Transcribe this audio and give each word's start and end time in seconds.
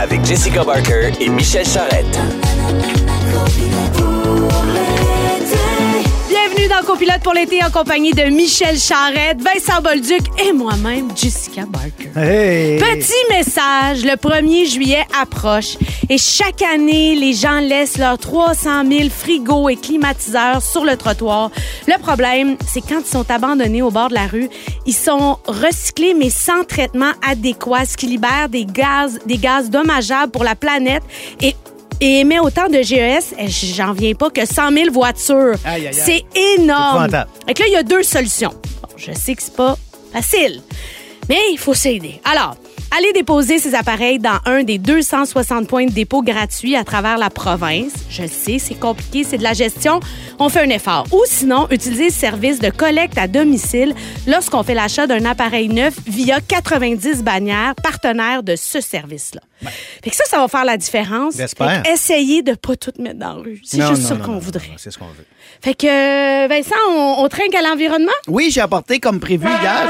avec 0.00 0.24
Jessica 0.24 0.64
Barker 0.64 1.10
et 1.20 1.28
Michel 1.28 1.66
Charrette. 1.66 2.18
Bienvenue 6.60 6.78
dans 6.78 6.86
Copilote 6.86 7.22
pour 7.22 7.32
l'été 7.32 7.64
en 7.64 7.70
compagnie 7.70 8.12
de 8.12 8.24
Michel 8.24 8.78
Charrette, 8.78 9.38
Vincent 9.40 9.80
Bolduc 9.80 10.20
et 10.44 10.52
moi-même, 10.52 11.08
Jessica 11.16 11.62
Barker. 11.64 12.10
Hey! 12.14 12.78
Petit 12.78 13.12
message, 13.30 14.04
le 14.04 14.16
1er 14.16 14.70
juillet 14.70 15.06
approche 15.18 15.78
et 16.10 16.18
chaque 16.18 16.60
année, 16.60 17.14
les 17.14 17.32
gens 17.32 17.60
laissent 17.60 17.96
leurs 17.96 18.18
300 18.18 18.84
000 18.86 19.08
frigos 19.08 19.70
et 19.70 19.76
climatiseurs 19.76 20.60
sur 20.60 20.84
le 20.84 20.98
trottoir. 20.98 21.50
Le 21.86 21.98
problème, 21.98 22.56
c'est 22.66 22.82
quand 22.82 23.00
ils 23.00 23.10
sont 23.10 23.30
abandonnés 23.30 23.80
au 23.80 23.90
bord 23.90 24.10
de 24.10 24.14
la 24.14 24.26
rue, 24.26 24.50
ils 24.84 24.92
sont 24.92 25.38
recyclés 25.46 26.12
mais 26.12 26.30
sans 26.30 26.64
traitement 26.64 27.12
adéquat, 27.26 27.86
ce 27.86 27.96
qui 27.96 28.06
libère 28.06 28.50
des 28.50 28.66
gaz, 28.66 29.18
des 29.24 29.38
gaz 29.38 29.70
dommageables 29.70 30.32
pour 30.32 30.44
la 30.44 30.56
planète 30.56 31.04
et 31.40 31.54
et 32.00 32.20
émet 32.20 32.38
autant 32.38 32.68
de 32.68 32.80
GES, 32.82 33.34
eh, 33.38 33.48
j'en 33.48 33.92
viens 33.92 34.14
pas, 34.14 34.30
que 34.30 34.46
100 34.46 34.72
000 34.72 34.90
voitures. 34.92 35.56
C'est 35.92 36.24
énorme. 36.58 37.08
que 37.08 37.62
là, 37.62 37.68
il 37.68 37.72
y 37.72 37.76
a 37.76 37.82
deux 37.82 38.02
solutions. 38.02 38.54
Bon, 38.82 38.88
je 38.96 39.12
sais 39.12 39.34
que 39.34 39.42
c'est 39.42 39.56
pas 39.56 39.76
facile, 40.12 40.62
mais 41.28 41.38
il 41.52 41.58
faut 41.58 41.74
s'aider. 41.74 42.20
Alors, 42.24 42.56
allez 42.96 43.12
déposer 43.12 43.58
ces 43.58 43.74
appareils 43.74 44.18
dans 44.18 44.38
un 44.46 44.62
des 44.62 44.78
260 44.78 45.68
points 45.68 45.86
de 45.86 45.92
dépôt 45.92 46.22
gratuits 46.22 46.76
à 46.76 46.84
travers 46.84 47.18
la 47.18 47.30
province. 47.30 47.92
Je 48.10 48.22
le 48.22 48.28
sais, 48.28 48.58
c'est 48.58 48.74
compliqué, 48.74 49.24
c'est 49.24 49.38
de 49.38 49.42
la 49.42 49.52
gestion. 49.52 50.00
On 50.38 50.48
fait 50.48 50.60
un 50.60 50.70
effort. 50.70 51.06
Ou 51.12 51.22
sinon, 51.26 51.66
utilisez 51.70 52.06
le 52.06 52.10
service 52.10 52.58
de 52.58 52.70
collecte 52.70 53.18
à 53.18 53.28
domicile 53.28 53.94
lorsqu'on 54.26 54.62
fait 54.62 54.74
l'achat 54.74 55.06
d'un 55.06 55.24
appareil 55.24 55.68
neuf 55.68 55.94
via 56.06 56.40
90 56.40 57.22
bannières 57.22 57.74
partenaires 57.82 58.42
de 58.42 58.56
ce 58.56 58.80
service-là. 58.80 59.40
Fait 60.02 60.10
que 60.10 60.16
ça, 60.16 60.24
ça 60.26 60.38
va 60.38 60.48
faire 60.48 60.64
la 60.64 60.76
différence. 60.76 61.36
J'espère. 61.36 61.82
Essayez 61.86 62.42
de 62.42 62.54
pas 62.54 62.76
tout 62.76 62.92
mettre 62.98 63.18
dans 63.18 63.34
la 63.34 63.42
rue. 63.42 63.60
C'est 63.62 63.86
juste 63.86 64.02
non, 64.02 64.08
ça 64.08 64.16
qu'on 64.16 64.38
voudrait. 64.38 64.70
C'est 64.78 64.90
ce 64.90 64.98
qu'on 64.98 65.06
veut. 65.06 65.26
Fait 65.62 65.74
que, 65.74 65.86
euh, 65.86 66.48
Vincent, 66.48 66.74
on, 66.88 67.16
on 67.18 67.28
trinque 67.28 67.54
à 67.54 67.60
l'environnement? 67.60 68.10
Oui, 68.28 68.50
j'ai 68.50 68.62
apporté 68.62 68.98
comme 69.00 69.20
prévu 69.20 69.46
hier. 69.46 69.88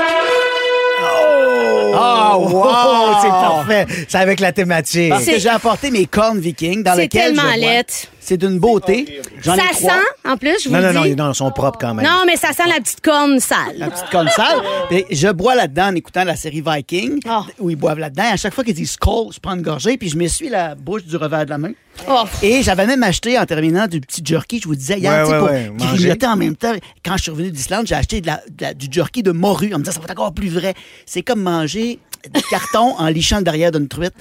Oh, 1.94 2.48
wow! 2.50 3.16
C'est 3.22 3.28
parfait. 3.28 3.86
C'est 4.08 4.18
avec 4.18 4.40
la 4.40 4.52
thématique. 4.52 5.10
Parce 5.10 5.24
que 5.26 5.38
j'ai 5.38 5.48
apporté 5.48 5.90
mes 5.90 6.06
cornes 6.06 6.38
vikings 6.40 6.82
dans 6.82 6.94
C'est 6.94 7.02
lesquelles 7.02 7.34
tellement 7.34 7.52
je 7.54 7.58
bois. 7.60 7.68
laite. 7.68 8.08
C'est 8.30 8.36
d'une 8.36 8.60
beauté. 8.60 9.20
J'en 9.42 9.54
ai 9.54 9.58
Ça 9.58 9.64
trois. 9.72 9.90
sent, 9.90 10.06
en 10.24 10.36
plus, 10.36 10.56
je 10.62 10.68
vous 10.68 10.74
Non, 10.76 10.80
le 10.82 10.86
non, 10.92 11.00
non, 11.00 11.02
dis. 11.04 11.16
non, 11.16 11.32
ils 11.32 11.34
sont 11.34 11.50
propres 11.50 11.78
quand 11.80 11.94
même. 11.94 12.06
Non, 12.06 12.22
mais 12.24 12.36
ça 12.36 12.52
sent 12.52 12.62
la 12.68 12.76
petite 12.80 13.00
corne 13.00 13.40
sale. 13.40 13.74
La 13.76 13.90
petite 13.90 14.08
corne 14.12 14.28
sale. 14.28 14.58
Puis 14.88 15.04
je 15.10 15.26
bois 15.32 15.56
là-dedans 15.56 15.88
en 15.88 15.94
écoutant 15.96 16.22
la 16.22 16.36
série 16.36 16.62
Viking, 16.64 17.18
Oh. 17.28 17.40
où 17.58 17.70
ils 17.70 17.74
boivent 17.76 17.98
là-dedans. 17.98 18.22
Et 18.22 18.32
à 18.34 18.36
chaque 18.36 18.54
fois 18.54 18.62
qu'ils 18.62 18.74
disent 18.74 18.92
Skull, 18.92 19.32
je 19.34 19.40
prends 19.40 19.56
une 19.56 19.62
gorgée, 19.62 19.96
puis 19.96 20.08
je 20.08 20.16
m'essuie 20.16 20.48
la 20.48 20.76
bouche 20.76 21.02
du 21.04 21.16
revers 21.16 21.44
de 21.44 21.50
la 21.50 21.58
main. 21.58 21.72
Oh. 22.08 22.22
Et 22.40 22.62
j'avais 22.62 22.86
même 22.86 23.02
acheté, 23.02 23.36
en 23.36 23.44
terminant, 23.46 23.88
du 23.88 24.00
petit 24.00 24.22
jerky, 24.24 24.60
je 24.62 24.68
vous 24.68 24.76
disais 24.76 25.00
hier, 25.00 25.10
Ouais, 25.12 25.24
tu 25.24 25.26
sais, 25.26 25.32
ouais, 25.32 25.38
pour 25.40 25.48
ouais, 25.50 25.70
manger. 25.70 25.96
grignoter 25.96 26.26
en 26.28 26.36
même 26.36 26.54
temps. 26.54 26.72
Quand 27.04 27.16
je 27.16 27.22
suis 27.22 27.30
revenu 27.32 27.50
d'Islande, 27.50 27.88
j'ai 27.88 27.96
acheté 27.96 28.20
de 28.20 28.28
la- 28.28 28.42
de 28.48 28.62
la- 28.62 28.74
du 28.74 28.86
jerky 28.88 29.24
de 29.24 29.32
morue 29.32 29.74
en 29.74 29.78
me 29.78 29.82
disant, 29.82 29.94
ça 29.94 29.98
va 29.98 30.04
être 30.04 30.12
encore 30.12 30.32
plus 30.32 30.50
vrai. 30.50 30.74
C'est 31.04 31.22
comme 31.22 31.42
manger 31.42 31.98
du 32.32 32.42
carton 32.50 32.94
en 32.98 33.06
lichant 33.08 33.38
le 33.38 33.44
derrière 33.44 33.72
d'une 33.72 33.88
truite. 33.88 34.12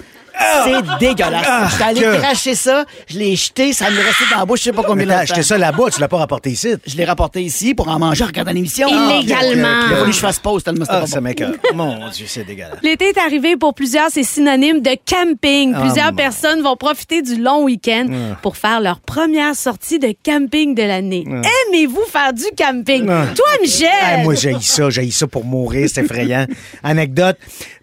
C'est 0.64 1.00
dégueulasse. 1.00 1.72
J'étais 1.72 1.84
allé 1.84 2.00
que- 2.02 2.18
cracher 2.22 2.56
ça, 2.56 2.86
je 3.08 3.18
l'ai 3.20 3.36
jeté, 3.36 3.74
ça 3.74 3.90
me 3.90 3.98
restait 3.98 4.24
dans 4.32 4.40
la 4.40 4.46
bouche, 4.46 4.60
je 4.60 4.64
sais 4.66 4.72
pas 4.72 4.84
combien 4.84 5.06
de 5.06 5.12
temps. 5.12 5.18
acheté 5.18 5.44
ça 5.44 5.58
là-bas, 5.58 5.90
tu 5.94 6.00
l'as 6.00 6.08
pas 6.08 6.18
rapporté 6.18 6.50
ici. 6.52 6.76
Je 6.88 6.96
l'ai 6.96 7.04
rapporté 7.04 7.42
ici 7.42 7.74
pour 7.76 7.90
en 7.90 8.00
manger 8.00 8.24
en 8.24 8.28
regardant 8.28 8.54
l'émission. 8.54 8.88
Illégalement. 8.88 9.68
Il 9.88 9.94
a 9.94 9.98
fallu 9.98 10.10
que 10.12 10.16
je 10.16 10.20
fasse 10.22 10.40
pause 10.40 10.64
tellement 10.64 10.86
c'était 10.86 10.96
Ah, 10.96 11.02
pas 11.02 11.08
ça 11.08 11.18
bon. 11.18 11.24
m'écoeure. 11.26 11.52
Mon 11.74 12.08
Dieu, 12.10 12.26
c'est 12.26 12.46
dégueulasse. 12.46 12.78
L'été 12.84 13.10
est 13.10 13.18
arrivé 13.18 13.58
pour 13.58 13.74
plusieurs, 13.74 14.10
c'est 14.12 14.24
synonyme 14.24 14.80
de 14.82 14.92
camping. 15.06 15.74
Ah, 15.76 15.82
Plusieurs 15.82 16.14
personnes 16.14 16.62
vont 16.62 16.78
profiter 16.78 17.22
du 17.22 17.36
long 17.36 17.64
week-end 17.64 18.06
pour 18.42 18.56
faire 18.56 18.80
leur 18.80 19.02
première 19.02 19.56
sortie 19.56 20.00
de 20.00 20.14
camping 20.26 20.74
de 20.74 20.84
l'année. 20.84 21.26
Aimez-vous 21.28 22.06
faire 22.10 22.32
du 22.32 22.46
camping? 22.58 23.06
Ah. 23.10 23.26
Toi, 23.36 23.46
Michel! 23.62 23.90
Ah, 24.02 24.18
moi, 24.24 24.36
j'ai 24.36 24.56
ça, 24.62 24.90
j'ai 24.90 25.12
ça 25.12 25.28
pour 25.28 25.44
mourir, 25.44 25.90
c'est 25.94 26.02
effrayant. 26.06 26.46
Anecdote, 26.84 27.36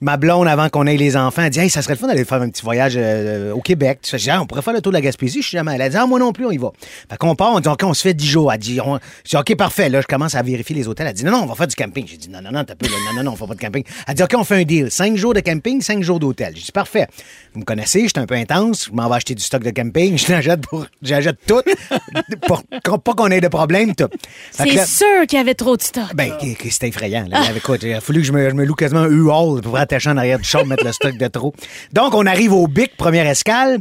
ma 0.07 0.17
blonde, 0.17 0.47
avant 0.47 0.69
qu'on 0.69 0.87
ait 0.87 0.97
les 0.97 1.17
enfants, 1.17 1.43
elle 1.43 1.51
dit 1.51 1.59
Hey, 1.59 1.69
ça 1.69 1.83
serait 1.83 1.95
le 1.95 1.99
fun 1.99 2.07
d'aller 2.07 2.25
faire 2.25 2.41
un 2.41 2.49
petit 2.49 2.63
voyage 2.63 2.95
euh, 2.97 3.53
au 3.53 3.61
Québec. 3.61 3.99
Ah, 4.29 4.41
on 4.41 4.47
pourrait 4.47 4.63
faire 4.63 4.73
le 4.73 4.81
tour 4.81 4.93
de 4.93 4.97
la 4.97 5.01
Gaspésie, 5.01 5.43
je 5.43 5.49
suis 5.49 5.57
jamais 5.59 5.73
allé. 5.73 5.85
Elle 5.85 5.91
dit 5.91 5.97
Ah, 5.97 6.07
moi 6.07 6.21
non 6.21 6.33
plus, 6.33 6.47
on 6.47 6.53
y 6.53 6.59
va. 6.59 6.71
Fait 7.11 7.17
qu'on 7.17 7.35
part, 7.35 7.53
on 7.53 7.61
dit 7.61 7.69
OK, 7.69 7.83
on 7.83 7.93
se 7.93 8.03
fait 8.03 8.15
10 8.15 8.25
jours. 8.27 8.53
Elle 8.53 8.61
dit 8.61 8.81
on... 8.81 8.99
Je 9.25 9.31
dis 9.31 9.37
OK, 9.37 9.57
parfait. 9.57 9.89
Là, 9.89 10.01
je 10.01 10.07
commence 10.07 10.37
à 10.37 10.43
vérifier 10.43 10.77
les 10.77 10.87
hôtels. 10.87 11.09
Elle 11.09 11.13
dit 11.13 11.25
Non, 11.25 11.33
non, 11.33 11.43
on 11.43 11.47
va 11.47 11.57
faire 11.57 11.67
du 11.67 11.75
camping. 11.75 12.07
J'ai 12.07 12.17
dit 12.17 12.31
Non, 12.31 12.41
non, 12.41 12.53
non, 12.53 12.63
t'as 12.65 12.77
peu, 12.77 12.87
non, 12.87 13.17
non, 13.17 13.25
non, 13.25 13.33
on 13.33 13.37
fait 13.37 13.47
pas 13.49 13.55
de 13.55 13.61
camping. 13.61 13.85
Elle 14.07 14.15
dit 14.15 14.23
OK, 14.23 14.35
on 14.37 14.45
fait 14.45 14.55
un 14.55 14.63
deal. 14.63 14.91
5 14.91 15.17
jours 15.17 15.35
de 15.35 15.41
camping, 15.41 15.81
5 15.83 16.03
jours 16.05 16.21
d'hôtel. 16.21 16.53
J'ai 16.55 16.63
dit 16.63 16.73
Parfait. 16.73 17.09
Vous 17.53 17.61
me 17.61 17.65
connaissez, 17.65 18.03
je 18.03 18.09
suis 18.09 18.21
un 18.21 18.27
peu 18.27 18.35
intense. 18.35 18.87
Je 18.87 18.93
m'en 18.93 19.09
vais 19.09 19.17
acheter 19.17 19.35
du 19.35 19.43
stock 19.43 19.65
de 19.65 19.71
camping. 19.71 20.17
Je 20.27 20.31
l'achète 20.31 20.61
pour. 20.61 20.87
J'achète 21.03 21.39
tout. 21.49 21.63
pour 22.47 22.63
pas 23.01 23.15
qu'on 23.15 23.29
ait 23.29 23.41
de 23.41 23.49
problème, 23.49 23.95
tout. 23.97 24.09
C'est 24.53 24.73
là- 24.73 24.87
sûr 24.87 25.27
qu'il 25.29 25.39
y 25.39 25.43
avait 25.43 25.55
trop 25.55 25.77
de 25.77 25.83
stock. 25.83 26.15
ben, 26.15 26.33
c'était 26.71 26.89
effrayant. 26.89 27.27
Là. 27.29 27.43
Écoute, 27.57 27.83
il 27.83 27.93
a 27.93 28.01
fallu 28.01 28.21
que 28.21 28.27
je 28.27 28.33
me, 28.33 28.49
je 28.49 28.55
me 28.55 28.65
loue 28.65 28.75
quasiment 28.75 29.01
un 29.01 29.11
U-Haul 29.11 29.63
pour 29.63 29.77
en 30.07 30.17
arrière 30.17 30.39
du 30.39 30.45
char, 30.45 30.67
mettre 30.67 30.85
le 30.85 30.93
stock 30.93 31.17
de 31.17 31.27
trop. 31.29 31.55
Donc, 31.93 32.15
on 32.15 32.27
arrive 32.27 32.53
au 32.53 32.67
BIC, 32.67 32.97
première 32.97 33.27
escale. 33.27 33.81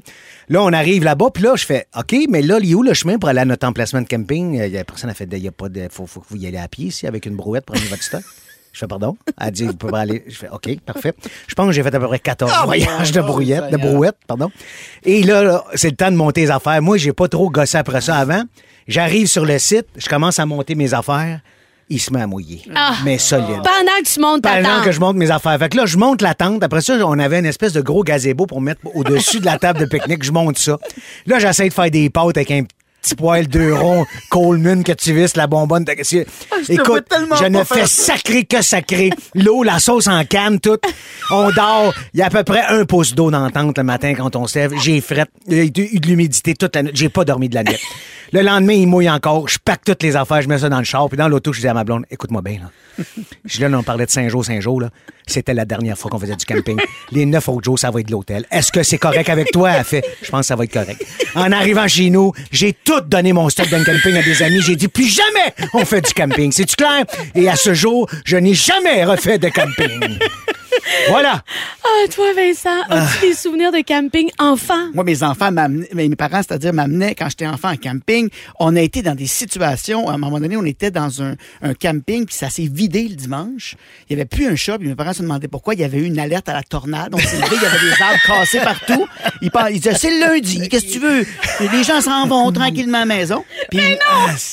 Là, 0.50 0.62
on 0.62 0.72
arrive 0.74 1.04
là-bas, 1.04 1.30
puis 1.34 1.44
là, 1.44 1.56
je 1.56 1.66
fais 1.66 1.88
OK, 1.98 2.16
mais 2.30 2.42
là, 2.42 2.60
il 2.62 2.72
est 2.72 2.76
où 2.76 2.84
le 2.84 2.94
chemin 2.94 3.18
pour 3.18 3.30
aller 3.30 3.40
à 3.40 3.46
notre 3.46 3.68
emplacement 3.68 4.02
de 4.02 4.08
camping? 4.08 4.60
Euh, 4.60 4.68
Il 4.68 4.74
y 4.74 4.78
a 4.78 4.84
personne 4.84 5.10
a 5.10 5.14
fait, 5.14 5.28
il 5.32 5.40
y 5.40 5.48
a 5.48 5.52
pas 5.52 5.70
de, 5.70 5.88
faut, 5.92 6.06
faut 6.06 6.20
que 6.22 6.28
vous 6.30 6.38
y 6.38 6.48
allez 6.48 6.58
à 6.58 6.68
pied 6.68 6.88
ici 6.88 7.08
avec 7.08 7.26
une 7.26 7.36
brouette 7.36 7.66
pour 7.66 7.76
amener 7.76 7.90
votre 7.90 8.04
stock. 8.04 8.22
Je 8.72 8.80
fais 8.80 8.88
pardon? 8.88 9.16
Elle 9.40 9.52
dit, 9.52 9.64
vous 9.64 9.74
pouvez 9.74 9.92
pas 9.94 10.02
aller. 10.02 10.24
Je 10.28 10.36
fais 10.36 10.50
OK, 10.50 10.70
parfait. 10.86 11.14
Je 11.48 11.56
pense 11.56 11.68
que 11.68 11.72
j'ai 11.72 11.82
fait 11.82 11.96
à 11.96 12.00
peu 12.00 12.08
près 12.08 12.20
14 12.20 12.52
voyages 12.66 13.12
de 13.14 13.22
brouillette, 13.22 13.72
de 13.72 13.78
brouette, 13.78 14.18
pardon. 14.28 14.52
Et 15.06 15.24
là, 15.24 15.44
là, 15.44 15.64
c'est 15.76 15.90
le 15.90 15.96
temps 15.96 16.12
de 16.12 16.18
monter 16.18 16.42
les 16.42 16.52
affaires. 16.52 16.82
Moi, 16.82 16.98
j'ai 16.98 17.14
pas 17.14 17.30
trop 17.30 17.50
gossé 17.50 17.78
après 17.78 18.02
ça 18.02 18.18
avant. 18.18 18.44
J'arrive 18.88 19.28
sur 19.28 19.46
le 19.46 19.58
site, 19.60 19.88
je 19.96 20.08
commence 20.10 20.40
à 20.40 20.46
monter 20.46 20.76
mes 20.76 20.94
affaires. 20.94 21.40
Il 21.88 22.00
se 22.02 22.12
met 22.12 22.22
à 22.22 22.26
mouiller. 22.28 22.64
Ah. 22.74 22.96
Mais 23.04 23.20
solide. 23.20 23.48
Pendant 23.48 24.00
que 24.04 24.12
tu 24.12 24.20
montes 24.20 24.42
ta 24.42 24.56
Pendant 24.56 24.78
tente. 24.78 24.86
que 24.86 24.92
je 24.92 25.00
monte 25.00 25.16
mes 25.18 25.30
affaires. 25.30 25.58
Fait 25.60 25.70
que 25.70 25.78
là, 25.78 25.86
je 25.86 25.98
monte 25.98 26.22
la 26.24 26.34
tente. 26.34 26.64
Après 26.64 26.82
ça, 26.82 26.96
on 27.06 27.20
avait 27.20 27.38
une 27.40 27.46
espèce 27.46 27.74
de 27.74 27.82
gros 27.82 28.04
gazebo 28.04 28.48
pour 28.48 28.60
mettre 28.60 28.82
au-dessus 28.96 29.40
de 29.40 29.46
la 29.46 29.60
table 29.60 29.80
de 29.82 29.86
pique-nique. 29.86 30.24
Je 30.24 30.32
monte 30.32 30.58
ça. 30.58 30.80
Là, 31.28 31.38
j'essaie 31.38 31.70
de 31.70 31.74
faire 31.74 31.92
des 31.92 32.10
pâtes 32.10 32.38
avec 32.38 32.50
un 32.50 32.64
petit 33.06 33.16
poil 33.16 33.48
deux 33.48 33.74
ronds 33.74 34.06
Coleman 34.30 34.84
que 34.84 34.92
tu 34.94 35.14
visses, 35.14 35.36
la 35.36 35.48
bonbonne. 35.48 35.84
de- 35.84 35.92
Ah, 36.52 36.56
Écoute, 36.68 37.06
je 37.40 37.46
ne 37.46 37.64
fais 37.64 37.86
sacré 37.86 38.46
que 38.46 38.62
sacré. 38.62 39.12
L'eau, 39.36 39.64
la 39.64 39.80
sauce 39.80 40.08
en 40.08 40.24
canne, 40.26 40.60
tout. 40.60 40.78
On 41.32 41.52
dort. 41.52 41.94
Il 42.14 42.20
y 42.20 42.24
a 42.24 42.28
à 42.28 42.30
peu 42.30 42.44
près 42.44 42.64
un 42.68 42.86
pouce 42.86 43.14
d'eau 43.14 43.30
dans 43.32 43.44
la 43.44 43.52
tente 43.52 43.78
le 43.78 43.84
matin 43.84 44.14
quand 44.16 44.36
on 44.36 44.48
se 44.48 44.60
lève. 44.60 44.74
J'ai 44.82 45.00
fret. 45.02 45.26
Il 45.48 45.58
y 45.58 45.60
a 45.60 45.64
eu 45.64 46.00
de 46.00 46.08
l'humidité 46.08 46.54
toute 46.56 46.76
la 46.76 46.84
nuit. 46.84 46.92
J'ai 46.94 47.10
pas 47.10 47.26
dormi 47.26 47.50
de 47.50 47.56
la 47.56 47.64
nuit. 47.64 47.80
Le 48.32 48.42
lendemain, 48.42 48.74
il 48.74 48.88
mouille 48.88 49.10
encore. 49.10 49.48
Je 49.48 49.60
pack 49.64 49.82
toutes 49.86 50.02
les 50.04 50.16
affaires, 50.16 50.42
je 50.42 50.48
mets 50.50 50.58
ça 50.58 50.68
dans 50.68 50.80
le 50.80 50.84
char. 50.84 51.08
Puis 51.08 51.18
dans 51.18 51.28
l'auto, 51.28 51.54
je 51.54 51.62
dis 51.62 51.68
à 51.68 51.74
ma 51.74 51.84
blonde, 51.84 52.06
écoute-moi 52.10 52.42
bien, 52.42 52.60
là. 52.60 53.04
Je 53.46 53.58
dis 53.58 53.62
là, 53.62 53.70
on 53.78 53.84
parlait 53.84 54.06
de 54.08 54.60
jours, 54.60 54.82
là. 54.82 54.90
C'était 55.28 55.54
la 55.54 55.66
dernière 55.66 55.98
fois 55.98 56.10
qu'on 56.12 56.20
faisait 56.20 56.36
du 56.36 56.46
camping. 56.46 56.78
Les 57.12 57.26
neuf 57.26 57.48
autres 57.50 57.64
jours, 57.66 57.78
ça 57.80 57.92
va 57.92 58.00
être 58.00 58.08
de 58.08 58.12
l'hôtel. 58.12 58.46
Est-ce 58.52 58.72
que 58.72 58.84
c'est 58.84 58.98
correct 58.98 59.30
avec 59.30 59.52
toi? 59.52 59.72
Elle 59.72 59.84
fait, 59.84 60.04
je 60.22 60.30
pense 60.30 60.42
que 60.42 60.46
ça 60.48 60.56
va 60.56 60.64
être 60.66 60.74
correct. 60.74 61.04
En 61.36 61.52
arrivant 61.52 61.88
chez 61.88 62.10
nous, 62.10 62.32
j'ai 62.52 62.74
tout 62.74 62.95
donné 63.02 63.34
mon 63.34 63.50
stock 63.50 63.70
d'un 63.70 63.84
camping 63.84 64.16
à 64.16 64.22
des 64.22 64.44
amis. 64.44 64.62
J'ai 64.62 64.76
dit, 64.76 64.88
plus 64.88 65.08
jamais 65.08 65.54
on 65.74 65.86
fait 65.86 66.02
du 66.02 66.14
camping. 66.14 66.52
C'est-tu 66.52 66.76
clair? 66.76 67.06
Et 67.34 67.50
à 67.50 67.56
ce 67.56 67.74
jour, 67.74 68.10
je 68.26 68.38
n'ai 68.38 68.54
jamais 68.54 69.04
refait 69.04 69.38
de 69.38 69.50
camping. 69.50 70.20
Voilà. 71.10 71.44
Ah, 71.84 72.08
toi, 72.14 72.26
Vincent, 72.36 72.82
as-tu 72.90 73.28
des 73.28 73.34
souvenirs 73.34 73.72
de 73.72 73.82
camping 73.86 74.30
enfant? 74.40 74.90
Moi, 74.94 75.04
mes 75.04 75.24
enfants 75.24 75.52
m'amenaient, 75.52 75.90
mais 75.94 76.08
mes 76.08 76.16
parents, 76.16 76.42
c'est-à-dire 76.42 76.74
m'amenaient 76.74 77.16
quand 77.16 77.30
j'étais 77.30 77.46
enfant 77.48 77.70
en 77.72 77.76
camping. 77.78 78.30
On 78.60 78.76
a 78.76 78.82
été 78.82 79.02
dans 79.02 79.16
des 79.16 79.28
situations, 79.28 80.10
à 80.10 80.14
un 80.14 80.18
moment 80.18 80.40
donné, 80.40 80.58
on 80.58 80.66
était 80.66 80.92
dans 80.92 81.22
un, 81.22 81.36
un 81.62 81.74
camping, 81.74 82.26
puis 82.26 82.36
ça 82.36 82.50
s'est 82.50 82.70
vidé 82.72 83.08
le 83.08 83.16
dimanche. 83.16 83.76
Il 84.10 84.16
n'y 84.16 84.22
avait 84.22 84.28
plus 84.28 84.48
un 84.48 84.56
chat, 84.56 84.78
puis 84.78 84.88
mes 84.88 84.96
parents 84.96 85.14
se 85.14 85.22
demandaient 85.22 85.48
pourquoi. 85.48 85.74
Il 85.76 85.80
y 85.80 85.84
avait 85.84 86.00
eu 86.00 86.06
une 86.06 86.20
alerte 86.20 86.50
à 86.50 86.54
la 86.54 86.64
tornade. 86.64 87.14
On 87.14 87.18
s'est 87.20 87.38
levé, 87.38 87.56
il 87.56 87.62
y 87.62 87.66
avait 87.66 87.80
des 87.80 88.02
arbres 88.02 88.20
cassés 88.26 88.60
partout. 88.60 89.06
Ils, 89.42 89.52
par- 89.52 89.70
ils 89.70 89.80
disaient, 89.80 89.96
c'est 89.96 90.10
le 90.12 90.20
lundi, 90.20 90.68
qu'est-ce 90.70 90.86
que 90.86 90.92
tu 90.92 91.00
veux? 91.00 91.22
Et 91.22 91.68
les 91.72 91.84
gens 91.84 92.02
s'en 92.02 92.28
vont 92.28 92.52
tranquillement 92.52 92.98
à 92.98 93.02
la 93.02 93.06
maison. 93.06 93.44
Puis, 93.70 93.80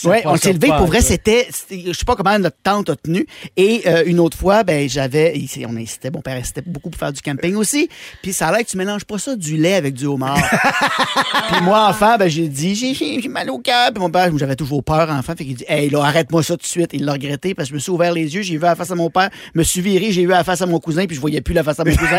ouais, 0.05 0.23
on 0.27 0.37
s'est 0.37 0.53
levé, 0.53 0.69
pour 0.69 0.87
vrai, 0.87 1.01
c'était, 1.01 1.49
je 1.71 1.93
sais 1.93 2.05
pas 2.05 2.17
comment 2.17 2.39
notre 2.39 2.57
tante 2.63 2.91
a 2.91 2.97
tenu. 2.97 3.27
Et 3.57 3.83
euh, 3.87 4.03
une 4.07 4.21
autre 4.21 4.37
fois, 4.37 4.63
ben, 4.65 4.89
j'avais, 4.89 5.35
on 5.69 5.77
insistait, 5.77 6.11
mon 6.13 6.21
père 6.21 6.37
insistait 6.37 6.63
beaucoup 6.67 6.91
pour 6.91 6.99
faire 6.99 7.13
du 7.13 7.21
camping 7.21 7.55
aussi. 7.57 7.89
Puis 8.23 8.33
ça 8.33 8.49
a 8.49 8.53
l'air 8.53 8.61
que 8.61 8.71
tu 8.71 8.77
mélanges 8.77 9.05
pas 9.05 9.19
ça 9.19 9.37
du 9.37 9.57
lait 9.57 9.75
avec 9.75 9.95
du 9.95 10.07
homard. 10.07 10.39
Puis 11.53 11.61
moi, 11.63 11.89
enfant, 11.89 12.17
ben, 12.19 12.29
j'ai 12.29 12.49
dit, 12.49 12.75
j'ai, 12.75 13.29
mal 13.29 13.51
au 13.51 13.59
cœur. 13.59 13.91
Puis 13.93 14.01
mon 14.03 14.11
père, 14.11 14.31
j'avais 14.37 14.57
toujours 14.57 14.83
peur, 14.85 15.09
enfant. 15.11 15.35
Fait 15.37 15.45
qu'il 15.45 15.55
dit, 15.55 15.65
hey, 15.69 15.91
là, 15.91 16.03
arrête-moi 16.05 16.43
ça 16.43 16.55
tout 16.55 16.63
de 16.63 16.67
suite. 16.67 16.91
Il 16.93 17.05
l'a 17.05 17.13
regretté 17.13 17.55
parce 17.55 17.69
que 17.69 17.71
je 17.71 17.75
me 17.75 17.81
suis 17.81 17.91
ouvert 17.91 18.13
les 18.13 18.35
yeux, 18.35 18.43
j'ai 18.43 18.57
vu 18.57 18.63
la 18.63 18.75
face 18.75 18.91
à 18.91 18.95
mon 18.95 19.11
père, 19.11 19.31
me 19.55 19.63
suis 19.63 19.81
viré, 19.81 20.13
j'ai 20.13 20.23
vu 20.23 20.29
la 20.29 20.45
face 20.45 20.61
à 20.63 20.67
mon 20.67 20.79
cousin, 20.81 21.07
puis 21.07 21.17
je 21.17 21.21
voyais 21.21 21.41
plus 21.41 21.55
la 21.55 21.63
face 21.63 21.81
à 21.81 21.85
mon 21.85 21.95
cousin. 21.95 22.19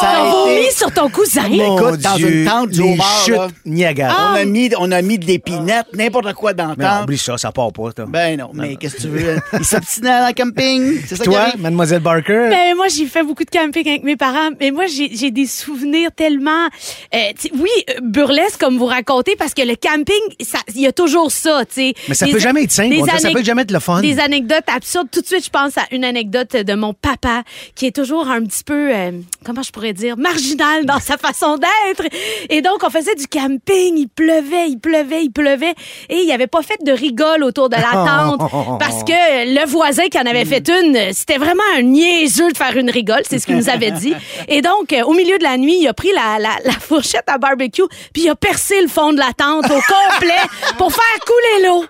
T'as 0.00 0.22
a 0.22 0.50
été. 0.52 0.70
sur 0.70 0.92
ton 0.92 1.08
cousin? 1.08 1.48
Mon 1.48 1.76
Écoute, 1.78 2.00
dans 2.00 2.14
Dieu, 2.16 2.32
une 2.32 2.44
tente 2.46 2.70
du 2.70 2.80
homard, 2.82 3.24
chutes 3.24 3.34
là. 3.36 3.48
Niagara. 3.64 4.32
On 4.32 4.34
a 4.36 4.44
mis, 4.44 4.70
on 4.78 4.92
a 4.92 5.02
mis 5.02 5.18
de 5.18 5.26
l'épinette, 5.26 5.86
n'importe 5.94 6.32
quoi 6.34 6.52
dans 6.54 6.68
la 6.68 6.74
Mais 6.76 6.84
non, 6.84 6.90
tente. 6.90 7.04
oublie 7.04 7.18
ça, 7.18 7.36
ça 7.38 7.50
part 7.52 7.72
pas. 7.72 7.90
ça. 7.96 8.04
Ben 8.06 8.38
non, 8.38 8.50
mais 8.54 8.76
qu'est-ce 8.76 8.96
que 8.96 9.02
tu 9.02 9.08
veux? 9.08 9.36
Il 9.58 9.64
s'obstinait 9.64 10.20
dans 10.20 10.28
le 10.28 10.34
camping. 10.34 11.00
C'est 11.06 11.16
ça 11.16 11.24
Toi. 11.24 11.48
Mademoiselle 11.58 12.00
Barker? 12.00 12.48
Ben, 12.50 12.76
moi, 12.78 12.86
j'ai 12.88 13.06
fait 13.06 13.22
beaucoup 13.24 13.44
de 13.44 13.50
camping 13.50 13.86
avec 13.88 14.04
mes 14.04 14.16
parents, 14.16 14.50
mais 14.60 14.70
moi, 14.70 14.84
j'ai 14.86 15.30
des 15.30 15.46
souvenirs 15.46 16.10
tellement, 16.14 16.66
euh, 17.14 17.18
oui, 17.54 17.68
euh, 17.90 17.94
burlesques 18.02 18.58
comme 18.60 18.78
vous 18.78 18.86
racontez, 18.86 19.34
parce 19.36 19.52
que 19.52 19.62
le 19.62 19.74
camping, 19.74 20.14
il 20.74 20.80
y 20.80 20.86
a 20.86 20.92
toujours 20.92 21.30
ça, 21.32 21.64
tu 21.66 21.74
sais. 21.74 21.94
Mais 22.08 22.14
ça 22.14 22.26
Des- 22.26 22.32
peut 22.32 22.38
jamais 22.38 22.62
être 22.62 22.70
simple. 22.72 22.94
ça 23.18 23.30
peut 23.30 23.42
jamais 23.44 23.62
être 23.62 23.72
le 23.72 23.80
fun. 23.80 24.00
Des 24.00 24.20
anecdotes 24.20 24.64
absurdes. 24.74 25.08
Tout 25.10 25.20
de 25.20 25.26
suite, 25.26 25.44
je 25.44 25.50
pense 25.50 25.76
à 25.76 25.82
une 25.90 26.04
anecdote 26.04 26.52
de 26.54 26.74
mon 26.74 26.94
papa, 26.94 27.42
qui 27.74 27.86
est 27.86 27.94
toujours 27.94 28.28
un 28.28 28.42
petit 28.44 28.62
peu, 28.64 28.94
euh, 28.94 29.10
comment 29.44 29.62
je 29.62 29.72
pourrais 29.72 29.92
dire, 29.92 30.16
marginal 30.16 30.86
dans 30.86 31.00
sa 31.00 31.16
façon 31.18 31.56
d'être. 31.56 32.08
Et 32.48 32.62
donc, 32.62 32.84
on 32.84 32.90
faisait 32.90 33.16
du 33.16 33.26
camping, 33.26 33.96
il 33.98 34.08
pleuvait, 34.08 34.68
il 34.68 34.78
pleuvait, 34.78 35.24
il 35.24 35.30
pleuvait, 35.32 35.74
et 36.08 36.16
il 36.22 36.30
avait 36.30 36.46
pas 36.46 36.62
fait 36.62 36.78
de 36.84 36.92
rigole 36.92 37.42
autour 37.42 37.68
de 37.68 37.74
la 37.76 37.82
tente, 38.38 38.78
parce 38.78 39.02
que 39.02 39.12
le 39.54 39.66
voisin 39.66 40.04
qui 40.08 40.18
en 40.18 40.26
avait 40.26 40.44
fait 40.44 40.68
une, 40.70 41.12
c'était 41.12 41.38
vraiment 41.38 41.62
un 41.76 41.82
niaiseux 41.82 42.52
de 42.52 42.56
faire 42.58 42.76
une 42.76 42.90
rigole, 42.90 43.22
c'est 43.28 43.38
ce 43.38 43.46
qu'il 43.46 43.56
nous 43.56 43.68
avait 43.70 43.92
dit. 43.92 44.14
Et 44.48 44.60
donc, 44.60 44.92
euh, 44.92 45.02
au 45.04 45.12
milieu 45.14 45.38
de 45.38 45.42
la 45.44 45.56
nuit, 45.56 45.78
il 45.80 45.88
a 45.88 45.94
pris 45.94 46.10
la, 46.14 46.38
la, 46.38 46.50
la 46.64 46.72
fourchette 46.72 47.24
à 47.28 47.38
barbecue, 47.38 47.82
puis 48.12 48.24
il 48.24 48.28
a 48.28 48.34
percé 48.34 48.80
le 48.82 48.88
fond 48.88 49.12
de 49.12 49.18
la 49.18 49.32
tente 49.36 49.64
au 49.66 49.80
complet 49.80 50.34
pour 50.78 50.92
faire 50.92 51.18
couler 51.24 51.66
l'eau. 51.68 51.84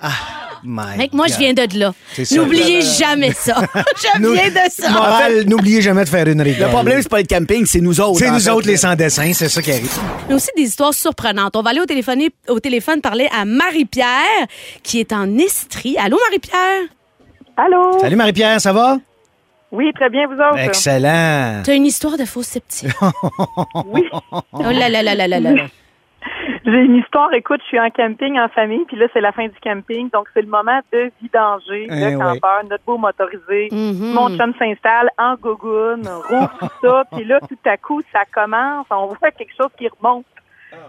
My 0.64 0.96
Mec, 0.98 1.12
moi, 1.12 1.26
je 1.28 1.36
viens 1.38 1.52
de 1.52 1.78
là. 1.78 1.94
C'est 2.12 2.24
ça. 2.24 2.34
N'oubliez 2.34 2.82
jamais 2.82 3.32
ça. 3.32 3.54
je 3.74 4.20
Nous- 4.20 4.32
viens 4.32 4.48
de 4.50 4.70
ça. 4.70 4.90
Morale, 4.90 5.44
n'oubliez 5.46 5.80
jamais 5.80 6.02
de 6.04 6.08
faire 6.08 6.26
une 6.26 6.42
rigole. 6.42 6.66
Le 6.66 6.72
problème, 6.72 7.00
c'est 7.00 7.08
pas 7.08 7.20
le 7.20 7.26
camping, 7.26 7.64
c'est 7.64 7.80
nous 7.80 8.00
autres. 8.00 8.18
c'est 8.18 8.30
nous 8.30 8.40
fait. 8.40 8.50
autres 8.50 8.66
les 8.66 8.76
sans-dessin, 8.76 9.32
c'est 9.34 9.48
ça 9.48 9.62
qui 9.62 9.70
arrive. 9.70 9.88
Mais 10.28 10.34
aussi 10.34 10.48
des 10.56 10.64
histoires 10.64 10.92
surprenantes. 10.94 11.54
On 11.54 11.62
va 11.62 11.70
aller 11.70 11.80
au 11.80 11.86
téléphone, 11.86 12.22
au 12.48 12.58
téléphone 12.58 13.00
parler 13.00 13.28
à 13.32 13.44
Marie-Pierre, 13.44 14.46
qui 14.82 14.98
est 14.98 15.12
en 15.12 15.38
Estrie. 15.38 15.96
Allô, 15.96 16.18
Marie-Pierre? 16.28 16.88
Allô? 17.56 17.98
Salut 18.00 18.16
Marie-Pierre, 18.16 18.60
ça 18.60 18.72
va? 18.72 18.98
Oui, 19.70 19.92
très 19.92 20.08
bien, 20.08 20.26
vous 20.26 20.34
autres? 20.40 20.58
Excellent. 20.58 21.62
T'as 21.64 21.74
une 21.74 21.86
histoire 21.86 22.16
de 22.16 22.24
faux 22.24 22.42
sceptique. 22.42 22.88
Oui. 23.86 24.08
Oh 24.32 24.40
là 24.62 24.88
là 24.88 25.02
là 25.02 25.14
là 25.14 25.28
là 25.28 25.40
là. 25.40 25.52
là. 25.52 25.62
J'ai 26.64 26.80
une 26.84 26.96
histoire. 26.96 27.32
Écoute, 27.32 27.60
je 27.62 27.68
suis 27.68 27.80
en 27.80 27.88
camping 27.90 28.38
en 28.38 28.48
famille, 28.48 28.84
puis 28.86 28.96
là, 28.96 29.06
c'est 29.14 29.20
la 29.20 29.32
fin 29.32 29.46
du 29.46 29.54
camping. 29.62 30.10
Donc, 30.10 30.26
c'est 30.34 30.42
le 30.42 30.48
moment 30.48 30.80
de 30.92 31.10
vidanger, 31.22 31.86
Eh 31.90 31.94
le 31.94 32.06
oui. 32.08 32.18
campeur, 32.18 32.62
notre 32.68 32.84
beau 32.84 32.98
motorisé. 32.98 33.68
Mhm. 33.70 34.12
Mon 34.12 34.36
chum 34.36 34.52
s'installe 34.58 35.08
en 35.18 35.34
gogoune, 35.36 36.06
roule 36.28 36.48
tout 36.58 36.68
ça. 36.82 37.04
Puis 37.12 37.24
là, 37.24 37.38
tout 37.40 37.56
à 37.64 37.76
coup, 37.78 38.02
ça 38.12 38.20
commence. 38.34 38.86
On 38.90 39.06
voit 39.06 39.30
quelque 39.30 39.54
chose 39.56 39.70
qui 39.78 39.88
remonte. 39.88 40.26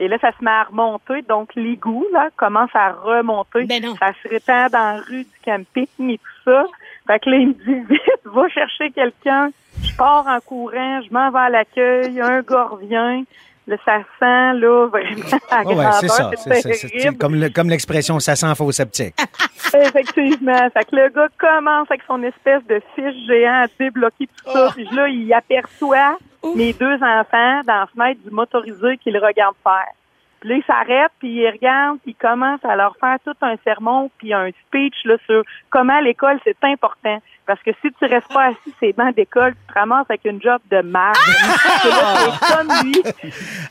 Et 0.01 0.09
là, 0.09 0.17
ça 0.19 0.31
se 0.37 0.43
met 0.43 0.51
à 0.51 0.63
remonter. 0.63 1.21
Donc, 1.29 1.51
l'égout, 1.55 2.05
là, 2.11 2.27
commence 2.35 2.71
à 2.73 2.91
remonter. 2.91 3.63
Ben 3.65 3.81
non. 3.81 3.95
Ça 3.95 4.11
se 4.21 4.27
répand 4.27 4.69
dans 4.71 4.95
la 4.97 5.01
rue 5.01 5.23
du 5.23 5.39
camping 5.45 5.87
et 6.09 6.17
tout 6.17 6.51
ça. 6.51 6.65
Fait 7.09 7.19
que 7.19 7.29
là, 7.31 7.37
il 7.37 7.47
me 7.47 7.53
dit, 7.53 7.85
vite, 7.89 8.01
va 8.25 8.47
chercher 8.49 8.91
quelqu'un. 8.91 9.49
Je 9.83 9.95
pars 9.95 10.27
en 10.27 10.39
courant, 10.41 11.01
je 11.01 11.11
m'en 11.11 11.31
vais 11.31 11.39
à 11.39 11.49
l'accueil, 11.49 12.21
un 12.21 12.41
gars 12.41 12.65
revient. 12.65 13.23
Là, 13.67 13.75
ça 13.85 13.97
sent, 14.19 14.59
là, 14.59 14.87
vraiment, 14.87 15.37
à 15.51 15.61
Oh 15.65 15.73
ouais, 15.75 15.85
c'est 15.99 16.07
ça. 16.07 16.31
C'est-. 16.35 17.17
Comme 17.17 17.35
le- 17.35 17.49
comme 17.49 17.69
l'expression, 17.69 18.19
ça 18.19 18.35
sent 18.35 18.53
faux 18.55 18.71
sceptique. 18.71 19.15
Effectivement. 19.73 20.69
Fait 20.73 20.85
que 20.85 20.95
le 20.95 21.09
gars 21.09 21.27
commence 21.37 21.89
avec 21.89 22.01
son 22.07 22.21
espèce 22.23 22.63
de 22.67 22.81
fiche 22.95 23.27
géant 23.27 23.63
à 23.63 23.67
débloquer 23.79 24.27
tout 24.27 24.51
ça. 24.51 24.69
Puis 24.75 24.87
là, 24.91 25.07
il 25.07 25.31
aperçoit 25.33 26.17
mes 26.55 26.73
deux 26.73 26.95
enfants 26.95 27.61
dans 27.67 27.81
la 27.81 27.87
fenêtre 27.93 28.21
du 28.25 28.31
motorisé 28.31 28.97
qui 28.97 29.11
le 29.11 29.19
regardent 29.19 29.55
faire. 29.63 29.93
Puis 30.39 30.49
là, 30.49 30.55
il 30.55 30.63
s'arrête, 30.63 31.11
puis 31.19 31.29
il 31.29 31.49
regarde, 31.49 31.99
puis 32.01 32.11
il 32.11 32.15
commence 32.15 32.63
à 32.63 32.75
leur 32.75 32.95
faire 32.97 33.17
tout 33.25 33.35
un 33.41 33.55
sermon, 33.63 34.09
puis 34.17 34.33
un 34.33 34.49
speech 34.67 34.95
là, 35.05 35.15
sur 35.25 35.43
comment 35.69 35.99
l'école, 35.99 36.39
c'est 36.43 36.57
important. 36.63 37.21
Parce 37.45 37.61
que 37.63 37.71
si 37.81 37.91
tu 37.93 38.05
restes 38.05 38.31
pas 38.31 38.49
assis 38.49 38.73
ces 38.79 38.93
bancs 38.93 39.15
d'école, 39.15 39.53
tu 39.53 39.73
te 39.73 39.79
ramasses 39.79 40.05
avec 40.09 40.23
une 40.25 40.41
job 40.41 40.61
de 40.69 40.77
là, 40.77 41.11
c'est 41.81 42.55
comme 42.55 42.67
lui, 42.83 43.01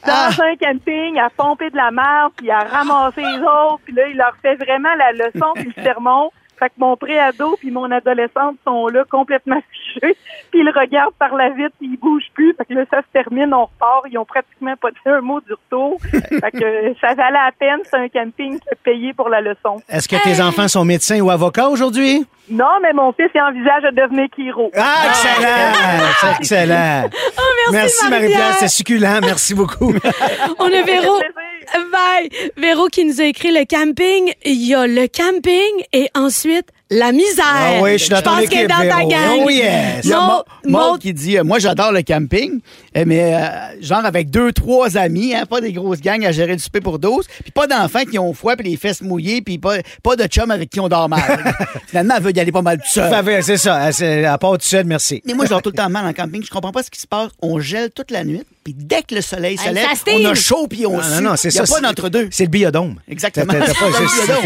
dans 0.06 0.42
un 0.42 0.56
camping, 0.56 1.18
à 1.18 1.30
pomper 1.30 1.70
de 1.70 1.76
la 1.76 1.90
merde, 1.90 2.32
puis 2.36 2.50
à 2.50 2.60
ramasser 2.60 3.22
les 3.22 3.38
autres, 3.38 3.80
puis 3.84 3.94
là, 3.94 4.08
il 4.08 4.16
leur 4.16 4.34
fait 4.42 4.56
vraiment 4.56 4.94
la 4.96 5.12
leçon, 5.12 5.52
puis 5.54 5.72
le 5.76 5.82
sermon. 5.82 6.30
Fait 6.58 6.68
que 6.68 6.74
mon 6.78 6.96
préado 6.96 7.56
puis 7.58 7.70
mon 7.70 7.90
adolescente 7.90 8.56
sont 8.64 8.88
là 8.88 9.04
complètement 9.08 9.60
fichés, 9.72 10.16
puis 10.50 10.60
ils 10.60 10.70
regardent 10.70 11.14
par 11.14 11.34
la 11.34 11.50
vitre, 11.50 11.74
puis 11.78 11.90
ils 11.92 11.98
bougent 11.98 12.30
plus. 12.34 12.54
Fait 12.54 12.64
que 12.64 12.74
là, 12.74 12.84
ça 12.90 12.98
se 13.02 13.06
termine, 13.12 13.52
on 13.54 13.64
repart. 13.64 14.06
Ils 14.10 14.18
ont 14.18 14.24
pratiquement 14.24 14.74
pas 14.76 14.90
dit 14.90 14.96
un 15.06 15.20
mot 15.20 15.40
du 15.40 15.52
retour. 15.52 15.98
fait 16.10 16.50
que 16.50 16.64
euh, 16.64 16.94
ça 17.00 17.14
valait 17.14 17.32
la 17.32 17.52
peine, 17.58 17.80
c'est 17.84 17.96
un 17.96 18.08
camping 18.08 18.58
payé 18.84 19.12
pour 19.12 19.28
la 19.28 19.40
leçon. 19.40 19.80
Est-ce 19.88 20.08
que 20.08 20.22
tes 20.22 20.40
enfants 20.40 20.68
sont 20.68 20.84
médecins 20.84 21.20
ou 21.20 21.30
avocats 21.30 21.68
aujourd'hui? 21.68 22.26
Non, 22.50 22.64
mais 22.82 22.92
mon 22.94 23.12
fils, 23.12 23.28
il 23.34 23.40
envisage 23.40 23.82
de 23.82 24.00
devenir 24.00 24.26
Kiro. 24.34 24.70
Ah, 24.76 25.08
excellent! 25.10 26.08
C'est 26.20 26.36
excellent. 26.64 27.10
Oh, 27.38 27.42
merci, 27.72 27.94
Marie-Pierre, 28.08 28.10
Marie-Pierre. 28.10 28.54
c'était 28.54 28.68
succulent. 28.68 29.20
Merci 29.22 29.54
beaucoup. 29.54 29.92
On 30.58 30.64
a 30.66 30.82
Véro. 30.82 31.18
plaisir. 31.18 31.88
Bye. 31.92 32.30
Véro 32.56 32.86
qui 32.88 33.04
nous 33.04 33.20
a 33.20 33.24
écrit 33.24 33.50
le 33.52 33.64
camping. 33.66 34.32
Il 34.44 34.66
y 34.66 34.74
a 34.74 34.86
le 34.86 35.06
camping 35.06 35.84
et 35.92 36.08
ensuite 36.14 36.66
la 36.90 37.12
misère. 37.12 37.44
Ah 37.46 37.82
oui, 37.82 37.92
je 37.92 38.04
suis 38.04 38.08
dans 38.08 38.22
ton 38.22 38.30
pense 38.30 38.38
équipe, 38.44 38.50
qu'elle 38.52 38.64
est 38.64 38.68
dans 38.68 38.96
ta 38.96 39.04
gang. 39.04 39.42
Oh 39.44 39.50
yes. 39.50 40.00
Il 40.04 40.10
y 40.10 40.12
a 40.14 40.16
Maud- 40.20 40.26
Maud- 40.28 40.44
Maud 40.64 40.80
Maud- 40.92 40.98
qui 41.00 41.12
dit 41.12 41.36
euh, 41.36 41.44
Moi, 41.44 41.58
j'adore 41.58 41.92
le 41.92 42.00
camping, 42.02 42.60
mais 43.06 43.34
euh, 43.34 43.40
genre 43.82 44.04
avec 44.04 44.30
deux, 44.30 44.52
trois 44.52 44.96
amis, 44.96 45.34
hein, 45.34 45.44
pas 45.46 45.60
des 45.60 45.72
grosses 45.72 46.00
gangs 46.00 46.24
à 46.24 46.32
gérer 46.32 46.56
du 46.56 46.62
souper 46.62 46.80
pour 46.80 46.98
12, 46.98 47.26
puis 47.42 47.50
pas 47.52 47.66
d'enfants 47.66 48.04
qui 48.10 48.18
ont 48.18 48.32
froid 48.34 48.56
puis 48.56 48.70
les 48.70 48.76
fesses 48.76 49.02
mouillées, 49.02 49.42
puis 49.42 49.58
pas, 49.58 49.76
pas 50.02 50.16
de 50.16 50.24
chums 50.26 50.50
avec 50.50 50.70
qui 50.70 50.80
on 50.80 50.88
dort 50.88 51.08
mal. 51.08 51.22
Finalement, 51.88 52.14
elle 52.16 52.22
veut 52.22 52.36
y 52.36 52.40
aller 52.40 52.52
pas 52.52 52.62
mal 52.62 52.78
tout 52.78 52.84
seul. 52.90 53.12
C'est 53.42 53.56
ça. 53.56 53.92
C'est- 53.92 54.24
À 54.24 54.38
part 54.38 54.52
tout 54.58 54.66
seul, 54.66 54.84
merci. 54.84 55.22
Mais 55.26 55.34
moi, 55.34 55.44
je 55.44 55.50
dors 55.50 55.62
tout 55.62 55.70
le 55.70 55.76
temps 55.76 55.88
mal 55.88 56.06
en 56.06 56.12
camping. 56.12 56.42
Je 56.44 56.50
comprends 56.50 56.72
pas 56.72 56.82
ce 56.82 56.90
qui 56.90 57.00
se 57.00 57.06
passe. 57.06 57.30
On 57.42 57.58
gèle 57.60 57.90
toute 57.90 58.10
la 58.10 58.24
nuit, 58.24 58.42
puis 58.64 58.74
dès 58.76 59.02
que 59.02 59.14
le 59.14 59.20
soleil 59.20 59.56
se 59.56 59.68
lève, 59.70 59.84
ça 59.94 60.12
on 60.12 60.24
a 60.24 60.34
chaud 60.34 60.66
puis 60.68 60.86
on 60.86 60.96
Non, 60.96 61.02
sue. 61.02 61.22
non, 61.22 61.30
non, 61.30 61.36
c'est 61.36 61.48
Il 61.48 61.54
y 61.54 61.58
a 61.58 61.66
ça. 61.66 61.72
pas 61.74 61.78
c'est- 61.80 61.86
d'entre-deux. 61.86 62.28
C'est 62.30 62.44
le 62.44 62.50
biodôme. 62.50 62.96
Exactement. 63.08 63.52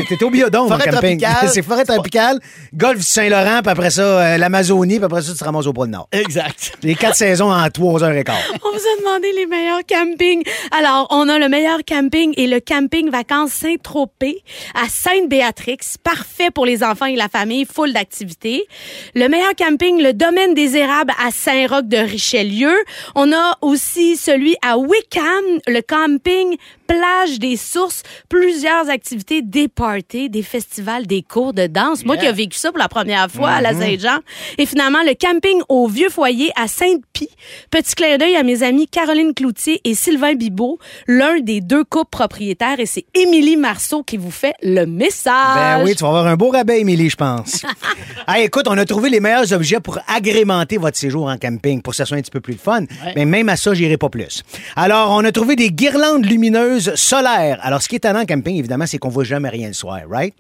T'es 0.08 0.25
au 0.25 0.31
biodôme, 0.31 0.69
Forêt 0.69 0.88
en 0.88 0.93
camping. 0.93 1.25
C'est 1.52 1.62
forêt 1.62 1.84
tropicale, 1.84 2.38
golfe 2.75 2.98
du 2.98 3.05
Saint-Laurent, 3.05 3.60
puis 3.62 3.70
après 3.70 3.90
ça, 3.90 4.02
euh, 4.02 4.38
l'Amazonie, 4.38 4.96
puis 4.96 5.05
après 5.05 5.22
ça, 5.22 5.32
tu 5.32 5.38
te 5.38 5.44
ramasses 5.44 5.66
au 5.66 5.72
pôle 5.72 5.88
Nord. 5.88 6.08
Exact. 6.12 6.72
Les 6.82 6.94
quatre 6.94 7.16
saisons 7.16 7.52
en 7.52 7.69
trois 7.70 8.02
heures 8.05 8.12
et 8.12 8.25
quart. 8.25 8.37
On 8.65 8.71
vous 8.71 8.77
a 8.77 9.00
demandé 9.00 9.33
les 9.33 9.47
meilleurs 9.47 9.85
campings. 9.87 10.43
Alors, 10.71 11.06
on 11.11 11.29
a 11.29 11.39
le 11.39 11.49
meilleur 11.49 11.81
camping 11.87 12.35
et 12.37 12.47
le 12.47 12.61
camping 12.61 13.11
vacances 13.11 13.53
Saint-Tropez 13.53 14.43
à 14.75 14.89
Sainte-Béatrix. 14.89 15.79
Parfait 16.03 16.50
pour 16.50 16.67
les 16.67 16.83
enfants 16.83 17.06
et 17.06 17.17
la 17.17 17.29
famille, 17.29 17.65
full 17.65 17.93
d'activités. 17.93 18.67
Le 19.15 19.29
meilleur 19.29 19.55
camping, 19.55 20.03
le 20.03 20.12
domaine 20.12 20.55
des 20.55 20.77
érables 20.77 21.12
à 21.25 21.31
Saint-Roch 21.31 21.87
de 21.87 21.99
Richelieu. 21.99 22.75
On 23.15 23.33
a 23.33 23.59
aussi 23.61 24.17
celui 24.17 24.56
à 24.63 24.79
Wickham, 24.79 25.61
le 25.67 25.81
camping 25.81 26.56
plage 26.87 27.39
des 27.39 27.56
sources, 27.56 28.03
plusieurs 28.29 28.91
activités, 28.91 29.43
des 29.43 29.69
parties, 29.69 30.29
des 30.29 30.43
festivals, 30.43 31.06
des 31.06 31.22
cours 31.22 31.53
de 31.53 31.67
danse. 31.67 32.05
Moi 32.05 32.17
qui 32.17 32.27
ai 32.27 32.32
vécu 32.32 32.58
ça 32.58 32.70
pour 32.70 32.79
la 32.79 32.89
première 32.89 33.31
fois 33.31 33.51
à 33.51 33.61
la 33.61 33.72
Saint-Jean. 33.72 34.19
Et 34.58 34.67
finalement, 34.67 35.03
le 35.03 35.15
camping 35.15 35.63
au 35.69 35.89
Vieux 35.89 36.11
Foyer 36.11 36.51
à 36.56 36.69
Sainte-Pie. 36.69 37.31
Petit 37.70 37.94
clin 37.94 38.19
d'œil 38.22 38.36
à 38.36 38.44
mes 38.44 38.62
amis 38.62 38.86
Caroline 38.86 39.34
Cloutier 39.34 39.81
et 39.82 39.96
Sylvain 39.96 40.34
Bibot, 40.34 40.79
l'un 41.08 41.41
des 41.41 41.60
deux 41.60 41.82
couples 41.82 42.10
propriétaires. 42.10 42.79
Et 42.79 42.86
c'est 42.86 43.05
Émilie 43.14 43.56
Marceau 43.56 44.05
qui 44.05 44.17
vous 44.17 44.31
fait 44.31 44.55
le 44.62 44.84
message. 44.84 45.32
Ben 45.56 45.84
oui, 45.84 45.96
tu 45.96 46.02
vas 46.05 46.10
avoir 46.10 46.29
un 46.29 46.36
beau 46.36 46.50
rabais, 46.50 46.81
Émilie, 46.81 47.10
je 47.10 47.17
pense. 47.17 47.64
hey, 48.29 48.44
écoute, 48.44 48.67
on 48.69 48.79
a 48.79 48.84
trouvé 48.84 49.10
les 49.10 49.19
meilleurs 49.19 49.52
objets 49.52 49.81
pour 49.81 49.98
agrémenter 50.06 50.76
votre 50.76 50.96
séjour 50.96 51.26
en 51.26 51.36
camping, 51.36 51.82
pour 51.82 51.93
que 51.93 51.96
ça 51.96 52.05
soit 52.05 52.17
un 52.17 52.20
petit 52.20 52.31
peu 52.31 52.41
plus 52.41 52.52
le 52.52 52.60
fun. 52.60 52.84
Mais 53.17 53.24
même 53.24 53.48
à 53.48 53.56
ça, 53.56 53.74
j'irai 53.74 53.96
pas 53.96 54.08
plus. 54.08 54.44
Alors, 54.76 55.10
on 55.10 55.24
a 55.24 55.32
trouvé 55.32 55.56
des 55.56 55.70
guirlandes 55.70 56.24
lumineuses 56.24 56.94
solaires. 56.94 57.58
Alors, 57.62 57.82
ce 57.82 57.88
qui 57.88 57.96
est 57.96 58.05
étonnant 58.05 58.20
en 58.20 58.26
camping, 58.26 58.56
évidemment, 58.56 58.86
c'est 58.86 58.98
qu'on 58.98 59.08
voit 59.08 59.24
jamais 59.24 59.48
rien 59.48 59.67
le 59.67 59.74
soir, 59.74 59.98
right? 60.08 60.32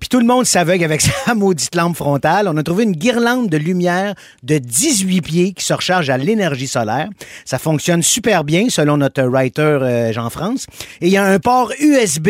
Puis 0.00 0.08
tout 0.08 0.20
le 0.20 0.26
monde 0.26 0.46
s'aveugle 0.46 0.84
avec 0.84 1.00
sa 1.26 1.34
maudite 1.34 1.74
lampe 1.74 1.96
frontale. 1.96 2.48
On 2.48 2.56
a 2.56 2.62
trouvé 2.62 2.84
une 2.84 2.96
guirlande 2.96 3.50
de 3.50 3.58
lumière 3.58 4.14
de 4.42 4.56
18 4.56 5.20
pieds 5.20 5.52
qui 5.52 5.64
se 5.64 5.74
recharge 5.74 6.08
à 6.08 6.16
l'énergie 6.16 6.66
solaire. 6.66 7.10
Ça 7.44 7.58
fonctionne 7.58 8.02
super 8.02 8.44
bien, 8.44 8.68
selon 8.68 8.96
notre 8.96 9.22
writer 9.22 9.62
euh, 9.62 10.12
Jean-France. 10.12 10.66
Et 11.00 11.06
il 11.06 11.12
y 11.12 11.16
a 11.16 11.24
un 11.24 11.38
port 11.38 11.72
USB, 11.80 12.28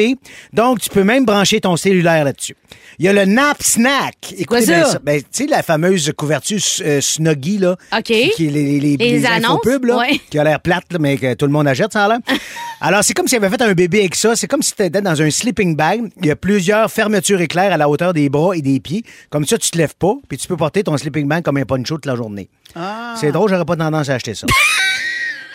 donc 0.53 0.81
tu 0.81 0.91
peux 0.91 1.05
même 1.05 1.25
brancher 1.25 1.61
ton 1.61 1.77
cellulaire 1.77 2.25
là-dessus. 2.25 2.57
Il 2.99 3.05
y 3.05 3.09
a 3.09 3.13
le 3.13 3.27
Nap 3.27 3.63
Snack. 3.63 4.35
Écoutez 4.39 4.67
bien 4.67 4.85
ça? 4.85 4.99
Ben, 5.03 5.21
tu 5.21 5.27
sais, 5.31 5.47
la 5.47 5.63
fameuse 5.63 6.13
couverture 6.17 6.59
euh, 6.81 7.01
Snuggy, 7.01 7.59
là. 7.59 7.77
OK. 7.93 8.05
Qui, 8.05 8.31
qui 8.31 8.47
est 8.47 8.51
les, 8.51 8.81
les, 8.81 8.97
Les 8.97 9.27
annonces, 9.27 9.61
là, 9.83 9.97
ouais. 9.99 10.21
qui 10.31 10.39
a 10.39 10.45
l'air 10.45 10.61
plate, 10.61 10.85
là, 10.93 10.99
mais 10.99 11.19
que 11.19 11.35
tout 11.35 11.47
le 11.47 11.53
monde 11.53 11.69
achète, 11.69 11.93
ça 11.93 12.09
l'air. 12.09 12.19
Alors, 12.81 13.05
c'est 13.05 13.15
comme 13.15 13.29
s'il 13.29 13.37
avait 13.37 13.55
fait 13.55 13.63
un 13.63 13.75
bébé 13.75 14.01
avec 14.01 14.15
ça. 14.15 14.35
C'est 14.35 14.47
comme 14.47 14.63
si 14.63 14.75
tu 14.75 14.83
étais 14.83 15.01
dans 15.03 15.21
un 15.21 15.31
sleeping 15.31 15.77
bag. 15.77 16.11
Il 16.21 16.27
y 16.27 16.31
a 16.31 16.37
plusieurs 16.37 16.91
fermetures 16.91 17.41
éclairs 17.41 17.73
à 17.73 17.77
la 17.77 17.89
hauteur 17.89 18.13
des 18.13 18.29
bras 18.29 18.57
et 18.57 18.63
des 18.63 18.81
pieds. 18.81 19.03
Comme 19.31 19.47
ça, 19.47 19.59
tu 19.59 19.71
te 19.71 19.77
lèves 19.77 19.95
pas, 19.99 20.15
puis 20.29 20.39
tu 20.39 20.49
peux 20.49 20.57
porter 20.57 20.83
ton 20.83 20.97
sleeping 20.97 21.29
bag 21.29 21.43
comme 21.45 21.59
un 21.59 21.65
poncho 21.65 21.97
toute 21.97 22.07
la 22.07 22.17
journée. 22.17 22.49
Ah. 22.75 23.15
C'est 23.21 23.33
drôle, 23.33 23.51
j'aurais 23.51 23.65
pas 23.65 23.77
tendance 23.77 24.09
à 24.09 24.15
acheter 24.15 24.35
ça. 24.35 24.47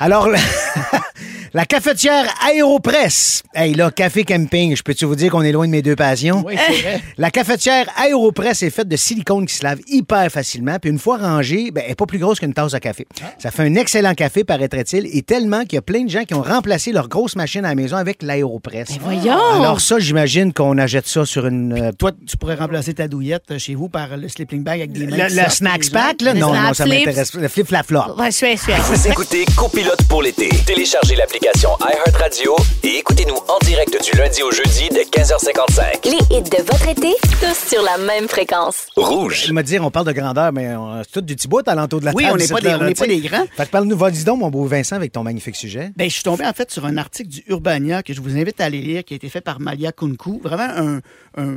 Alors, 0.03 0.27
La 1.53 1.65
cafetière 1.65 2.34
Aéropress. 2.48 3.43
Hey, 3.53 3.74
là, 3.74 3.91
café 3.91 4.24
camping, 4.24 4.74
je 4.74 4.81
peux-tu 4.84 5.03
vous 5.03 5.15
dire 5.17 5.29
qu'on 5.31 5.41
est 5.41 5.51
loin 5.51 5.65
de 5.65 5.72
mes 5.72 5.81
deux 5.81 5.98
passions? 5.98 6.41
Oui, 6.46 6.55
c'est 6.58 6.81
vrai. 6.81 7.01
La 7.17 7.29
cafetière 7.29 7.88
Aéropress 7.98 8.63
est 8.63 8.70
faite 8.70 8.88
de 8.88 8.96
silicone 8.96 9.46
qui 9.46 9.55
se 9.55 9.63
lave 9.65 9.79
hyper 9.89 10.31
facilement, 10.31 10.77
puis 10.79 10.89
une 10.89 10.98
fois 10.98 11.17
rangée, 11.17 11.72
ben, 11.72 11.81
elle 11.84 11.89
n'est 11.89 11.96
pas 11.96 12.05
plus 12.05 12.20
grosse 12.20 12.39
qu'une 12.39 12.53
tasse 12.53 12.72
de 12.72 12.77
café. 12.77 13.05
Ça 13.38 13.51
fait 13.51 13.63
un 13.63 13.75
excellent 13.75 14.13
café, 14.13 14.46
paraîtrait-il, 14.46 15.10
et 15.12 15.24
tellement 15.24 15.63
qu'il 15.63 15.74
y 15.74 15.77
a 15.77 15.81
plein 15.81 16.05
de 16.05 16.10
gens 16.10 16.24
qui 16.24 16.34
ont 16.36 16.41
remplacé 16.41 16.93
leur 16.93 17.10
grosse 17.10 17.36
machine 17.36 17.65
à 17.65 17.70
la 17.70 17.75
maison 17.75 17.98
avec 17.98 18.24
l'Aéropress. 18.24 18.88
voyons! 19.01 19.38
Alors 19.55 19.81
ça, 19.81 20.00
j'imagine 20.00 20.53
qu'on 20.53 20.77
achète 20.77 21.08
ça 21.08 21.25
sur 21.25 21.48
une... 21.48 21.74
euh, 21.74 21.91
Toi, 21.91 22.13
tu 22.25 22.38
pourrais 22.38 22.55
remplacer 22.55 22.93
ta 22.93 23.10
douillette 23.10 23.58
chez 23.58 23.75
vous 23.75 23.89
par 23.89 24.15
le 24.15 24.29
sleeping 24.29 24.63
bag 24.63 24.79
avec 24.79 24.93
des 24.93 25.05
mains 25.05 25.17
le, 25.17 25.27
qui 25.27 25.34
le 25.36 25.41
sortent, 25.41 25.51
snacks 25.51 25.89
pack, 25.91 26.22
là? 26.22 26.34
Le 26.34 26.39
Non, 26.39 26.53
non, 26.53 26.74
ça 26.74 26.86
m'intéresse. 26.86 27.34
Le 27.34 27.50
flip 27.50 27.67
flap 27.67 27.86
flop. 27.88 28.15
Ouais, 28.17 28.31
je 28.31 28.38
suis, 28.38 28.55
je 28.55 28.62
suis. 28.62 28.72
Vous 28.89 29.08
écoutez 29.10 29.43
Copilote 29.58 30.01
pour 30.08 30.22
l'été. 30.24 30.48
Téléchargez 30.65 31.15
l'application 31.17 31.40
iHeartRadio 31.43 32.55
et 32.83 32.98
écoutez-nous 33.00 33.33
en 33.36 33.57
direct 33.65 33.98
du 34.03 34.15
lundi 34.15 34.43
au 34.43 34.51
jeudi 34.51 34.89
dès 34.91 35.05
15h55. 35.05 36.05
Les 36.05 36.38
hits 36.38 36.43
de 36.43 36.57
votre 36.63 36.88
été, 36.88 37.13
tous 37.39 37.67
sur 37.69 37.81
la 37.81 37.98
même 37.98 38.27
fréquence. 38.27 38.86
Rouge. 38.95 39.45
Je 39.48 39.53
me 39.53 39.63
dire, 39.63 39.83
on 39.83 39.89
parle 39.89 40.05
de 40.05 40.12
grandeur, 40.12 40.51
mais 40.53 40.75
on- 40.75 41.01
c'est 41.03 41.12
tout 41.13 41.21
du 41.21 41.36
petit 41.36 41.48
bout 41.48 41.67
à 41.67 41.74
l'entour 41.74 42.00
de 42.00 42.05
la 42.05 42.12
Oui, 42.13 42.24
table. 42.25 42.36
on 42.36 42.38
n'est 42.38 42.48
pas 42.48 42.62
des- 42.62 42.75
on 42.75 42.88
tu 42.89 42.93
pas 42.93 43.05
sais. 43.05 43.07
des 43.07 43.19
grands. 43.21 43.45
Fait 43.57 43.65
que 43.65 43.71
parle-nous, 43.71 43.98
vas-y 43.98 44.24
donc, 44.24 44.39
mon 44.39 44.50
beau 44.51 44.65
Vincent, 44.65 44.95
avec 44.95 45.12
ton 45.13 45.24
magnifique 45.24 45.55
sujet. 45.55 45.91
Ben, 45.95 46.07
je 46.07 46.13
suis 46.13 46.24
tombé 46.24 46.45
en 46.45 46.53
fait 46.53 46.69
sur 46.69 46.86
un 46.86 46.98
article 46.98 47.29
du 47.29 47.43
Urbania 47.48 48.03
que 48.03 48.13
je 48.13 48.21
vous 48.21 48.38
invite 48.38 48.62
à 48.62 48.65
aller 48.65 48.81
lire, 48.81 49.03
qui 49.03 49.13
a 49.13 49.17
été 49.17 49.27
fait 49.29 49.41
par 49.41 49.60
Malia 49.60 49.91
Kunku. 49.91 50.41
Vraiment 50.43 50.63
un, 50.63 50.98
un, 51.38 51.55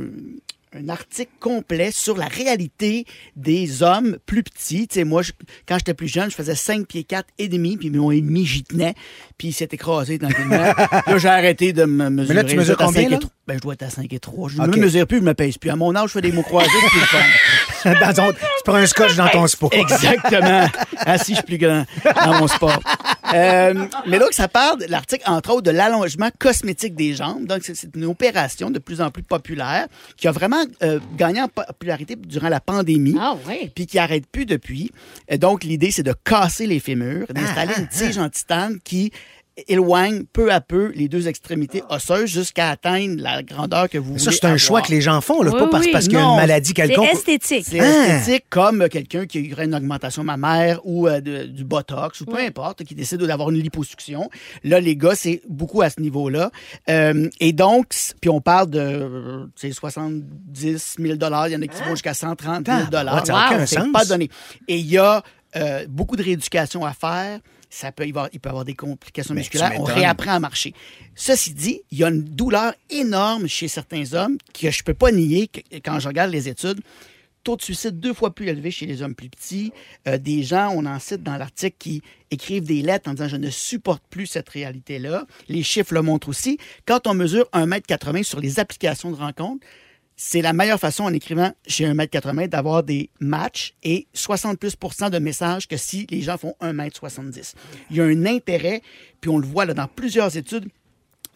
un 0.77 0.89
article 0.89 1.31
complet 1.39 1.91
sur 1.91 2.17
la 2.17 2.25
réalité 2.25 3.05
des 3.35 3.81
hommes 3.83 4.17
plus 4.25 4.43
petits. 4.43 4.87
Tu 4.87 4.95
sais, 4.95 5.03
moi, 5.03 5.21
je- 5.21 5.31
quand 5.67 5.77
j'étais 5.77 5.93
plus 5.93 6.07
jeune, 6.07 6.29
je 6.29 6.35
faisais 6.35 6.55
5 6.55 6.85
pieds 6.87 7.03
4 7.03 7.27
et 7.37 7.47
demi, 7.47 7.77
puis 7.77 7.89
mon 7.89 8.11
et 8.11 8.21
demi, 8.21 8.45
j'y 8.45 8.63
tenais, 8.63 8.93
puis 9.37 9.49
il 9.49 9.53
s'est 9.53 9.69
écrasé 9.71 10.17
dans 10.17 10.27
le 10.29 10.35
là, 10.49 11.17
j'ai 11.17 11.27
arrêté 11.27 11.71
de 11.73 11.85
me 11.85 12.09
mesurer. 12.09 12.45
tu 12.45 12.55
mesures 12.57 12.63
Je 12.63 12.65
dois 12.65 12.73
être 12.73 12.81
à 12.81 12.85
combien, 12.87 13.01
5 13.03 13.07
et 13.07 13.09
là? 13.11 13.19
Ben, 13.47 13.53
je 13.55 13.61
dois 13.61 13.73
être 13.75 13.83
à 13.83 13.89
5 13.89 14.11
et 14.11 14.19
3. 14.19 14.49
Je 14.49 14.57
ne 14.61 14.67
Ok. 14.67 14.75
me 14.75 14.81
mesure 14.81 15.07
plus, 15.07 15.19
je 15.19 15.23
me 15.23 15.33
pèse 15.33 15.57
plus. 15.57 15.69
À 15.69 15.75
mon 15.75 15.95
âge, 15.95 16.07
je 16.09 16.13
fais 16.13 16.21
des 16.21 16.31
mots 16.31 16.41
croisés, 16.41 16.69
c'est 16.81 17.93
plus 17.93 17.99
dans 18.01 18.13
ton- 18.13 18.31
tu 18.33 18.39
prends 18.65 18.75
un 18.75 18.87
scotch 18.87 19.15
dans 19.15 19.29
ton 19.29 19.45
sport. 19.47 19.69
Exactement. 19.73 20.67
Assis, 20.97 21.31
je 21.33 21.35
suis 21.37 21.43
plus 21.45 21.57
grand 21.59 21.85
dans 22.03 22.39
mon 22.39 22.47
sport. 22.47 22.79
Euh, 23.33 23.85
mais 24.07 24.17
donc, 24.19 24.33
ça 24.33 24.47
parle, 24.47 24.79
de 24.81 24.85
l'article, 24.85 25.23
entre 25.27 25.51
autres, 25.51 25.61
de 25.63 25.71
l'allongement 25.71 26.29
cosmétique 26.39 26.95
des 26.95 27.13
jambes. 27.13 27.45
Donc, 27.45 27.61
c'est 27.63 27.95
une 27.95 28.05
opération 28.05 28.71
de 28.71 28.79
plus 28.79 29.01
en 29.01 29.11
plus 29.11 29.23
populaire 29.23 29.87
qui 30.17 30.27
a 30.27 30.31
vraiment 30.31 30.64
euh, 30.83 30.99
gagné 31.17 31.41
en 31.41 31.47
popularité 31.47 32.15
durant 32.15 32.49
la 32.49 32.59
pandémie. 32.59 33.15
Ah, 33.19 33.35
oui. 33.47 33.71
Puis 33.73 33.87
qui 33.87 33.99
arrête 33.99 34.25
plus 34.27 34.45
depuis. 34.45 34.91
Et 35.27 35.37
donc, 35.37 35.63
l'idée, 35.63 35.91
c'est 35.91 36.03
de 36.03 36.13
casser 36.23 36.67
les 36.67 36.79
fémurs, 36.79 37.27
d'installer 37.29 37.73
Ah, 37.75 37.79
une 37.81 37.87
tige 37.87 38.17
en 38.17 38.29
titane 38.29 38.79
qui 38.83 39.11
éloigne 39.67 40.25
peu 40.25 40.51
à 40.51 40.59
peu 40.61 40.91
les 40.95 41.07
deux 41.07 41.27
extrémités 41.27 41.81
osseuses 41.89 42.29
jusqu'à 42.29 42.69
atteindre 42.69 43.21
la 43.21 43.41
grandeur 43.41 43.89
que 43.89 43.97
vous 43.97 44.17
Ça, 44.17 44.25
voulez 44.25 44.37
c'est 44.41 44.45
un 44.47 44.57
choix 44.57 44.81
que 44.81 44.91
les 44.91 45.01
gens 45.01 45.21
font, 45.21 45.41
là, 45.41 45.51
Oui, 45.53 45.59
pas 45.59 45.67
parce, 45.67 45.85
oui. 45.85 45.91
parce 45.93 46.05
qu'il 46.05 46.15
y 46.15 46.21
a 46.21 46.23
une 46.23 46.35
maladie 46.35 46.67
C'est 46.75 46.87
quelconque. 46.87 47.07
esthétique. 47.13 47.65
C'est 47.65 47.79
Ah! 47.79 48.17
esthétique 48.17 48.45
comme 48.49 48.87
quelqu'un 48.89 49.25
qui 49.25 49.51
aurait 49.53 49.65
une 49.65 49.75
augmentation 49.75 50.23
mammaire 50.23 50.79
ou 50.83 51.07
euh, 51.07 51.21
de- 51.21 51.43
du 51.45 51.63
botox 51.63 52.21
ou 52.21 52.25
peu 52.25 52.37
importe, 52.39 52.83
qui 52.83 52.95
décide 52.95 53.21
d'avoir 53.21 53.49
une 53.49 53.57
liposuction. 53.59 54.29
Là, 54.63 54.79
les 54.79 54.95
gars, 54.97 55.15
c'est 55.15 55.41
beaucoup 55.47 55.81
à 55.81 55.89
ce 55.89 56.01
niveau-là. 56.01 56.51
Euh, 56.89 57.29
et 57.39 57.53
donc, 57.53 57.87
puis 58.21 58.29
on 58.29 58.41
parle 58.41 58.69
de 58.69 58.79
euh, 58.79 59.45
c'est 59.55 59.71
70 59.71 60.95
000 60.99 61.13
Il 61.15 61.21
y 61.21 61.25
en 61.55 61.61
a 61.61 61.67
qui 61.67 61.81
vont 61.83 61.91
jusqu'à 61.91 62.13
130 62.13 62.65
000 62.65 62.77
Ah, 62.77 63.15
ouais, 63.15 63.21
ça 63.25 63.33
n'a 63.33 63.39
Wow. 63.49 63.53
aucun 63.55 63.65
C'est 63.65 63.75
sens. 63.79 63.87
pas 63.93 64.05
donné. 64.05 64.29
Et 64.67 64.77
il 64.77 64.85
y 64.87 64.97
a 64.97 65.23
euh, 65.55 65.85
beaucoup 65.87 66.15
de 66.17 66.23
rééducation 66.23 66.83
à 66.85 66.91
faire. 66.93 67.39
Ça 67.69 67.91
peut 67.91 68.05
y 68.05 68.09
avoir, 68.09 68.29
il 68.33 68.39
peut 68.39 68.49
y 68.49 68.51
avoir 68.51 68.65
des 68.65 68.73
complications 68.75 69.33
Mais 69.33 69.41
tu 69.41 69.49
musculaires. 69.57 69.79
On 69.79 69.83
réapprend 69.83 70.31
à 70.31 70.39
marcher. 70.39 70.73
Ceci 71.15 71.53
dit, 71.53 71.81
il 71.91 71.97
y 71.99 72.03
a 72.03 72.09
une 72.09 72.23
douleur 72.23 72.73
énorme 72.89 73.47
chez 73.47 73.67
certains 73.67 74.13
hommes 74.13 74.37
que 74.53 74.71
je 74.71 74.83
peux 74.83 74.93
pas 74.93 75.11
nier 75.11 75.47
que- 75.47 75.61
quand 75.83 75.99
je 75.99 76.07
regarde 76.07 76.31
les 76.31 76.47
études. 76.49 76.79
Taux 77.43 77.55
de 77.57 77.61
suicide 77.61 77.99
deux 77.99 78.13
fois 78.15 78.33
plus 78.33 78.47
élevé 78.47 78.71
chez 78.71 78.87
les 78.87 79.03
hommes 79.03 79.13
plus 79.13 79.29
petits. 79.29 79.71
Euh, 80.07 80.17
des 80.17 80.41
gens, 80.41 80.71
on 80.75 80.83
en 80.87 80.97
cite 80.97 81.21
dans 81.21 81.37
l'article, 81.37 81.75
qui 81.77 82.01
écrivent 82.31 82.63
des 82.65 82.81
lettres 82.81 83.07
en 83.07 83.13
disant 83.13 83.27
je 83.27 83.35
ne 83.37 83.51
supporte 83.51 84.01
plus 84.09 84.25
cette 84.25 84.49
réalité-là. 84.49 85.27
Les 85.47 85.61
chiffres 85.61 85.93
le 85.93 86.01
montrent 86.01 86.29
aussi. 86.29 86.57
Quand 86.87 87.05
on 87.05 87.13
mesure 87.13 87.47
1m80 87.53 88.23
sur 88.23 88.39
les 88.39 88.59
applications 88.59 89.11
de 89.11 89.15
rencontre, 89.15 89.63
c'est 90.15 90.41
la 90.41 90.53
meilleure 90.53 90.79
façon 90.79 91.03
en 91.03 91.13
écrivant 91.13 91.51
chez 91.67 91.85
1m80 91.85 92.47
d'avoir 92.47 92.83
des 92.83 93.09
matchs 93.19 93.73
et 93.83 94.07
60 94.13 94.57
plus 94.57 94.75
de 94.75 95.19
messages 95.19 95.67
que 95.67 95.77
si 95.77 96.07
les 96.09 96.21
gens 96.21 96.37
font 96.37 96.55
1m70. 96.61 97.53
Il 97.89 97.97
y 97.97 98.01
a 98.01 98.05
un 98.05 98.25
intérêt, 98.25 98.81
puis 99.19 99.29
on 99.29 99.37
le 99.37 99.47
voit 99.47 99.65
là, 99.65 99.73
dans 99.73 99.87
plusieurs 99.87 100.37
études 100.37 100.69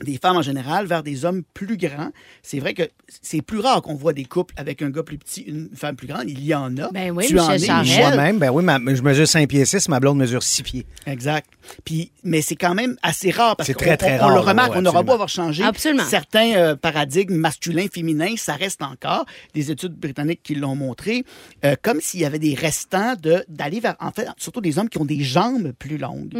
des 0.03 0.17
femmes 0.17 0.37
en 0.37 0.41
général 0.41 0.85
vers 0.85 1.03
des 1.03 1.25
hommes 1.25 1.43
plus 1.53 1.77
grands. 1.77 2.11
C'est 2.43 2.59
vrai 2.59 2.73
que 2.73 2.83
c'est 3.21 3.41
plus 3.41 3.59
rare 3.59 3.81
qu'on 3.81 3.95
voit 3.95 4.13
des 4.13 4.25
couples 4.25 4.53
avec 4.57 4.81
un 4.81 4.89
gars 4.89 5.03
plus 5.03 5.17
petit, 5.17 5.41
une 5.41 5.69
femme 5.75 5.95
plus 5.95 6.07
grande. 6.07 6.23
Il 6.29 6.43
y 6.43 6.53
en 6.53 6.75
a. 6.77 6.89
Ben 6.91 7.11
oui, 7.11 7.27
tu 7.27 7.39
en 7.39 7.51
es. 7.51 7.67
Moi-même, 7.99 8.39
ben 8.39 8.49
oui, 8.51 8.63
ma- 8.63 8.79
je 8.93 9.01
mesure 9.01 9.27
5 9.27 9.47
pieds 9.47 9.65
6, 9.65 9.89
ma 9.89 9.99
blonde 9.99 10.17
mesure 10.17 10.43
6 10.43 10.63
pieds. 10.63 10.85
Exact. 11.05 11.47
Puis, 11.85 12.11
mais 12.23 12.41
c'est 12.41 12.55
quand 12.55 12.73
même 12.73 12.95
assez 13.03 13.29
rare 13.31 13.55
parce 13.55 13.67
C'est 13.67 13.73
qu'on 13.73 13.85
très, 13.85 13.97
très 13.97 14.19
on- 14.21 14.25
on 14.25 14.29
le 14.29 14.39
remarque, 14.39 14.71
ouais, 14.71 14.77
on 14.77 14.81
n'aura 14.81 14.99
absolument. 14.99 15.03
beau 15.03 15.13
avoir 15.13 15.29
changé. 15.29 15.63
Absolument. 15.63 16.03
Certains 16.05 16.53
euh, 16.55 16.75
paradigmes 16.75 17.35
masculins, 17.35 17.87
féminins, 17.93 18.35
ça 18.37 18.53
reste 18.53 18.81
encore. 18.81 19.25
Des 19.53 19.69
études 19.71 19.93
britanniques 19.93 20.41
qui 20.43 20.55
l'ont 20.55 20.75
montré, 20.75 21.23
euh, 21.65 21.75
comme 21.81 22.01
s'il 22.01 22.21
y 22.21 22.25
avait 22.25 22.39
des 22.39 22.55
restants 22.55 23.15
de 23.21 23.43
d'aller 23.49 23.79
vers, 23.79 23.95
en 23.99 24.11
fait, 24.11 24.27
surtout 24.37 24.61
des 24.61 24.79
hommes 24.79 24.89
qui 24.89 24.97
ont 24.99 25.05
des 25.05 25.21
jambes 25.23 25.71
plus 25.77 25.97
longues. 25.97 26.33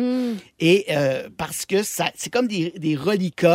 Et 0.60 0.86
euh, 0.92 1.30
parce 1.38 1.66
que 1.66 1.84
ça, 1.84 2.10
c'est 2.16 2.32
comme 2.32 2.48
des, 2.48 2.74
des 2.78 2.96
reliquats 2.96 3.49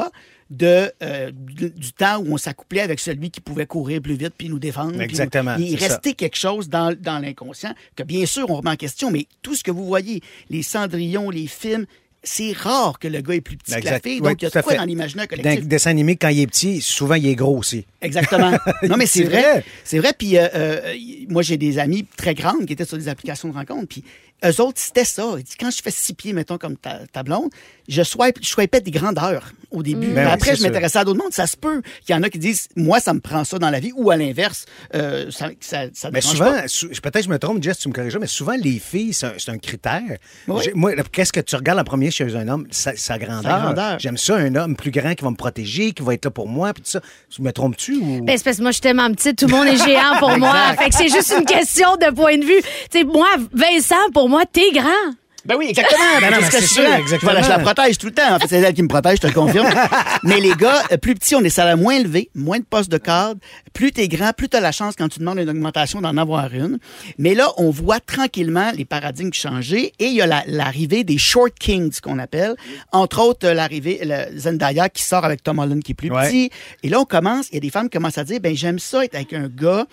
de, 0.51 0.93
euh, 1.03 1.31
du, 1.33 1.71
du 1.71 1.93
temps 1.93 2.19
où 2.19 2.35
on 2.35 2.37
s'accouplait 2.37 2.83
avec 2.83 3.01
celui 3.01 3.31
qui 3.31 3.41
pouvait 3.41 3.67
courir 3.67 4.01
plus 4.03 4.15
vite 4.15 4.35
puis 4.37 4.49
nous 4.49 4.59
défendre. 4.59 4.93
nous- 4.93 5.01
Exactement, 5.01 5.57
Il 5.59 5.79
ça. 5.81 5.87
restait 5.89 6.13
quelque 6.13 6.37
chose 6.37 6.69
dans, 6.69 6.95
dans 6.99 7.19
l'inconscient 7.19 7.75
que 7.97 8.03
bien 8.03 8.27
sûr 8.27 8.51
on 8.51 8.57
remet 8.57 8.71
en 8.71 8.77
question, 8.77 9.11
mais 9.11 9.27
tout 9.43 9.55
ce 9.55 9.65
que 9.65 9.71
vous 9.71 9.87
voyez, 9.87 10.21
les 10.51 10.63
cendrillons, 10.63 11.31
les 11.31 11.47
films, 11.47 11.87
c'est 12.27 12.53
rare 12.53 12.99
que 12.99 13.07
le 13.09 13.21
gars 13.21 13.35
est 13.35 13.41
plus 13.43 13.57
petit 13.59 13.75
que 13.75 13.85
la 13.85 14.01
fille. 14.01 14.21
Oui, 14.23 14.29
Donc 14.31 14.41
il 14.41 14.45
y 14.45 14.47
a 14.47 14.51
de 14.51 14.63
quoi 14.63 14.73
fait. 14.73 14.79
dans 14.79 14.85
l'imaginaire 14.85 15.27
Dans 15.31 15.37
collectif. 15.37 15.61
le 15.61 15.67
dessin 15.69 15.91
animé, 15.91 16.17
quand 16.17 16.29
il 16.29 16.41
est 16.41 16.47
petit, 16.47 16.81
souvent, 16.81 17.17
il 17.17 17.27
est 17.27 17.35
gros 17.35 17.59
aussi. 17.59 17.85
Exactement. 18.01 18.53
Non, 18.89 18.97
mais 18.97 19.05
c'est 19.07 19.25
vrai. 19.25 19.43
vrai. 19.43 19.65
C'est 19.85 19.99
vrai. 19.99 20.13
Puis 20.17 20.39
euh, 20.39 20.47
euh, 20.55 20.95
moi, 21.29 21.43
j'ai 21.43 21.57
des 21.59 21.79
amis 21.79 22.07
très 22.17 22.35
grandes 22.35 22.65
qui 22.67 22.73
étaient 22.73 22.87
sur 22.87 22.97
des 22.97 23.09
applications 23.09 23.49
de 23.49 23.55
rencontre. 23.55 23.89
Puis 23.89 24.05
eux 24.45 24.61
autres, 24.61 24.81
c'était 24.81 25.05
ça. 25.05 25.35
Ils 25.39 25.45
disent, 25.45 25.57
quand 25.59 25.71
je 25.71 25.83
fais 25.83 25.91
six 25.91 26.15
pieds, 26.15 26.33
mettons, 26.33 26.59
comme 26.59 26.77
ta, 26.77 27.01
ta 27.13 27.23
blonde, 27.23 27.51
je 27.89 28.03
swipe, 28.03 28.39
je 28.41 28.49
swipais 28.49 28.81
des 28.81 28.91
grandeurs 28.91 29.53
au 29.71 29.83
début. 29.83 30.09
Ben 30.09 30.15
Mais 30.15 30.25
oui, 30.27 30.31
après, 30.33 30.57
je 30.57 30.63
m'intéressais 30.63 30.99
à 30.99 31.05
d'autres 31.05 31.19
mondes. 31.23 31.33
Ça 31.33 31.47
se 31.47 31.57
peut 31.57 31.83
qu'il 32.05 32.15
y 32.15 32.19
en 32.19 32.23
a 32.23 32.31
qui 32.31 32.39
disent, 32.39 32.69
moi, 32.77 33.01
ça 33.01 33.13
me 33.13 33.21
prend 33.21 33.45
ça 33.45 33.59
dans 33.59 33.71
la 33.71 33.81
vie. 33.81 33.93
Ou 33.97 34.11
à 34.11 34.17
l'inverse, 34.17 34.67
euh, 34.95 35.31
ça, 35.31 35.51
ça, 35.61 35.85
ça 35.93 36.11
Mais 36.11 36.21
souvent, 36.21 36.53
peut-être 36.53 37.13
que 37.13 37.23
je 37.23 37.29
me 37.29 37.39
trompe, 37.39 37.63
Jess, 37.63 37.79
tu 37.79 37.89
me 37.89 37.95
corrigeras, 37.95 38.21
mais 38.21 38.27
souvent, 38.27 38.55
les 38.59 38.79
filles, 38.79 39.13
c'est 39.13 39.27
un, 39.27 39.33
c'est 39.39 39.51
un 39.51 39.59
critère. 39.59 40.03
Oui. 40.49 40.65
Moi, 40.75 40.93
qu'est-ce 41.13 41.33
que 41.33 41.41
tu 41.41 41.57
regardes 41.57 41.79
en 41.79 41.85
premier 41.85 42.11
chez 42.11 42.35
un 42.37 42.49
homme? 42.49 42.67
Sa, 42.71 42.97
sa 42.97 43.19
grandeur. 43.19 43.99
J'aime 43.99 44.17
ça, 44.17 44.37
un 44.37 44.55
homme 44.55 44.77
plus 44.77 44.91
grand 44.91 45.15
qui 45.15 45.25
va 45.25 45.31
me 45.31 45.37
protéger, 45.37 45.93
qui 45.93 46.03
va 46.03 46.15
être 46.15 46.25
là 46.25 46.31
pour 46.31 46.49
moi, 46.49 46.73
puis 46.73 46.83
tout 46.83 46.91
ça. 46.91 47.01
Tu 47.31 47.43
me 47.43 47.53
trompes-tu 47.53 47.97
ou? 47.97 48.23
Ben, 48.23 48.37
c'est 48.37 48.45
parce 48.45 48.59
que 48.59 48.63
moi, 48.63 48.71
je 48.71 48.75
suis 48.75 48.83
tellement 48.83 49.11
petite, 49.13 49.39
tout 49.39 49.47
le 49.47 49.53
monde 49.53 49.67
est 49.67 49.85
géant 49.85 50.19
pour 50.19 50.39
moi. 50.39 50.75
Fait 50.79 50.91
que 50.91 50.95
c'est 50.95 51.09
juste 51.09 51.35
une 51.37 51.45
question 51.45 51.97
de 51.97 52.13
point 52.15 52.39
de 52.39 52.45
vue. 52.45 52.63
Tu 52.91 52.99
sais, 52.99 53.05
moi, 53.05 53.29
Vincent, 53.53 53.95
pour 54.13 54.24
moi, 54.29 54.45
t'es 54.51 54.71
grand. 54.73 55.13
Ben 55.47 55.57
oui, 55.59 55.67
exactement. 55.69 56.01
Ben 56.23 56.31
non, 56.31 56.39
C'est 56.51 56.63
sûr, 56.63 56.91
exactement. 56.95 57.33
Voilà, 57.33 57.43
je 57.47 57.51
la 57.51 57.59
protège 57.59 57.99
tout 57.99 58.07
le 58.07 58.15
temps. 58.15 58.35
En 58.35 58.39
fait, 58.39 58.47
c'est 58.49 58.57
elle 58.57 58.73
qui 58.73 58.83
me 58.83 58.89
protège, 58.89 59.17
je 59.17 59.21
te 59.21 59.27
le 59.27 59.35
confirme. 59.35 59.69
mais 60.23 60.41
les 60.41 60.55
gars, 60.55 60.83
euh, 60.91 60.97
plus 60.97 61.15
petits, 61.15 61.35
on 61.35 61.43
est 61.45 61.51
salaire 61.51 61.77
moins 61.77 61.97
élevé, 61.97 62.31
moins 62.35 62.59
de 62.59 62.65
postes 62.65 62.91
de 62.91 62.97
cadre. 62.97 63.39
Plus 63.75 63.93
t'es 63.93 64.09
grand, 64.09 64.33
plus 64.33 64.49
t'as 64.49 64.61
la 64.61 64.73
chance 64.73 64.95
quand 64.97 65.07
tu 65.11 65.19
demandes 65.19 65.39
une 65.39 65.51
augmentation 65.51 66.01
d'en 66.01 66.17
avoir 66.17 66.55
une. 66.55 66.79
Mais 67.19 67.35
là, 67.35 67.51
on 67.59 67.69
voit 67.69 68.01
tranquillement 68.01 68.71
les 68.75 68.87
paradigmes 68.87 69.35
changer 69.35 69.93
et 69.99 70.07
il 70.07 70.15
y 70.15 70.23
a 70.23 70.27
la- 70.27 70.45
l'arrivée 70.47 71.05
des 71.05 71.19
short 71.19 71.53
kings 71.61 72.01
qu'on 72.01 72.19
appelle. 72.19 72.55
Entre 72.93 73.21
autres, 73.21 73.47
euh, 73.49 73.53
l'arrivée, 73.53 74.01
le 74.03 74.39
Zendaya 74.39 74.89
qui 74.89 75.03
sort 75.03 75.27
avec 75.27 75.43
Tom 75.43 75.59
Holland 75.59 75.83
qui 75.83 75.93
est 75.93 75.95
plus 75.95 76.11
Ouais. 76.11 76.27
petit. 76.27 76.51
Et 76.83 76.89
là, 76.89 77.01
on 77.01 77.05
commence, 77.05 77.49
il 77.51 77.57
y 77.57 77.59
a 77.59 77.61
des 77.61 77.69
femmes 77.71 77.91
qui 77.91 77.99
commencent 77.99 78.17
à 78.17 78.25
dire, 78.25 78.41
ben 78.41 78.57
j'aime 78.57 78.79
ça 78.79 79.05
être 79.05 79.15
avec 79.15 79.35
un 79.35 79.49
gars 79.49 79.85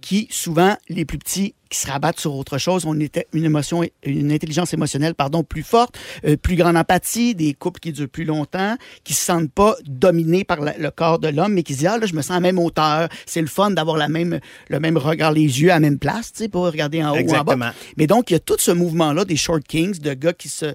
qui, 0.00 0.28
souvent, 0.30 0.76
les 0.88 1.04
plus 1.04 1.18
petits, 1.18 1.54
qui 1.68 1.78
se 1.78 1.88
rabattent 1.88 2.20
sur 2.20 2.34
autre 2.34 2.58
chose, 2.58 2.86
ont 2.86 2.94
une, 2.94 3.08
une 3.32 3.44
émotion, 3.44 3.82
une 4.04 4.30
intelligence 4.30 4.72
émotionnelle, 4.72 5.14
pardon, 5.16 5.42
plus 5.42 5.64
forte, 5.64 5.98
euh, 6.24 6.36
plus 6.36 6.54
grande 6.54 6.76
empathie, 6.76 7.34
des 7.34 7.54
couples 7.54 7.80
qui 7.80 7.90
durent 7.92 8.08
plus 8.08 8.24
longtemps, 8.24 8.76
qui 9.02 9.14
se 9.14 9.24
sentent 9.24 9.50
pas 9.50 9.74
dominés 9.84 10.44
par 10.44 10.60
la- 10.60 10.78
le 10.78 10.90
corps 10.92 11.18
de 11.18 11.26
l'homme, 11.28 11.54
mais 11.54 11.64
qui 11.64 11.72
se 11.74 11.78
disent, 11.78 11.88
ah, 11.88 11.98
là, 11.98 12.06
je 12.06 12.14
me 12.14 12.22
sens 12.22 12.30
à 12.30 12.34
la 12.34 12.40
même 12.40 12.58
hauteur, 12.60 13.08
c'est 13.26 13.40
le 13.40 13.48
fun 13.48 13.70
d'avoir 13.72 13.96
la 13.96 14.08
même, 14.08 14.38
le 14.68 14.80
même 14.80 14.96
regard, 14.96 15.32
les 15.32 15.42
yeux 15.60 15.70
à 15.70 15.74
la 15.74 15.80
même 15.80 15.98
place, 15.98 16.32
tu 16.32 16.44
sais, 16.44 16.48
pas 16.48 16.60
regarder 16.60 17.02
en 17.02 17.10
haut 17.10 17.16
ou 17.26 17.34
en 17.40 17.44
bas. 17.44 17.52
Mais 17.96 18.06
donc, 18.06 18.30
il 18.30 18.34
y 18.34 18.36
a 18.36 18.40
tout 18.40 18.56
ce 18.58 18.70
mouvement-là 18.70 19.24
des 19.24 19.36
short 19.36 19.64
kings, 19.66 19.98
de 19.98 20.14
gars 20.14 20.32
qui 20.32 20.48
se 20.48 20.74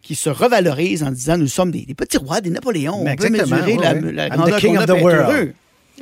qui 0.00 0.16
se 0.16 0.28
revalorisent 0.30 1.04
en 1.04 1.12
disant 1.12 1.38
nous 1.38 1.46
sommes 1.46 1.70
des, 1.70 1.86
des 1.86 1.94
petits 1.94 2.16
rois, 2.16 2.40
des 2.40 2.50
Napoléons. 2.50 3.02
On 3.02 3.04
peut 3.04 3.10
exactement, 3.12 3.56
mesurer 3.56 3.76
ouais, 3.78 3.84
la, 4.12 4.28
grandeur 4.30 4.60
qu'on 4.60 4.76
a 4.78 4.86
heureux. 5.30 5.52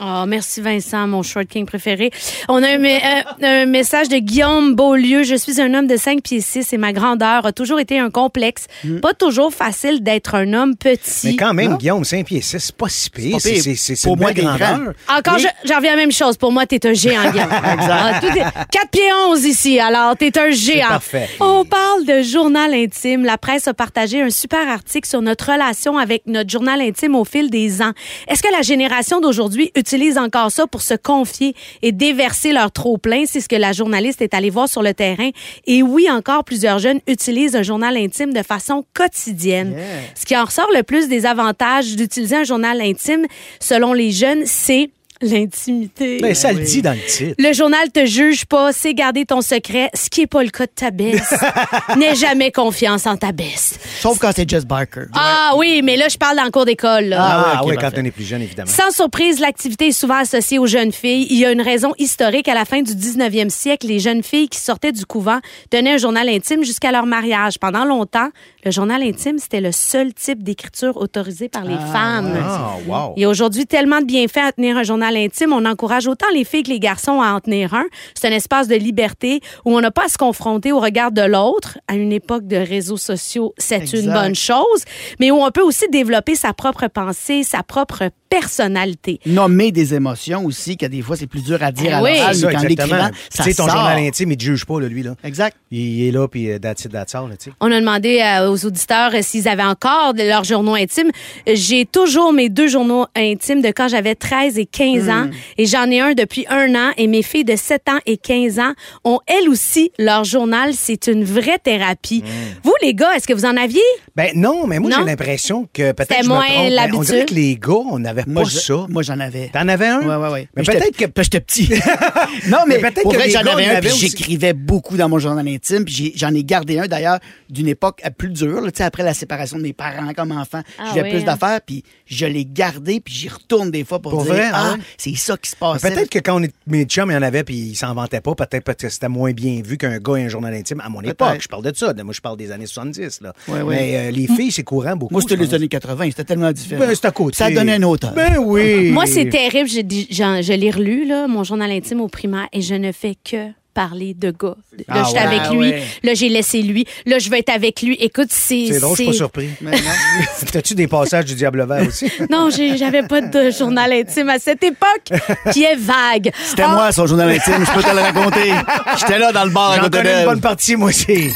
Oh, 0.02 0.24
merci 0.26 0.60
Vincent, 0.60 1.06
mon 1.08 1.22
short 1.22 1.46
king 1.46 1.66
préféré. 1.66 2.10
On 2.48 2.62
a 2.62 2.68
un, 2.68 2.78
me- 2.78 2.88
euh, 2.88 3.62
un 3.62 3.66
message 3.66 4.08
de 4.08 4.16
Guillaume 4.18 4.74
Beaulieu. 4.74 5.24
Je 5.24 5.34
suis 5.34 5.60
un 5.60 5.74
homme 5.74 5.86
de 5.86 5.96
5 5.96 6.22
pieds 6.22 6.40
6 6.40 6.72
et 6.72 6.78
ma 6.78 6.92
grandeur 6.92 7.44
a 7.44 7.52
toujours 7.52 7.80
été 7.80 7.98
un 7.98 8.08
complexe. 8.08 8.66
Pas 9.02 9.12
toujours 9.14 9.52
facile 9.52 10.02
d'être 10.02 10.36
un 10.36 10.52
homme 10.54 10.76
petit. 10.76 11.26
Mais 11.26 11.36
quand 11.36 11.52
même, 11.52 11.76
Guillaume, 11.76 12.04
5 12.04 12.24
pieds 12.24 12.40
6, 12.40 12.58
c'est 12.58 12.76
pas 12.76 12.88
si 12.88 13.10
pire. 13.10 13.36
C'est 13.40 14.02
Pour 14.04 14.16
moi, 14.16 14.32
grandeur. 14.32 14.92
Encore, 15.08 15.38
je- 15.38 15.48
j'en 15.64 15.76
reviens 15.76 15.92
à 15.92 15.96
la 15.96 16.02
même 16.02 16.12
chose. 16.12 16.36
Pour 16.36 16.52
moi, 16.52 16.66
t'es 16.66 16.86
un 16.86 16.94
géant, 16.94 17.30
Guillaume. 17.30 17.50
exact. 17.74 18.68
4 18.70 18.88
pieds 18.90 19.02
11 19.28 19.44
ici, 19.44 19.80
alors 19.80 20.16
t'es 20.16 20.38
un 20.38 20.50
géant. 20.50 20.88
parfait. 20.88 21.28
On 21.40 21.64
parle 21.64 22.04
de 22.06 22.22
journal 22.22 22.72
intime. 22.74 23.24
La 23.24 23.36
presse 23.38 23.66
a 23.68 23.74
partagé 23.74 24.22
un 24.22 24.30
super 24.30 24.66
article 24.68 25.08
sur 25.08 25.20
notre 25.20 25.52
relation 25.52 25.98
avec 25.98 26.22
notre 26.26 26.48
journal 26.48 26.80
intime 26.80 27.14
au 27.16 27.24
fil 27.24 27.50
des 27.50 27.82
ans. 27.82 27.92
Est-ce 28.28 28.42
que 28.42 28.52
la 28.52 28.62
génération 28.62 29.20
d'aujourd'hui 29.20 29.72
utilise 29.80 30.18
encore 30.18 30.52
ça 30.52 30.66
pour 30.66 30.82
se 30.82 30.94
confier 30.94 31.54
et 31.82 31.90
déverser 31.90 32.52
leur 32.52 32.70
trop-plein? 32.70 33.24
C'est 33.26 33.40
ce 33.40 33.48
que 33.48 33.56
la 33.56 33.72
journaliste 33.72 34.22
est 34.22 34.34
allée 34.34 34.50
voir 34.50 34.68
sur 34.68 34.82
le 34.82 34.94
terrain. 34.94 35.30
Et 35.66 35.82
oui, 35.82 36.08
encore 36.10 36.44
plusieurs 36.44 36.78
jeunes 36.78 37.00
utilisent 37.08 37.56
un 37.56 37.62
journal 37.62 37.96
intime 37.96 38.32
de 38.32 38.42
façon 38.42 38.84
quotidienne. 38.94 39.74
Ce 40.14 40.24
qui 40.24 40.36
en 40.36 40.44
ressort 40.44 40.70
le 40.74 40.82
plus 40.82 41.08
des 41.08 41.26
avantages 41.26 41.96
d'utiliser 41.96 42.36
un 42.36 42.44
journal 42.44 42.80
intime, 42.80 43.26
selon 43.58 43.92
les 43.92 44.12
jeunes, 44.12 44.42
c'est 44.44 44.90
l'intimité. 45.20 46.18
Ben, 46.20 46.34
ça 46.34 46.52
le 46.52 46.60
dit 46.60 46.82
dans 46.82 46.92
le 46.92 47.04
titre. 47.06 47.34
Le 47.38 47.52
journal 47.52 47.90
te 47.90 48.06
juge 48.06 48.44
pas, 48.46 48.72
c'est 48.72 48.94
garder 48.94 49.24
ton 49.26 49.40
secret, 49.40 49.90
ce 49.94 50.08
qui 50.08 50.22
est 50.22 50.26
pas 50.26 50.42
le 50.42 50.50
cas 50.50 50.66
de 50.66 50.72
ta 50.74 50.90
baisse. 50.90 51.34
N'aie 51.96 52.14
jamais 52.14 52.50
confiance 52.52 53.06
en 53.06 53.16
ta 53.16 53.32
baisse. 53.32 53.78
Sauf 54.00 54.18
quand 54.18 54.30
c'est 54.34 54.48
Jess 54.48 54.64
Barker. 54.64 55.06
Ah 55.14 55.52
oui, 55.56 55.82
mais 55.84 55.96
là, 55.96 56.08
je 56.08 56.16
parle 56.16 56.36
dans 56.36 56.44
le 56.44 56.50
cours 56.50 56.64
d'école. 56.64 57.06
là. 57.06 57.18
Ah, 57.20 57.60
oui, 57.64 57.74
quand 57.74 57.82
parfait. 57.82 58.00
on 58.00 58.04
est 58.04 58.10
plus 58.10 58.24
jeune, 58.24 58.42
évidemment. 58.42 58.70
Sans 58.70 58.90
surprise, 58.90 59.40
l'activité 59.40 59.88
est 59.88 59.92
souvent 59.92 60.16
associée 60.18 60.58
aux 60.58 60.66
jeunes 60.66 60.92
filles. 60.92 61.26
Il 61.30 61.38
y 61.38 61.44
a 61.44 61.52
une 61.52 61.62
raison 61.62 61.92
historique. 61.98 62.48
À 62.48 62.54
la 62.54 62.64
fin 62.64 62.82
du 62.82 62.92
19e 62.92 63.50
siècle, 63.50 63.86
les 63.86 63.98
jeunes 63.98 64.22
filles 64.22 64.48
qui 64.48 64.58
sortaient 64.60 64.92
du 64.92 65.04
couvent 65.06 65.40
tenaient 65.70 65.92
un 65.94 65.98
journal 65.98 66.28
intime 66.28 66.64
jusqu'à 66.64 66.92
leur 66.92 67.06
mariage. 67.06 67.58
Pendant 67.58 67.84
longtemps, 67.84 68.28
le 68.64 68.70
journal 68.70 69.02
intime, 69.02 69.38
c'était 69.38 69.60
le 69.60 69.72
seul 69.72 70.12
type 70.14 70.42
d'écriture 70.42 70.96
autorisé 70.96 71.48
par 71.48 71.64
les 71.64 71.76
femmes. 71.92 72.38
Ah, 72.42 72.76
wow. 72.86 73.14
Il 73.16 73.22
y 73.22 73.24
a 73.24 73.28
aujourd'hui 73.28 73.66
tellement 73.66 74.00
de 74.00 74.06
bienfaits 74.06 74.38
à 74.38 74.52
tenir 74.52 74.76
un 74.76 74.82
journal 74.82 75.09
intime. 75.16 75.52
On 75.52 75.64
encourage 75.64 76.06
autant 76.06 76.26
les 76.34 76.44
filles 76.44 76.62
que 76.62 76.70
les 76.70 76.80
garçons 76.80 77.20
à 77.20 77.32
en 77.32 77.40
tenir 77.40 77.74
un. 77.74 77.84
C'est 78.14 78.28
un 78.28 78.32
espace 78.32 78.68
de 78.68 78.76
liberté 78.76 79.40
où 79.64 79.76
on 79.76 79.80
n'a 79.80 79.90
pas 79.90 80.04
à 80.06 80.08
se 80.08 80.18
confronter 80.18 80.72
au 80.72 80.80
regard 80.80 81.12
de 81.12 81.22
l'autre. 81.22 81.78
À 81.88 81.94
une 81.94 82.12
époque 82.12 82.46
de 82.46 82.56
réseaux 82.56 82.96
sociaux, 82.96 83.54
c'est 83.58 83.92
une 83.92 84.12
bonne 84.12 84.34
chose, 84.34 84.84
mais 85.18 85.30
où 85.30 85.36
on 85.36 85.50
peut 85.50 85.62
aussi 85.62 85.86
développer 85.90 86.34
sa 86.34 86.52
propre 86.52 86.86
pensée, 86.88 87.42
sa 87.42 87.62
propre 87.62 88.10
personnalité. 88.28 89.20
Nommer 89.26 89.72
des 89.72 89.92
émotions 89.94 90.44
aussi, 90.44 90.76
que 90.76 90.86
des 90.86 91.02
fois, 91.02 91.16
c'est 91.16 91.26
plus 91.26 91.42
dur 91.44 91.58
à 91.62 91.72
dire 91.72 91.86
Eh 91.90 91.94
à 91.94 92.02
oui. 92.02 92.10
l'oral, 92.16 92.34
C'est 92.34 92.40
ça, 92.42 92.46
mais 92.46 92.52
qu'en 92.54 92.60
exactement. 92.62 92.96
l'écrivant, 92.96 93.10
Tu 93.30 93.36
ça 93.36 93.42
sais, 93.44 93.54
ton 93.54 93.64
sort. 93.66 93.74
journal 93.74 93.98
intime, 93.98 94.30
il 94.32 94.36
te 94.36 94.44
juge 94.44 94.64
pas, 94.66 94.80
là, 94.80 94.86
lui. 94.88 95.02
Là. 95.02 95.14
Exact. 95.24 95.56
Il 95.72 96.06
est 96.06 96.10
là, 96.12 96.28
puis 96.28 96.50
euh, 96.50 96.58
that's 96.58 96.84
it, 96.84 96.92
that's 96.92 97.14
all, 97.14 97.28
là. 97.28 97.34
On 97.60 97.70
a 97.72 97.80
demandé 97.80 98.20
euh, 98.20 98.48
aux 98.50 98.64
auditeurs 98.66 99.10
euh, 99.14 99.22
s'ils 99.22 99.48
avaient 99.48 99.64
encore 99.64 100.12
leurs 100.16 100.44
journaux 100.44 100.74
intimes. 100.74 101.10
J'ai 101.46 101.86
toujours 101.86 102.32
mes 102.32 102.48
deux 102.48 102.68
journaux 102.68 103.06
intimes 103.16 103.62
de 103.62 103.68
quand 103.68 103.88
j'avais 103.88 104.14
13 104.14 104.58
et 104.58 104.66
15 104.66 104.99
ans. 105.08 105.30
Et 105.56 105.66
j'en 105.66 105.90
ai 105.90 106.00
un 106.00 106.12
depuis 106.12 106.44
un 106.48 106.74
an. 106.74 106.90
Et 106.96 107.06
mes 107.06 107.22
filles 107.22 107.44
de 107.44 107.56
7 107.56 107.88
ans 107.88 107.98
et 108.06 108.16
15 108.16 108.58
ans 108.58 108.72
ont 109.04 109.20
elles 109.26 109.48
aussi 109.48 109.92
leur 109.98 110.24
journal. 110.24 110.74
C'est 110.74 111.06
une 111.06 111.24
vraie 111.24 111.58
thérapie. 111.62 112.22
Vous, 112.62 112.74
les 112.82 112.94
gars, 112.94 113.12
est-ce 113.16 113.26
que 113.26 113.32
vous 113.32 113.44
en 113.46 113.56
aviez? 113.56 113.80
Ben 114.16 114.30
non, 114.34 114.66
mais 114.66 114.78
moi, 114.78 114.90
j'ai 114.98 115.04
l'impression 115.04 115.68
que 115.72 115.92
peut-être 115.92 116.22
me 116.24 116.28
moins 116.28 116.44
trompe, 116.44 116.56
ben, 116.56 116.66
On 116.66 116.74
l'habitude. 116.74 117.04
dirait 117.04 117.24
que 117.26 117.34
les 117.34 117.56
gars, 117.56 117.72
on 117.90 117.98
n'avait 118.00 118.24
Moi, 118.26 118.42
pas 118.42 118.48
je- 118.48 118.58
ça. 118.58 118.86
moi, 118.88 119.02
j'en 119.02 119.18
avais. 119.20 119.48
T'en 119.52 119.68
avais 119.68 119.86
un? 119.86 120.00
Ouais, 120.02 120.16
ouais, 120.16 120.32
ouais. 120.32 120.48
Mais 120.56 120.64
j'étais- 120.64 120.78
peut-être 120.78 120.96
que... 121.14 121.22
J'étais 121.22 121.40
petit. 121.40 121.68
non, 122.48 122.58
mais, 122.66 122.78
Mais 122.82 122.90
peut-être 122.90 123.08
que 123.10 123.30
j'en 123.30 123.40
avais 123.40 123.66
un, 123.66 123.80
puis 123.80 123.90
j'écrivais 123.96 124.52
beaucoup 124.52 124.96
dans 124.96 125.08
mon 125.08 125.18
journal 125.18 125.46
intime, 125.46 125.84
puis 125.84 126.12
j'en 126.16 126.34
ai 126.34 126.42
gardé 126.44 126.78
un 126.78 126.86
d'ailleurs 126.86 127.18
d'une 127.48 127.68
époque 127.68 128.02
plus 128.18 128.30
dure, 128.30 128.60
là, 128.60 128.70
tu 128.70 128.78
sais, 128.78 128.84
après 128.84 129.02
la 129.02 129.14
séparation 129.14 129.58
de 129.58 129.62
mes 129.62 129.72
parents 129.72 130.12
comme 130.14 130.32
enfant. 130.32 130.60
Ah 130.78 130.84
J'avais 130.88 131.02
oui, 131.02 131.10
plus 131.10 131.20
hein. 131.20 131.24
d'affaires, 131.24 131.60
puis 131.64 131.84
je 132.06 132.26
l'ai 132.26 132.44
gardé, 132.44 133.00
puis 133.00 133.14
j'y 133.14 133.28
retourne 133.28 133.70
des 133.70 133.84
fois 133.84 134.00
pour, 134.00 134.12
Pour 134.12 134.24
dire 134.24 134.32
vrai, 134.34 134.48
ah 134.52 134.72
ah? 134.74 134.76
C'est 134.96 135.14
ça 135.16 135.36
qui 135.36 135.50
se 135.50 135.56
passait. 135.56 135.90
Peut-être 135.90 136.10
que 136.10 136.18
quand 136.18 136.40
on 136.40 136.42
est, 136.42 136.52
mes 136.66 136.84
chums, 136.84 137.10
il 137.10 137.14
y 137.14 137.16
en 137.16 137.22
avait 137.22 137.44
puis 137.44 137.54
ils 137.56 137.74
s'en 137.76 137.94
vantaient 137.94 138.20
pas. 138.20 138.34
Peut-être 138.34 138.64
parce 138.64 138.78
que 138.78 138.88
c'était 138.88 139.08
moins 139.08 139.32
bien 139.32 139.60
vu 139.64 139.76
qu'un 139.76 139.98
gars 139.98 140.16
ait 140.16 140.24
un 140.24 140.28
journal 140.28 140.54
intime 140.54 140.80
à 140.80 140.88
mon 140.88 141.00
époque. 141.02 141.38
Je 141.40 141.48
parle 141.48 141.64
de 141.64 141.72
ça. 141.76 141.92
Moi, 142.02 142.12
je 142.12 142.20
parle 142.20 142.36
des 142.36 142.50
années 142.52 142.66
70. 142.66 143.20
Là. 143.22 143.32
Ouais, 143.48 143.62
ouais. 143.62 143.76
Mais 143.76 143.96
euh, 143.96 144.10
les 144.10 144.26
filles, 144.26 144.52
c'est 144.52 144.62
courant 144.64 144.96
beaucoup. 144.96 145.12
Moi, 145.14 145.22
c'était 145.22 145.36
je 145.36 145.40
les 145.40 145.46
pense. 145.46 145.54
années 145.54 145.68
80, 145.68 146.04
c'était 146.10 146.24
tellement 146.24 146.52
différent. 146.52 146.80
Ben, 146.86 146.94
à 147.02 147.10
côté. 147.10 147.36
Ça 147.36 147.50
donnait 147.50 147.74
un 147.74 147.82
auteur. 147.82 148.12
Ben 148.14 148.38
oui. 148.38 148.90
Moi, 148.90 149.06
c'est 149.06 149.28
terrible. 149.28 149.68
J'ai 149.68 149.82
dit- 149.82 150.06
j'en- 150.10 150.40
Je 150.42 150.52
l'ai 150.52 150.70
relu, 150.70 151.04
là, 151.06 151.26
mon 151.28 151.44
journal 151.44 151.70
intime 151.70 152.00
au 152.00 152.08
primaire, 152.08 152.48
et 152.52 152.62
je 152.62 152.74
ne 152.74 152.92
fais 152.92 153.14
que 153.14 153.48
parler 153.74 154.14
de 154.14 154.30
gars. 154.30 154.56
Là, 154.76 154.84
Ah 154.88 155.02
j'étais 155.06 155.18
ouais. 155.20 155.24
avec 155.26 155.40
Ah 155.44 155.52
lui. 155.52 155.58
ouais. 155.60 155.82
Là, 156.02 156.14
j'ai 156.14 156.28
laissé 156.28 156.62
lui. 156.62 156.84
Là, 157.06 157.18
je 157.18 157.30
vais 157.30 157.38
être 157.40 157.50
avec 157.50 157.82
lui. 157.82 157.94
Écoute, 158.00 158.28
c'est... 158.30 158.68
C'est 158.72 158.80
drôle, 158.80 158.96
je 158.96 159.02
suis 159.02 159.10
pas 159.12 159.16
surpris. 159.16 159.48
Mais 159.60 159.72
non. 159.72 159.78
T'as-tu 160.52 160.74
des 160.74 160.86
passages 160.88 161.24
du 161.26 161.34
Diable 161.34 161.66
Vert 161.66 161.86
aussi? 161.86 162.10
Non, 162.30 162.48
j'avais 162.50 163.02
pas 163.04 163.20
de 163.20 163.50
journal 163.50 163.92
intime 163.92 164.28
à 164.28 164.38
cette 164.38 164.62
époque 164.62 165.20
qui 165.52 165.62
est 165.64 165.76
vague. 165.76 166.30
C'était 166.44 166.62
Ah, 166.62 166.68
moi, 166.68 166.92
son 166.92 167.06
journal 167.06 167.30
intime, 167.30 167.64
je 167.64 167.72
peux 167.72 167.82
te 167.82 167.90
le 167.94 168.00
raconter. 168.00 168.52
J'étais 168.98 169.18
là 169.18 169.32
dans 169.32 169.44
le 169.44 169.50
bar 169.50 169.72
à 169.72 169.78
côté 169.80 169.98
une 170.00 170.24
bonne 170.24 170.40
partie, 170.40 170.76
moi 170.76 170.88
aussi. 170.90 171.30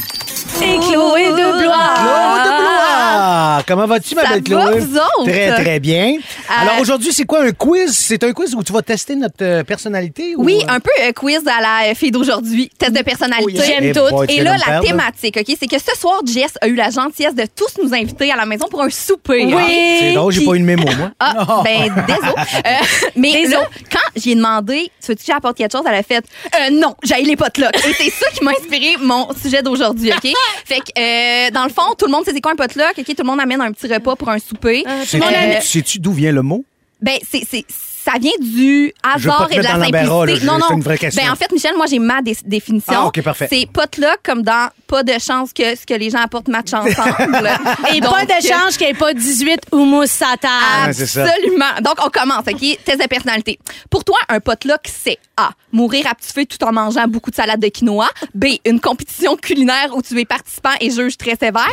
Et 0.61 0.77
Chloé 0.79 1.25
de 1.29 1.61
Blois. 1.61 1.93
Claude 1.95 2.43
de 2.43 2.57
Blois! 2.57 3.61
Comment 3.67 3.85
vas-tu, 3.87 4.15
ma 4.15 4.23
Ça 4.23 4.29
belle 4.39 4.43
va, 4.53 4.65
Chloé? 4.71 4.79
vous 4.79 4.97
autres? 4.97 5.23
Très, 5.25 5.51
très 5.61 5.79
bien. 5.79 6.13
Euh, 6.15 6.53
Alors, 6.61 6.79
aujourd'hui, 6.79 7.11
c'est 7.13 7.25
quoi 7.25 7.43
un 7.43 7.51
quiz? 7.51 7.91
C'est 7.95 8.23
un 8.23 8.31
quiz 8.31 8.55
où 8.55 8.63
tu 8.63 8.71
vas 8.71 8.81
tester 8.81 9.15
notre 9.15 9.35
euh, 9.43 9.63
personnalité? 9.63 10.33
Oui, 10.37 10.57
ou, 10.61 10.69
euh, 10.69 10.73
un 10.75 10.79
peu 10.79 10.89
euh, 11.01 11.11
quiz 11.11 11.41
à 11.47 11.61
la 11.87 11.93
fille 11.95 12.11
d'aujourd'hui, 12.11 12.69
test 12.77 12.93
de 12.93 13.01
personnalité. 13.03 13.53
Oh. 13.57 13.61
J'aime 13.65 13.83
Eh 13.83 13.91
tout. 13.91 14.09
boy, 14.09 14.27
Et 14.29 14.41
là, 14.43 14.55
la 14.65 14.79
thématique, 14.79 15.37
OK, 15.37 15.55
c'est 15.59 15.67
que 15.67 15.77
ce 15.79 15.97
soir, 15.99 16.21
Jess 16.25 16.53
a 16.61 16.67
eu 16.67 16.75
la 16.75 16.89
gentillesse 16.89 17.35
de 17.35 17.45
tous 17.55 17.81
nous 17.83 17.93
inviter 17.93 18.31
à 18.31 18.35
la 18.35 18.45
maison 18.45 18.67
pour 18.69 18.81
un 18.81 18.89
souper. 18.89 19.45
OK? 19.45 19.59
C'est 19.99 20.13
drôle, 20.13 20.31
j'ai 20.31 20.39
Puis- 20.39 20.47
pas 20.49 20.55
eu 20.55 20.59
de 20.59 20.65
mémo, 20.65 20.85
moi. 20.97 21.11
Ah, 21.19 21.61
ben, 21.63 21.93
désolé. 22.07 22.33
Euh, 22.65 22.69
mais 23.15 23.31
Désolé. 23.33 23.47
là, 23.55 23.69
quand 23.91 23.99
j'ai 24.21 24.35
demandé, 24.35 24.91
tu 25.01 25.07
veux-tu 25.11 25.25
que 25.25 25.31
j'apporte 25.31 25.57
quelque 25.57 25.71
chose, 25.71 25.83
elle 25.87 25.95
a 25.95 26.03
fait, 26.03 26.23
euh, 26.55 26.69
non, 26.71 26.95
j'ai 27.03 27.21
les 27.23 27.35
potlucks. 27.35 27.75
Et 27.87 27.93
c'est 27.93 28.09
ça 28.11 28.29
qui 28.33 28.43
m'a 28.43 28.51
inspiré 28.51 28.95
mon 29.01 29.27
sujet 29.41 29.61
d'aujourd'hui, 29.61 30.11
OK? 30.11 30.31
Fait 30.65 30.79
que, 30.79 30.99
euh, 31.47 31.51
dans 31.51 31.63
le 31.63 31.69
fond, 31.69 31.93
tout 31.97 32.05
le 32.05 32.11
monde 32.11 32.25
sait 32.25 32.31
c'est 32.33 32.41
quoi 32.41 32.51
un 32.53 32.55
potluck, 32.55 32.93
OK? 32.97 33.05
Tout 33.05 33.13
le 33.19 33.23
monde 33.23 33.39
amène 33.39 33.61
un 33.61 33.71
petit 33.71 33.91
repas 33.91 34.15
pour 34.15 34.29
un 34.29 34.39
souper. 34.39 34.83
Sais-tu 35.05 35.23
Euh, 35.23 35.61
sais-tu 35.61 35.99
d'où 35.99 36.11
vient 36.13 36.31
le 36.31 36.41
mot? 36.41 36.63
Ben, 37.01 37.17
c'est, 37.29 37.45
c'est, 37.49 37.65
ça 37.69 38.13
vient 38.19 38.31
du 38.39 38.93
hasard 39.03 39.47
et 39.51 39.57
de 39.57 39.61
la 39.61 39.77
là, 39.77 39.85
simplicité. 39.85 40.45
non, 40.45 40.69
une 40.71 40.81
vraie 40.81 40.97
question. 40.97 41.23
Ben, 41.23 41.31
en 41.31 41.35
fait, 41.35 41.51
Michel, 41.51 41.75
moi, 41.75 41.85
j'ai 41.87 41.99
ma 41.99 42.21
dé- 42.21 42.37
définition. 42.45 42.93
Ah, 42.95 43.05
OK, 43.07 43.21
parfait. 43.21 43.47
C'est 43.51 43.67
potluck 43.71 44.19
comme 44.23 44.43
dans 44.43 44.69
pas 44.87 45.03
de 45.03 45.13
chance 45.19 45.51
que 45.53 45.75
ce 45.75 45.85
que 45.85 45.93
les 45.93 46.09
gens 46.09 46.19
apportent 46.19 46.47
match 46.47 46.73
ensemble. 46.73 47.49
Et 47.93 47.99
Donc, 47.99 48.11
pas 48.13 48.25
de 48.25 48.47
change 48.47 48.77
qu'il 48.77 48.87
n'y 48.87 48.91
ait 48.93 48.95
pas 48.95 49.13
18 49.13 49.59
houmous. 49.71 50.05
Ah. 50.21 50.85
Absolument. 50.85 51.73
Donc, 51.83 51.95
on 52.05 52.09
commence, 52.09 52.45
OK? 52.47 52.59
Test 52.85 53.01
de 53.01 53.07
personnalité. 53.07 53.59
Pour 53.89 54.03
toi, 54.03 54.17
un 54.29 54.39
potluck, 54.39 54.81
c'est 54.85 55.17
A. 55.37 55.51
Mourir 55.71 56.07
à 56.07 56.15
petit 56.15 56.31
feu 56.31 56.45
tout 56.45 56.63
en 56.63 56.71
mangeant 56.71 57.07
beaucoup 57.07 57.29
de 57.31 57.35
salade 57.35 57.59
de 57.59 57.67
quinoa. 57.67 58.07
B. 58.33 58.45
Une 58.65 58.79
compétition 58.79 59.35
culinaire 59.35 59.95
où 59.95 60.01
tu 60.01 60.19
es 60.19 60.25
participant 60.25 60.71
et 60.79 60.89
juge 60.89 61.17
très 61.17 61.35
sévère. 61.35 61.65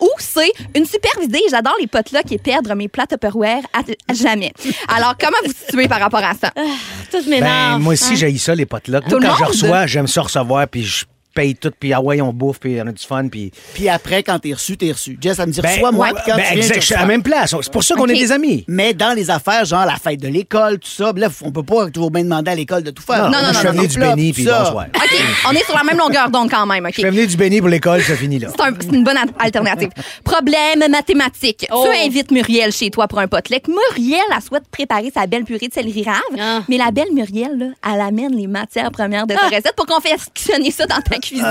Ou 0.00 0.08
C. 0.18 0.40
Une 0.74 0.86
superbe 0.86 1.22
idée. 1.22 1.42
J'adore 1.50 1.74
les 1.80 1.86
potlucks 1.86 2.30
et 2.32 2.38
perdre 2.38 2.74
mes 2.74 2.88
plats 2.88 3.06
Tupperware 3.06 3.62
à, 3.72 3.80
à 4.08 4.14
jamais. 4.14 4.52
Alors, 4.88 5.14
comment 5.20 5.36
vous 5.44 5.52
situez 5.52 5.88
par 5.88 6.00
rapport 6.00 6.24
à 6.24 6.34
ça? 6.34 6.50
Tout 6.50 7.18
Ben, 7.24 7.30
m'énerve. 7.30 7.80
moi 7.80 7.92
aussi, 7.92 8.16
j'ai 8.16 8.36
ça, 8.38 8.54
les 8.54 8.66
là. 8.86 9.00
Tout 9.00 9.10
Moi, 9.10 9.20
le 9.20 9.26
quand 9.26 9.36
je 9.36 9.44
reçois, 9.44 9.86
j'aime 9.86 10.06
ça 10.06 10.22
recevoir, 10.22 10.66
puis 10.68 10.84
je 10.84 11.04
paye 11.34 11.54
tout, 11.54 11.70
puis 11.78 11.92
ah 11.92 12.00
ouais, 12.00 12.20
on 12.20 12.32
bouffe, 12.32 12.58
puis 12.60 12.78
on 12.82 12.86
a 12.86 12.92
du 12.92 13.04
fun, 13.04 13.28
puis... 13.28 13.50
Puis 13.74 13.88
après, 13.88 14.22
quand 14.22 14.38
t'es 14.38 14.52
reçu, 14.52 14.76
t'es 14.76 14.92
reçu. 14.92 15.18
Jess, 15.20 15.38
elle 15.38 15.46
me 15.48 15.52
dit, 15.52 15.60
Ben, 15.60 15.70
reçois-moi, 15.74 16.06
ouais, 16.08 16.12
puis 16.14 16.22
quand 16.26 16.36
ben, 16.36 16.42
tu 16.44 16.52
viens, 16.54 16.62
exact, 16.62 16.80
je 16.80 16.86
suis 16.86 16.94
à 16.94 17.00
la 17.00 17.06
même 17.06 17.22
place. 17.22 17.54
C'est 17.62 17.72
pour 17.72 17.82
ça 17.82 17.94
qu'on 17.94 18.06
est 18.08 18.14
des 18.18 18.32
amis. 18.32 18.64
Mais 18.68 18.94
dans 18.94 19.14
les 19.14 19.30
affaires, 19.30 19.64
genre 19.64 19.84
la 19.86 19.96
fête 19.96 20.20
de 20.20 20.28
l'école, 20.28 20.78
tout 20.78 20.88
ça, 20.90 21.12
là, 21.16 21.28
on 21.42 21.52
peut 21.52 21.62
pas 21.62 21.88
toujours 21.90 22.10
bien 22.10 22.24
demander 22.24 22.50
à 22.50 22.54
l'école 22.54 22.82
de 22.82 22.90
tout 22.90 23.02
faire. 23.02 23.30
Non, 23.30 23.38
non, 23.38 23.38
moi, 23.38 23.52
je 23.52 23.52
non, 23.52 23.58
suis 23.58 23.66
non, 23.66 23.72
venu 23.72 23.82
non, 23.82 23.88
du 23.88 23.98
béni, 24.16 24.28
tout 24.30 24.34
puis 24.34 24.44
ça. 24.44 24.62
bonsoir. 24.64 24.86
OK, 24.94 25.20
on 25.48 25.52
est 25.52 25.64
sur 25.64 25.76
la 25.76 25.84
même 25.84 25.98
longueur 25.98 26.30
d'onde 26.30 26.50
quand 26.50 26.66
même, 26.66 26.84
OK? 26.84 26.92
Je 26.96 27.00
suis 27.00 27.10
venu 27.10 27.26
du 27.26 27.36
béni 27.36 27.60
pour 27.60 27.68
l'école, 27.68 28.02
ça 28.02 28.16
finit 28.16 28.38
là. 28.38 28.48
C'est 28.54 28.62
un- 28.62 28.74
c'est 28.80 28.92
une 28.96 29.04
bonne 29.04 29.18
alternative. 29.38 29.90
Problème 30.24 30.90
mathématique. 30.90 31.66
Oh. 31.72 31.86
Tu 31.90 32.06
invites 32.06 32.30
Muriel 32.30 32.72
chez 32.72 32.90
toi 32.90 33.08
pour 33.08 33.18
un 33.20 33.28
potluck. 33.28 33.62
Muriel, 33.68 34.20
elle 34.34 34.42
souhaite 34.42 34.68
préparer 34.70 35.10
sa 35.14 35.26
belle 35.26 35.44
purée 35.44 35.68
de 35.68 35.72
céleri 35.72 36.04
rave. 36.04 36.20
Ah. 36.38 36.60
Mais 36.68 36.76
la 36.76 36.90
belle 36.90 37.12
Muriel, 37.12 37.56
là, 37.58 37.66
elle 37.94 38.00
amène 38.00 38.34
les 38.36 38.46
matières 38.46 38.90
premières 38.90 39.26
de 39.26 39.34
ta 39.34 39.46
recette 39.46 39.74
pour 39.76 39.86
confectionner 39.86 40.70
ça 40.70 40.86
dans 40.86 41.00
ta 41.00 41.18
cuisine. 41.20 41.44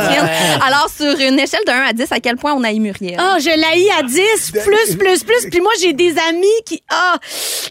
Alors, 0.65 0.88
sur 0.95 1.17
une 1.19 1.39
échelle 1.39 1.63
de 1.65 1.71
1 1.71 1.82
à 1.89 1.93
10, 1.93 2.12
à 2.12 2.19
quel 2.19 2.36
point 2.38 2.53
on 2.53 2.63
a 2.63 2.71
Muriel? 2.73 3.17
Ah, 3.19 3.38
je 3.39 3.49
l'haïs 3.49 3.89
à 3.97 4.03
10, 4.03 4.51
plus, 4.51 4.95
plus, 4.97 5.23
plus. 5.23 5.49
Puis 5.49 5.62
moi, 5.62 5.71
j'ai 5.82 5.93
des 5.93 6.15
amis 6.29 6.47
qui, 6.65 6.82
ah, 6.89 7.17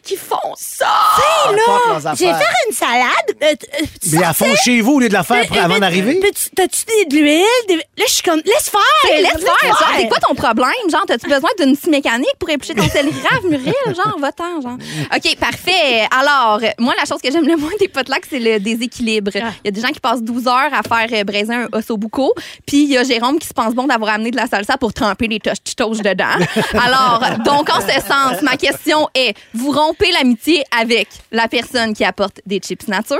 qui 0.02 0.16
font 0.16 0.36
ça. 0.56 0.86
Ah, 0.88 1.52
là, 1.52 1.58
fuck 1.64 1.86
leurs 2.04 2.16
je 2.16 2.24
vais 2.24 2.30
affaires. 2.30 2.38
faire 2.38 2.56
une 2.68 2.74
salade. 2.74 3.08
Euh, 3.42 3.46
euh, 3.52 3.86
tu 4.02 4.16
Mais 4.16 4.24
à 4.24 4.32
fond 4.32 4.54
chez 4.64 4.80
vous 4.80 4.92
au 4.94 5.00
lieu 5.00 5.08
de 5.08 5.12
la 5.14 5.22
faire 5.22 5.44
Mais- 5.50 5.58
avant 5.58 5.78
d'arriver? 5.78 6.18
mais 6.22 6.30
tu- 6.30 6.50
T'as-tu 6.54 6.84
de 7.08 7.16
l'huile? 7.16 7.44
Des- 7.68 7.76
Là, 7.76 8.04
je 8.06 8.12
suis 8.12 8.22
comme, 8.22 8.40
laisse 8.44 8.70
faire. 8.70 9.16
Laisse 9.20 9.42
faire, 9.44 9.68
genre, 9.68 9.88
c'est 9.96 10.08
quoi 10.08 10.18
ton 10.18 10.34
problème? 10.34 10.68
Genre, 10.90 11.04
t'as-tu 11.06 11.28
besoin 11.28 11.50
d'une 11.58 11.74
scie 11.74 11.90
mécanique 11.90 12.34
pour 12.38 12.48
éplucher 12.50 12.74
ton 12.74 12.88
céleri? 12.88 13.14
Rave, 13.30 13.44
Muriel? 13.48 13.74
Genre, 13.88 14.16
va-t'en, 14.20 14.60
genre. 14.60 14.76
OK, 15.14 15.36
parfait. 15.36 16.06
Alors, 16.10 16.60
moi, 16.78 16.94
la 16.98 17.04
chose 17.04 17.20
que 17.22 17.30
j'aime 17.30 17.46
le 17.46 17.56
moins 17.56 17.70
des 17.80 17.88
potlucks, 17.88 18.26
c'est 18.28 18.38
le 18.38 18.58
déséquilibre. 18.60 19.30
Il 19.34 19.42
Ah. 19.44 19.52
y 19.64 19.68
a 19.68 19.70
des 19.70 19.80
gens 19.80 19.88
qui 19.88 20.00
passent 20.00 20.22
12 20.22 20.46
heures 20.46 20.70
à 20.72 20.82
faire 20.82 21.08
euh, 21.20 21.24
braiser 21.24 21.54
un 21.54 21.68
os 21.72 21.87
au 21.90 21.96
bucco, 21.96 22.34
puis 22.66 22.84
il 22.84 22.90
y 22.90 22.96
a 22.96 23.04
Jérôme 23.04 23.38
qui 23.38 23.46
se 23.46 23.54
pense 23.54 23.74
bon 23.74 23.86
d'avoir 23.86 24.14
amené 24.14 24.30
de 24.30 24.36
la 24.36 24.46
salsa 24.46 24.76
pour 24.76 24.92
tremper 24.92 25.28
les 25.28 25.40
tostitos 25.40 25.96
dedans. 25.96 26.24
Alors, 26.72 27.38
donc, 27.44 27.70
en 27.70 27.80
ce 27.80 28.00
sens, 28.00 28.42
ma 28.42 28.56
question 28.56 29.08
est, 29.14 29.36
vous 29.54 29.70
rompez 29.70 30.10
l'amitié 30.12 30.64
avec 30.78 31.08
la 31.32 31.48
personne 31.48 31.94
qui 31.94 32.04
apporte 32.04 32.40
des 32.46 32.58
chips 32.58 32.88
nature? 32.88 33.18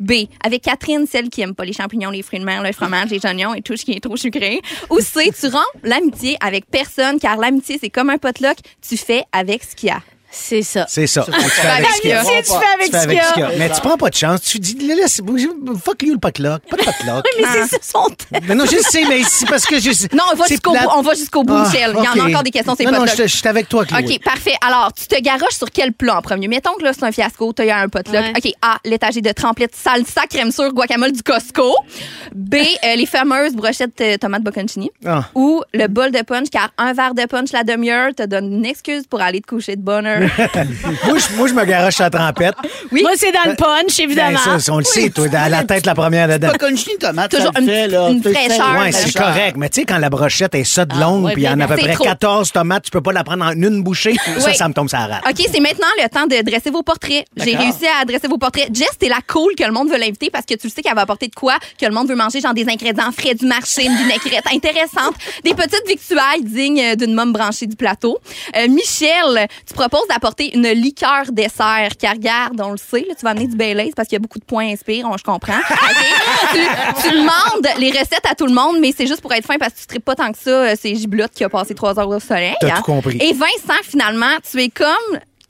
B, 0.00 0.12
avec 0.44 0.62
Catherine, 0.62 1.06
celle 1.06 1.28
qui 1.28 1.42
aime 1.42 1.54
pas 1.54 1.64
les 1.64 1.72
champignons, 1.72 2.10
les 2.10 2.22
fruits 2.22 2.40
de 2.40 2.44
mer, 2.44 2.62
le 2.62 2.72
fromage, 2.72 3.10
les 3.10 3.24
oignons 3.24 3.54
et 3.54 3.62
tout 3.62 3.76
ce 3.76 3.84
qui 3.84 3.92
est 3.92 4.00
trop 4.00 4.16
sucré? 4.16 4.60
Ou 4.90 5.00
C, 5.00 5.32
tu 5.38 5.46
rompes 5.48 5.64
l'amitié 5.82 6.36
avec 6.40 6.66
personne, 6.70 7.18
car 7.18 7.36
l'amitié, 7.36 7.78
c'est 7.80 7.90
comme 7.90 8.10
un 8.10 8.18
potluck, 8.18 8.56
tu 8.86 8.96
fais 8.96 9.24
avec 9.32 9.64
ce 9.64 9.74
qu'il 9.74 9.88
y 9.88 9.92
a. 9.92 10.00
C'est 10.38 10.62
ça. 10.62 10.84
C'est 10.88 11.06
ça. 11.06 11.24
Tu 11.24 11.32
fais 11.32 11.66
avec 11.66 11.86
avec 11.86 11.90
ce 11.96 12.00
qu'il 12.00 12.10
y 12.10 12.12
a. 12.12 12.20
Tu 12.22 12.26
fais 12.28 12.74
avec 12.74 12.94
ce 12.94 13.34
qu'il 13.34 13.42
y. 13.42 13.58
Mais 13.58 13.70
tu 13.70 13.80
prends 13.80 13.96
pas 13.96 14.10
de 14.10 14.14
chance. 14.14 14.42
Tu 14.42 14.58
dis, 14.58 14.74
laisse, 14.74 15.20
fuck 15.82 16.02
you 16.02 16.12
le 16.12 16.18
potluck. 16.18 16.62
Pas 16.68 16.76
de 16.76 16.84
potluck. 16.84 17.24
Oui, 17.36 17.42
mais 17.44 17.46
c'est 17.68 17.68
ça 17.68 17.78
son 17.82 18.08
thème. 18.10 18.40
Mais 18.48 18.54
non, 18.54 18.64
je 18.66 18.76
sais, 18.78 19.04
mais 19.08 19.22
c'est 19.24 19.46
parce 19.48 19.64
que 19.66 19.78
je 19.78 19.90
sais. 19.92 20.08
Non, 20.12 20.24
on 20.32 20.36
va 20.36 20.46
jusqu'au 20.46 20.72
bout, 20.72 20.78
on 20.96 21.02
va 21.02 21.14
jusqu'au 21.14 21.42
bout, 21.42 21.54
Ah, 21.56 21.64
Michel. 21.68 21.94
Il 21.98 22.04
y 22.04 22.08
en 22.08 22.24
a 22.24 22.28
encore 22.28 22.42
des 22.42 22.50
questions, 22.50 22.74
c'est 22.76 22.84
Non, 22.84 22.92
non, 22.92 22.98
potluck. 23.00 23.26
je 23.28 23.36
suis 23.36 23.48
avec 23.48 23.68
toi, 23.68 23.84
Chloé. 23.84 24.04
OK, 24.04 24.22
parfait. 24.24 24.54
Alors, 24.66 24.92
tu 24.92 25.06
te 25.06 25.20
garoches 25.20 25.54
sur 25.56 25.70
quel 25.70 25.92
plat 25.92 26.18
en 26.18 26.22
premier? 26.22 26.48
Mettons 26.48 26.74
que 26.78 26.84
là, 26.84 26.92
c'est 26.92 27.04
un 27.04 27.12
fiasco, 27.12 27.52
tu 27.52 27.62
as 27.62 27.66
eu 27.66 27.70
un 27.70 27.88
potluck. 27.88 28.24
OK, 28.36 28.52
A, 28.62 28.78
l'étagé 28.84 29.20
de 29.20 29.32
tremplette 29.32 29.74
salsa 29.74 30.26
crème 30.28 30.52
sur 30.52 30.72
guacamole 30.72 31.12
du 31.12 31.22
Costco. 31.22 31.74
B, 32.34 32.54
euh, 32.56 32.94
les 32.96 33.06
fameuses 33.06 33.54
brochettes 33.54 34.00
euh, 34.00 34.16
tomates 34.18 34.42
bocconcini. 34.42 34.90
Ah. 35.04 35.24
Ou 35.34 35.62
le 35.74 35.86
bol 35.88 36.10
de 36.10 36.22
punch, 36.22 36.48
car 36.50 36.70
un 36.78 36.92
verre 36.92 37.14
de 37.14 37.24
punch 37.26 37.52
la 37.52 37.64
demi-heure 37.64 38.14
te 38.14 38.24
donne 38.24 38.52
une 38.52 38.66
excuse 38.66 39.06
pour 39.06 39.20
aller 39.20 39.40
te 39.40 39.46
coucher 39.46 39.76
de 39.76 39.82
bonne 39.82 40.06
heure. 40.06 40.25
Moi, 41.06 41.18
je, 41.18 41.36
moi, 41.36 41.48
je 41.48 41.54
me 41.54 41.64
garoche 41.64 42.00
à 42.00 42.04
la 42.04 42.10
trempette. 42.10 42.54
Moi, 42.90 43.10
c'est 43.16 43.32
dans 43.32 43.48
le 43.50 43.54
punch, 43.56 43.98
évidemment. 44.00 44.38
Ben, 44.44 44.58
ça, 44.58 44.72
on 44.72 44.78
le 44.78 44.84
sait, 44.84 45.10
toi, 45.10 45.28
dans 45.28 45.50
la 45.50 45.64
tête, 45.64 45.86
la 45.86 45.94
première 45.94 46.28
dedans. 46.28 46.50
Pas 46.52 46.58
connu 46.58 46.78
une 46.90 46.98
tomate, 46.98 47.30
Toujours 47.30 47.52
une- 47.58 47.66
fait, 47.66 47.88
là. 47.88 48.08
une 48.10 48.22
fraîcheur. 48.22 48.78
Ouais, 48.78 48.92
c'est 48.92 49.12
correct. 49.16 49.56
Mais 49.56 49.68
tu 49.68 49.80
sais, 49.80 49.86
quand 49.86 49.98
la 49.98 50.10
brochette 50.10 50.54
est 50.54 50.64
ça 50.64 50.84
de 50.84 50.94
Ah, 50.96 51.00
longue, 51.00 51.32
puis 51.32 51.42
il 51.42 51.44
y 51.44 51.48
en 51.48 51.60
a 51.60 51.64
à 51.64 51.68
peu 51.68 51.76
près 51.76 51.94
trop. 51.94 52.04
14 52.04 52.52
tomates, 52.52 52.84
tu 52.84 52.90
peux 52.90 53.00
pas 53.00 53.12
la 53.12 53.24
prendre 53.24 53.44
en 53.44 53.52
une 53.52 53.82
bouchée. 53.82 54.16
Ça, 54.38 54.52
ça 54.54 54.68
me 54.68 54.74
tombe 54.74 54.88
sur 54.88 54.98
la 54.98 55.06
rate. 55.06 55.22
OK, 55.28 55.46
c'est 55.52 55.60
maintenant 55.60 55.86
le 56.02 56.08
temps 56.08 56.26
de 56.26 56.42
dresser 56.42 56.70
vos 56.70 56.82
portraits. 56.82 57.24
J'ai 57.36 57.56
réussi 57.56 57.86
à 58.00 58.04
dresser 58.04 58.28
vos 58.28 58.38
portraits. 58.38 58.68
Jess, 58.72 58.90
t'es 58.98 59.08
la 59.08 59.20
cool 59.26 59.54
que 59.58 59.64
le 59.64 59.72
monde 59.72 59.88
veut 59.88 59.98
l'inviter 59.98 60.30
parce 60.30 60.44
que 60.44 60.54
tu 60.54 60.66
le 60.66 60.72
sais 60.72 60.82
qu'elle 60.82 60.94
va 60.94 61.02
apporter 61.02 61.28
de 61.28 61.34
quoi 61.34 61.54
que 61.80 61.86
le 61.86 61.92
monde 61.92 62.08
veut 62.08 62.14
manger, 62.16 62.40
genre 62.40 62.54
des 62.54 62.68
ingrédients 62.68 63.10
frais 63.16 63.34
du 63.34 63.46
marché, 63.46 63.84
une 63.86 63.96
vinaigrette 63.96 64.44
intéressante, 64.52 65.14
des 65.44 65.54
petites 65.54 65.86
victuailles 65.88 66.42
dignes 66.42 66.80
euh, 66.80 66.94
d'une 66.96 67.14
môme 67.14 67.32
branchée 67.32 67.66
du 67.66 67.76
plateau. 67.76 68.18
Euh, 68.56 68.68
Michel, 68.68 69.46
tu 69.66 69.74
proposes 69.74 70.05
d'apporter 70.08 70.54
une 70.54 70.68
liqueur 70.68 71.24
dessert 71.30 71.90
car 71.98 72.12
regarde, 72.12 72.60
on 72.60 72.70
le 72.70 72.76
sait, 72.76 73.04
là, 73.08 73.14
tu 73.18 73.24
vas 73.24 73.30
amener 73.30 73.46
du 73.46 73.56
Baileys 73.56 73.92
parce 73.94 74.08
qu'il 74.08 74.16
y 74.16 74.20
a 74.20 74.20
beaucoup 74.20 74.38
de 74.38 74.44
points 74.44 74.66
inspire, 74.72 75.06
on- 75.10 75.16
je 75.16 75.24
comprends. 75.24 75.54
Tu, 76.52 76.58
tu 77.02 77.10
demandes 77.10 77.66
les 77.78 77.90
recettes 77.90 78.24
à 78.30 78.34
tout 78.34 78.46
le 78.46 78.52
monde, 78.52 78.76
mais 78.80 78.92
c'est 78.96 79.06
juste 79.06 79.20
pour 79.20 79.32
être 79.32 79.44
fin 79.46 79.58
parce 79.58 79.72
que 79.72 79.80
tu 79.80 79.86
tripes 79.86 80.04
pas 80.04 80.14
tant 80.14 80.30
que 80.30 80.38
ça, 80.38 80.50
euh, 80.50 80.74
c'est 80.80 80.94
Giblotte 80.94 81.32
qui 81.34 81.42
a 81.44 81.48
passé 81.48 81.74
trois 81.74 81.98
heures 81.98 82.08
au 82.08 82.20
soleil. 82.20 82.54
T'as 82.60 82.68
hein. 82.68 82.74
tout 82.76 82.82
compris. 82.84 83.18
Et 83.20 83.32
Vincent, 83.32 83.80
finalement, 83.82 84.36
tu 84.48 84.62
es 84.62 84.68
comme 84.68 84.86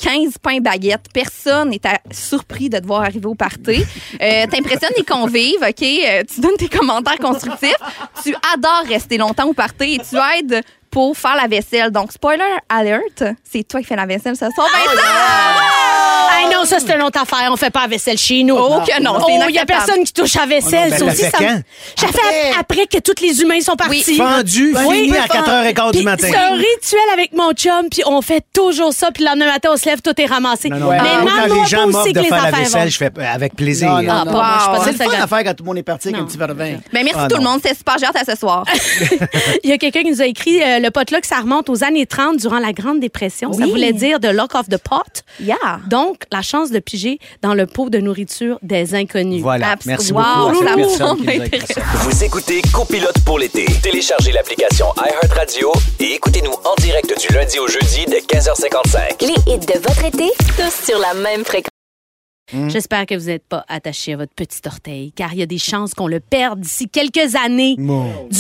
15 0.07 0.39
pains 0.39 0.61
baguettes. 0.61 1.07
Personne 1.13 1.71
n'est 1.71 1.81
surpris 2.13 2.69
de 2.69 2.79
te 2.79 2.87
voir 2.87 3.03
arriver 3.03 3.27
au 3.27 3.35
party. 3.35 3.85
Euh, 4.21 4.47
T'impressionnes 4.47 4.93
les 4.97 5.05
convives, 5.05 5.63
OK? 5.63 5.83
Euh, 5.83 6.23
tu 6.33 6.41
donnes 6.41 6.57
tes 6.57 6.69
commentaires 6.69 7.19
constructifs. 7.19 7.75
Tu 8.23 8.35
adores 8.55 8.85
rester 8.89 9.19
longtemps 9.19 9.47
au 9.49 9.53
party 9.53 9.95
et 9.95 9.99
tu 9.99 10.17
aides 10.39 10.63
pour 10.91 11.17
faire 11.17 11.35
la 11.37 11.49
vaisselle. 11.49 11.91
Donc, 11.91 12.13
spoiler 12.13 12.45
alert, 12.69 13.25
c'est 13.43 13.67
toi 13.67 13.81
qui 13.81 13.87
fais 13.87 13.97
la 13.97 14.07
vaisselle 14.07 14.37
ce 14.37 14.49
soir, 14.55 14.69
Vincent! 14.73 16.26
Ah 16.39 16.51
non, 16.55 16.65
ça, 16.65 16.77
c'est 16.81 16.95
une 16.95 17.03
autre 17.03 17.21
affaire. 17.21 17.49
On 17.51 17.57
fait 17.57 17.71
pas 17.71 17.83
la 17.83 17.87
vaisselle 17.89 18.19
chez 18.19 18.43
nous. 18.43 18.57
Oh 18.57 18.81
que 18.87 19.03
non, 19.03 19.19
Oh, 19.21 19.27
il 19.49 19.55
y 19.55 19.59
a 19.59 19.65
personne 19.67 20.05
qui 20.05 20.13
touche 20.13 20.37
à 20.37 20.41
la 20.41 20.47
vaisselle. 20.47 20.91
ben, 20.91 20.99
ça 20.99 21.05
aussi, 21.05 21.17
fait 21.17 21.31
ça 21.31 21.39
me- 21.41 21.47
quand? 21.47 21.61
Je 21.99 22.03
la 22.07 22.13
fais 22.13 22.19
ap- 22.51 22.57
après 22.61 22.87
que 22.87 22.99
tous 22.99 23.21
les 23.23 23.41
humains 23.41 23.61
sont 23.61 23.77
partis. 23.77 24.17
Fendu, 24.17 24.75
Oui, 24.87 25.05
fini 25.05 25.17
à 25.17 25.23
fort. 25.27 25.37
4h15 25.37 25.91
du 25.93 25.99
Puis 25.99 26.05
matin. 26.05 26.27
C'est 26.31 26.37
un 26.37 26.53
rituel 26.55 27.01
avec 27.13 27.33
mon 27.35 27.53
chum, 27.53 27.89
puis 27.91 28.03
on 28.07 28.21
fait 28.23 28.45
toujours 28.53 28.93
ça, 28.93 29.11
puis 29.13 29.25
le 29.25 29.31
lendemain 29.31 29.47
matin, 29.53 29.71
on 29.73 29.77
se 29.77 29.87
lève, 29.87 30.01
tout 30.03 30.13
est 30.21 30.27
ramassé. 30.27 30.69
Non, 30.69 30.79
non, 30.79 30.91
Mais 30.91 30.99
moi, 30.99 31.07
quand 31.09 31.43
demande-moi 31.45 31.63
les 31.65 31.69
gens 31.71 31.77
pas 31.79 31.87
m'offrent 31.87 32.01
aussi 32.05 32.13
de 32.13 32.21
les 32.21 32.27
faire 32.29 32.37
la 32.37 32.43
affaires 32.49 32.59
vaisselle, 32.61 32.83
vont. 32.85 32.89
je 32.91 32.97
fais 32.99 33.11
euh, 33.19 33.35
avec 33.35 33.57
plaisir. 33.57 33.89
Non, 33.91 34.03
non, 34.03 34.09
Ah, 34.13 34.25
non. 34.25 34.33
pas 34.33 34.33
moi, 34.33 34.47
je 34.57 34.61
suis 34.63 34.71
pas 34.71 34.85
C'est 34.85 34.93
le 34.93 34.97
ça, 34.99 35.05
fun 35.05 35.11
gars. 35.11 35.23
à 35.23 35.27
faire 35.27 35.45
quand 35.45 35.55
tout 35.55 35.63
le 35.65 35.67
monde 35.67 35.79
est 35.79 35.83
parti 35.83 36.09
avec 36.09 36.21
un 36.21 36.25
petit 36.25 36.37
verre 36.39 36.49
de 36.49 36.53
vin. 36.55 36.65
Ben, 36.93 37.05
merci 37.05 37.13
Ah, 37.17 37.29
tout 37.29 37.37
le 37.37 37.43
non. 37.43 37.51
monde, 37.53 37.61
c'est 37.65 37.77
super, 37.77 37.97
j'ai 37.99 38.07
hâte 38.07 38.17
à 38.17 38.25
ce 38.35 38.39
soir. 38.39 38.65
Il 39.65 39.71
y 39.71 39.73
a 39.73 39.79
quelqu'un 39.79 40.03
qui 40.03 40.11
nous 40.11 40.23
a 40.23 40.27
écrit 40.27 40.63
euh, 40.63 40.79
le 40.81 40.91
potluck, 40.91 41.25
ça 41.25 41.37
remonte 41.41 41.69
aux 41.71 41.83
années 41.85 42.07
30 42.07 42.37
durant 42.39 42.59
la 42.59 42.73
Grande 42.73 43.01
Dépression. 43.01 43.53
Ça 43.53 43.61
Oui. 43.63 43.71
voulait 43.71 43.93
dire 43.93 44.21
de 44.21 44.29
lock 44.29 44.55
off 44.55 44.69
the 44.69 44.79
pot. 44.79 45.23
Yeah. 45.41 45.57
Donc, 45.89 46.23
la 46.33 46.43
chance 46.43 46.71
de 46.71 46.79
piger 46.79 47.19
dans 47.43 47.55
le 47.55 47.67
pot 47.67 47.91
de 47.91 47.99
nourriture 47.99 48.59
des 48.63 48.95
inconnus. 48.95 49.43
Voilà. 49.43 49.71
Abs- 49.73 49.87
Merci 49.87 50.13
Wow, 50.13 50.23
beaucoup 50.53 50.67
à 50.69 50.75
personne 50.77 51.17
qui 51.19 51.39
nous. 51.39 51.45
Vous 52.01 52.25
écoutez 52.25 52.63
Copilote 52.73 53.21
pour 53.25 53.39
l'été. 53.39 53.67
Téléchargez 53.83 54.33
l'application 54.33 54.87
iHeartRadio 54.97 55.73
et 56.01 56.15
écoutez-nous 56.15 56.53
en 56.65 56.75
direct 56.81 57.13
du 57.21 57.35
lundi 57.35 57.59
au 57.59 57.69
jeudi 57.69 58.05
dès 58.09 58.21
15h55. 58.21 59.21
Les 59.23 59.53
hits 59.53 59.59
de 59.59 59.79
votre 59.81 60.05
été, 60.05 60.31
tous 60.57 60.85
sur 60.87 60.99
la 60.99 61.15
même 61.15 61.45
fréquence. 61.45 61.71
J'espère 62.69 63.07
que 63.07 63.15
vous 63.17 63.27
n'êtes 63.27 63.45
pas 63.45 63.65
attaché 63.69 64.13
à 64.13 64.17
votre 64.19 64.33
petit 64.33 64.61
orteil, 64.67 65.11
car 65.13 65.33
il 65.33 65.41
y 65.41 65.43
a 65.43 65.47
des 65.47 65.59
chances 65.59 65.95
qu'on 65.95 66.07
le 66.07 66.21
perde 66.21 66.61
d'ici 66.61 66.89
quelques 66.89 67.35
années. 67.35 67.75
Du 67.77 67.87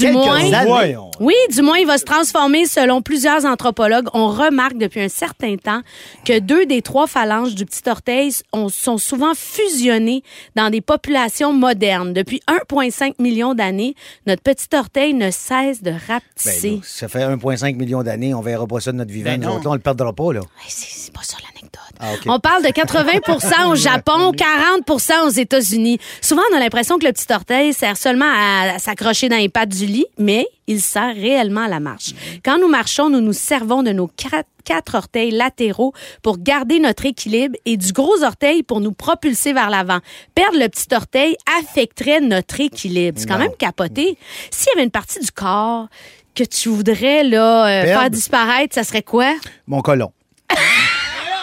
Quelques 0.00 0.12
moins, 0.14 0.52
années. 0.52 0.66
Voyons. 0.68 1.10
oui, 1.18 1.34
du 1.50 1.60
moins, 1.62 1.78
il 1.78 1.86
va 1.86 1.98
se 1.98 2.04
transformer 2.04 2.66
selon 2.66 3.02
plusieurs 3.02 3.44
anthropologues. 3.44 4.06
On 4.14 4.28
remarque 4.28 4.78
depuis 4.78 5.00
un 5.00 5.08
certain 5.08 5.56
temps 5.56 5.80
que 6.24 6.38
deux 6.38 6.66
des 6.66 6.82
trois 6.82 7.08
phalanges 7.08 7.54
du 7.56 7.64
petit 7.66 7.88
orteil 7.88 8.32
ont- 8.52 8.68
sont 8.68 8.96
souvent 8.98 9.32
fusionnées 9.34 10.22
dans 10.54 10.70
des 10.70 10.80
populations 10.80 11.52
modernes. 11.52 12.12
Depuis 12.12 12.40
1,5 12.46 13.14
million 13.18 13.54
d'années, 13.54 13.94
notre 14.26 14.42
petit 14.42 14.68
orteil 14.76 15.14
ne 15.14 15.30
cesse 15.32 15.82
de 15.82 15.90
Ben, 15.90 16.00
rapetisser. 16.06 16.70
là, 16.70 16.76
ça 16.84 17.08
fait 17.08 17.22
1,5 17.24 17.76
million 17.76 18.02
d'années, 18.04 18.34
on 18.34 18.40
verra 18.40 18.66
pas 18.68 18.78
ça 18.80 18.92
de 18.92 18.98
notre 18.98 19.12
vivant. 19.12 19.30
Ben 19.30 19.40
Nous 19.40 19.48
non. 19.48 19.54
autres, 19.56 19.64
là, 19.64 19.70
on 19.70 19.74
le 19.74 19.80
perdra 19.80 20.12
pas, 20.12 20.32
là. 20.32 20.40
Hey, 20.40 20.66
C'est 20.68 20.86
c'est 21.06 21.12
pas 21.12 21.22
ça 21.22 21.36
l'anecdote. 21.38 21.55
Ah. 22.00 22.12
On 22.26 22.38
parle 22.38 22.62
de 22.62 22.68
80% 22.68 23.70
au 23.70 23.74
Japon, 23.74 24.32
40% 24.32 25.26
aux 25.26 25.30
États-Unis. 25.30 25.98
Souvent, 26.20 26.42
on 26.52 26.56
a 26.56 26.60
l'impression 26.60 26.98
que 26.98 27.06
le 27.06 27.12
petit 27.12 27.32
orteil 27.32 27.72
sert 27.72 27.96
seulement 27.96 28.30
à, 28.30 28.78
s'accrocher 28.78 29.28
dans 29.28 29.36
les 29.36 29.48
pattes 29.48 29.70
du 29.70 29.86
lit, 29.86 30.06
mais 30.18 30.46
il 30.66 30.80
sert 30.80 31.14
réellement 31.14 31.62
à 31.62 31.68
la 31.68 31.80
marche. 31.80 32.12
Quand 32.44 32.58
nous 32.58 32.68
marchons, 32.68 33.08
nous 33.08 33.20
nous 33.20 33.32
servons 33.32 33.82
de 33.82 33.92
nos 33.92 34.08
quatre 34.08 34.48
quatre 34.64 34.96
orteils 34.96 35.30
latéraux 35.30 35.92
pour 36.22 36.38
garder 36.38 36.80
notre 36.80 37.06
équilibre 37.06 37.56
et 37.64 37.76
du 37.76 37.92
gros 37.92 38.24
orteil 38.24 38.64
pour 38.64 38.80
nous 38.80 38.90
propulser 38.90 39.52
vers 39.52 39.70
l'avant. 39.70 40.00
Perdre 40.34 40.58
le 40.58 40.68
petit 40.68 40.92
orteil 40.92 41.36
affecterait 41.60 42.20
notre 42.20 42.60
équilibre. 42.60 43.16
C'est 43.18 43.28
quand 43.28 43.38
même 43.38 43.54
capoté. 43.56 44.18
S'il 44.50 44.72
y 44.72 44.76
avait 44.76 44.84
une 44.84 44.90
partie 44.90 45.20
du 45.20 45.30
corps 45.30 45.86
que 46.34 46.44
tu 46.44 46.68
voudrais 46.68 47.24
là, 47.24 47.66
euh, 47.66 47.84
faire 47.84 48.10
disparaître, 48.10 48.74
ça 48.74 48.84
serait 48.84 49.02
quoi? 49.02 49.32
Mon 49.66 49.80
colon. 49.80 50.12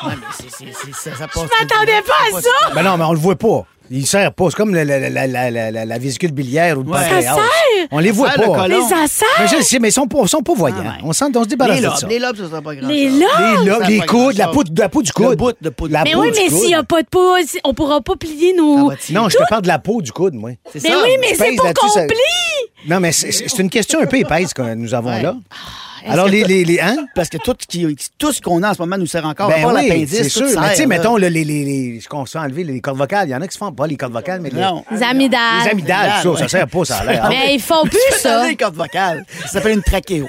Ouais, 0.07 0.13
mais 0.19 0.27
c'est- 0.37 0.49
c'est- 0.65 0.73
c'est- 0.73 1.09
ça, 1.11 1.17
ça 1.17 1.27
passe. 1.27 1.43
Je 1.43 1.63
m'attendais 1.63 2.01
pas 2.01 2.37
à 2.37 2.41
ça! 2.41 2.73
Ben 2.73 2.83
non, 2.83 2.97
mais 2.97 3.03
on 3.05 3.13
le 3.13 3.19
voit 3.19 3.35
pas. 3.35 3.65
Il 3.91 4.07
sert 4.07 4.31
pas. 4.33 4.45
C'est 4.49 4.55
comme 4.55 4.73
la, 4.73 4.85
la, 4.85 4.97
la, 4.97 5.27
la, 5.27 5.51
la, 5.51 5.85
la- 5.85 5.99
biliaire 5.99 6.79
ou 6.79 6.83
le 6.83 6.89
Ouais. 6.89 6.97
pancréas. 6.99 7.21
Ça 7.21 7.35
sert? 7.35 7.87
On 7.91 7.99
les 7.99 8.11
voit 8.11 8.31
sert, 8.31 8.41
le 8.41 8.47
pas. 8.47 8.61
colon. 8.63 8.67
Les 8.87 8.93
assailles! 8.93 9.27
Mais 9.39 9.47
je 9.49 9.55
le 9.57 9.61
sais, 9.61 9.79
mais 9.79 9.89
ils 9.89 9.91
sont 9.91 10.07
pas, 10.07 10.19
ils 10.23 10.29
sont 10.29 10.41
pas 10.41 10.53
voyants. 10.53 10.77
Ah 10.79 10.83
ouais. 10.83 10.97
On, 11.03 11.11
sent, 11.13 11.25
on 11.35 11.43
se 11.43 11.47
débarrasse 11.49 11.75
Les 11.75 11.81
de 11.81 11.87
lobes, 11.87 11.95
ça. 11.97 12.07
les 12.07 12.19
lobes, 12.19 12.37
ça 12.37 12.49
sera 12.49 12.61
pas 12.61 12.75
grand 12.75 12.87
Les 12.87 13.09
lobes? 13.09 13.19
Les, 13.19 13.65
lobes, 13.69 13.81
Ça 13.83 13.87
les 13.89 13.99
fait 13.99 14.05
coudes, 14.05 14.37
la 14.37 14.45
grand-chose. 14.45 14.53
peau, 14.53 14.63
de- 14.73 14.79
la 14.81 14.89
peau 14.89 15.01
du 15.03 15.11
coude. 15.11 15.29
Le 15.29 15.35
bout 15.35 15.53
de 15.61 15.69
peau 15.69 15.87
de 15.89 15.93
La 15.93 16.03
Mais 16.05 16.11
peau 16.13 16.21
oui, 16.21 16.31
du 16.31 16.39
mais 16.39 16.47
coude. 16.47 16.57
s'il 16.59 16.67
n'y 16.69 16.75
a 16.75 16.83
pas 16.83 17.01
de 17.03 17.07
peau, 17.07 17.33
on 17.65 17.73
pourra 17.73 18.01
pas 18.01 18.15
plier 18.15 18.53
nos. 18.55 18.77
Ça 18.77 18.83
va 18.83 18.95
tirer. 18.95 19.19
Non, 19.19 19.29
je 19.29 19.37
te 19.37 19.43
parle 19.49 19.61
de 19.63 19.67
la 19.67 19.79
peau 19.79 20.01
du 20.01 20.11
coude, 20.13 20.33
moi. 20.33 20.51
C'est 20.71 20.81
Mais 20.81 20.89
ça. 20.89 20.95
oui, 21.03 21.09
mais 21.19 21.27
Tu 21.27 21.35
c'est 21.35 21.43
pèses 21.43 21.55
pour 21.57 21.65
là-dessus, 21.65 21.85
qu'on 21.87 21.93
ça- 21.93 22.05
plie! 22.07 22.87
Non, 22.89 22.99
mais 23.01 23.11
c'est 23.11 23.31
c'est 23.31 23.59
une 23.59 23.69
question 23.69 24.01
un 24.01 24.05
peu 24.05 24.17
épaisse 24.17 24.53
que 24.53 24.73
nous 24.75 24.93
avons 24.93 25.09
Ouais. 25.11 25.21
là. 25.21 25.35
Alors, 26.07 26.27
les, 26.27 26.43
les, 26.43 26.65
les- 26.65 26.79
hein? 26.79 26.95
Parce 27.15 27.29
que 27.29 27.37
tout, 27.37 27.53
qui- 27.67 27.85
tout 28.17 28.31
ce 28.31 28.41
qu'on 28.41 28.61
a 28.63 28.71
en 28.71 28.73
ce 28.73 28.81
moment 28.81 28.97
nous 28.97 29.05
sert 29.07 29.25
encore. 29.25 29.49
Ben 29.49 29.61
pas 29.63 29.73
oui, 29.73 29.87
l'appendice, 29.87 30.09
c'est 30.09 30.29
sûr. 30.29 30.47
sert, 30.49 30.61
Mais 30.61 30.69
tu 30.71 30.75
sais, 30.77 30.85
mettons, 30.85 31.17
là, 31.17 31.29
les, 31.29 31.43
les, 31.43 31.63
les, 31.65 31.99
ce 32.01 32.07
qu'on 32.07 32.25
se 32.25 32.31
fait 32.33 32.39
enlever, 32.39 32.63
les 32.63 32.81
cordes 32.81 32.97
vocales. 32.97 33.27
Il 33.27 33.31
y 33.31 33.35
en 33.35 33.41
a 33.41 33.47
qui 33.47 33.53
se 33.53 33.57
font 33.57 33.71
pas 33.71 33.87
les 33.87 33.95
cordes 33.97 34.13
vocales, 34.13 34.41
mais 34.41 34.49
les, 34.49 34.59
Non. 34.61 34.83
Les 34.91 35.03
amygdales. 35.03 35.63
les 35.65 35.69
amygdales, 35.71 36.11
ça, 36.21 36.29
ouais. 36.29 36.37
ça 36.37 36.47
sert 36.47 36.67
pas, 36.67 36.85
ça 36.85 36.97
a 36.97 37.05
l'air. 37.05 37.25
Mais 37.29 37.55
ils 37.55 37.61
font 37.61 37.83
plus 37.83 37.99
Ça 38.11 38.17
ça. 38.41 38.47
les 38.47 38.55
cordes 38.55 38.75
vocales. 38.75 39.25
Ça 39.43 39.47
s'appelle 39.49 39.73
une 39.73 39.83
trachéo. 39.83 40.27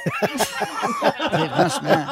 Franchement. 1.33 2.05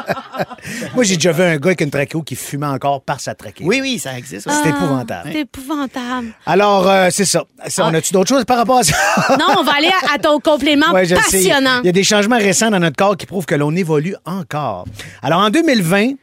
Moi, 0.95 1.05
j'ai 1.05 1.17
déjà 1.17 1.33
vu 1.33 1.43
un 1.43 1.57
gars 1.57 1.67
avec 1.69 1.81
une 1.81 1.91
trachéo 1.91 2.23
qui 2.23 2.37
fumait 2.37 2.67
encore 2.67 3.03
par 3.03 3.21
sa 3.21 3.35
trachéo. 3.35 3.67
Oui, 3.67 3.81
oui, 3.81 3.99
ça 3.99 4.17
existe. 4.17 4.49
C'est 4.51 4.69
épouvantable. 4.71 5.31
C'est 5.33 5.41
épouvantable. 5.41 6.33
Alors, 6.47 6.89
euh, 6.89 7.09
c'est 7.11 7.25
ça. 7.25 7.45
Ça, 7.69 7.87
On 7.87 7.95
a-tu 7.95 8.13
d'autres 8.13 8.29
choses 8.29 8.45
par 8.45 8.57
rapport 8.59 8.79
à 8.79 8.83
ça? 8.83 8.97
Non, 9.39 9.47
on 9.59 9.63
va 9.65 9.73
aller 9.77 9.91
à, 10.11 10.15
à 10.15 10.19
ton 10.19 10.39
complément 10.41 10.91
Ouais, 10.93 11.07
passionnant. 11.07 11.81
Il 11.83 11.87
y 11.87 11.89
a 11.89 11.93
des 11.93 12.05
changements 12.05 12.39
récents 12.39 12.71
dans 12.71 12.79
notre 12.81 12.97
corps 12.97 13.17
qui 13.17 13.27
prouvent 13.27 13.42
que 13.47 13.55
l'on 13.55 13.75
évolue 13.75 14.15
encore. 14.25 14.87
Alors, 15.23 15.41
en 15.41 15.51
2020, 15.51 16.15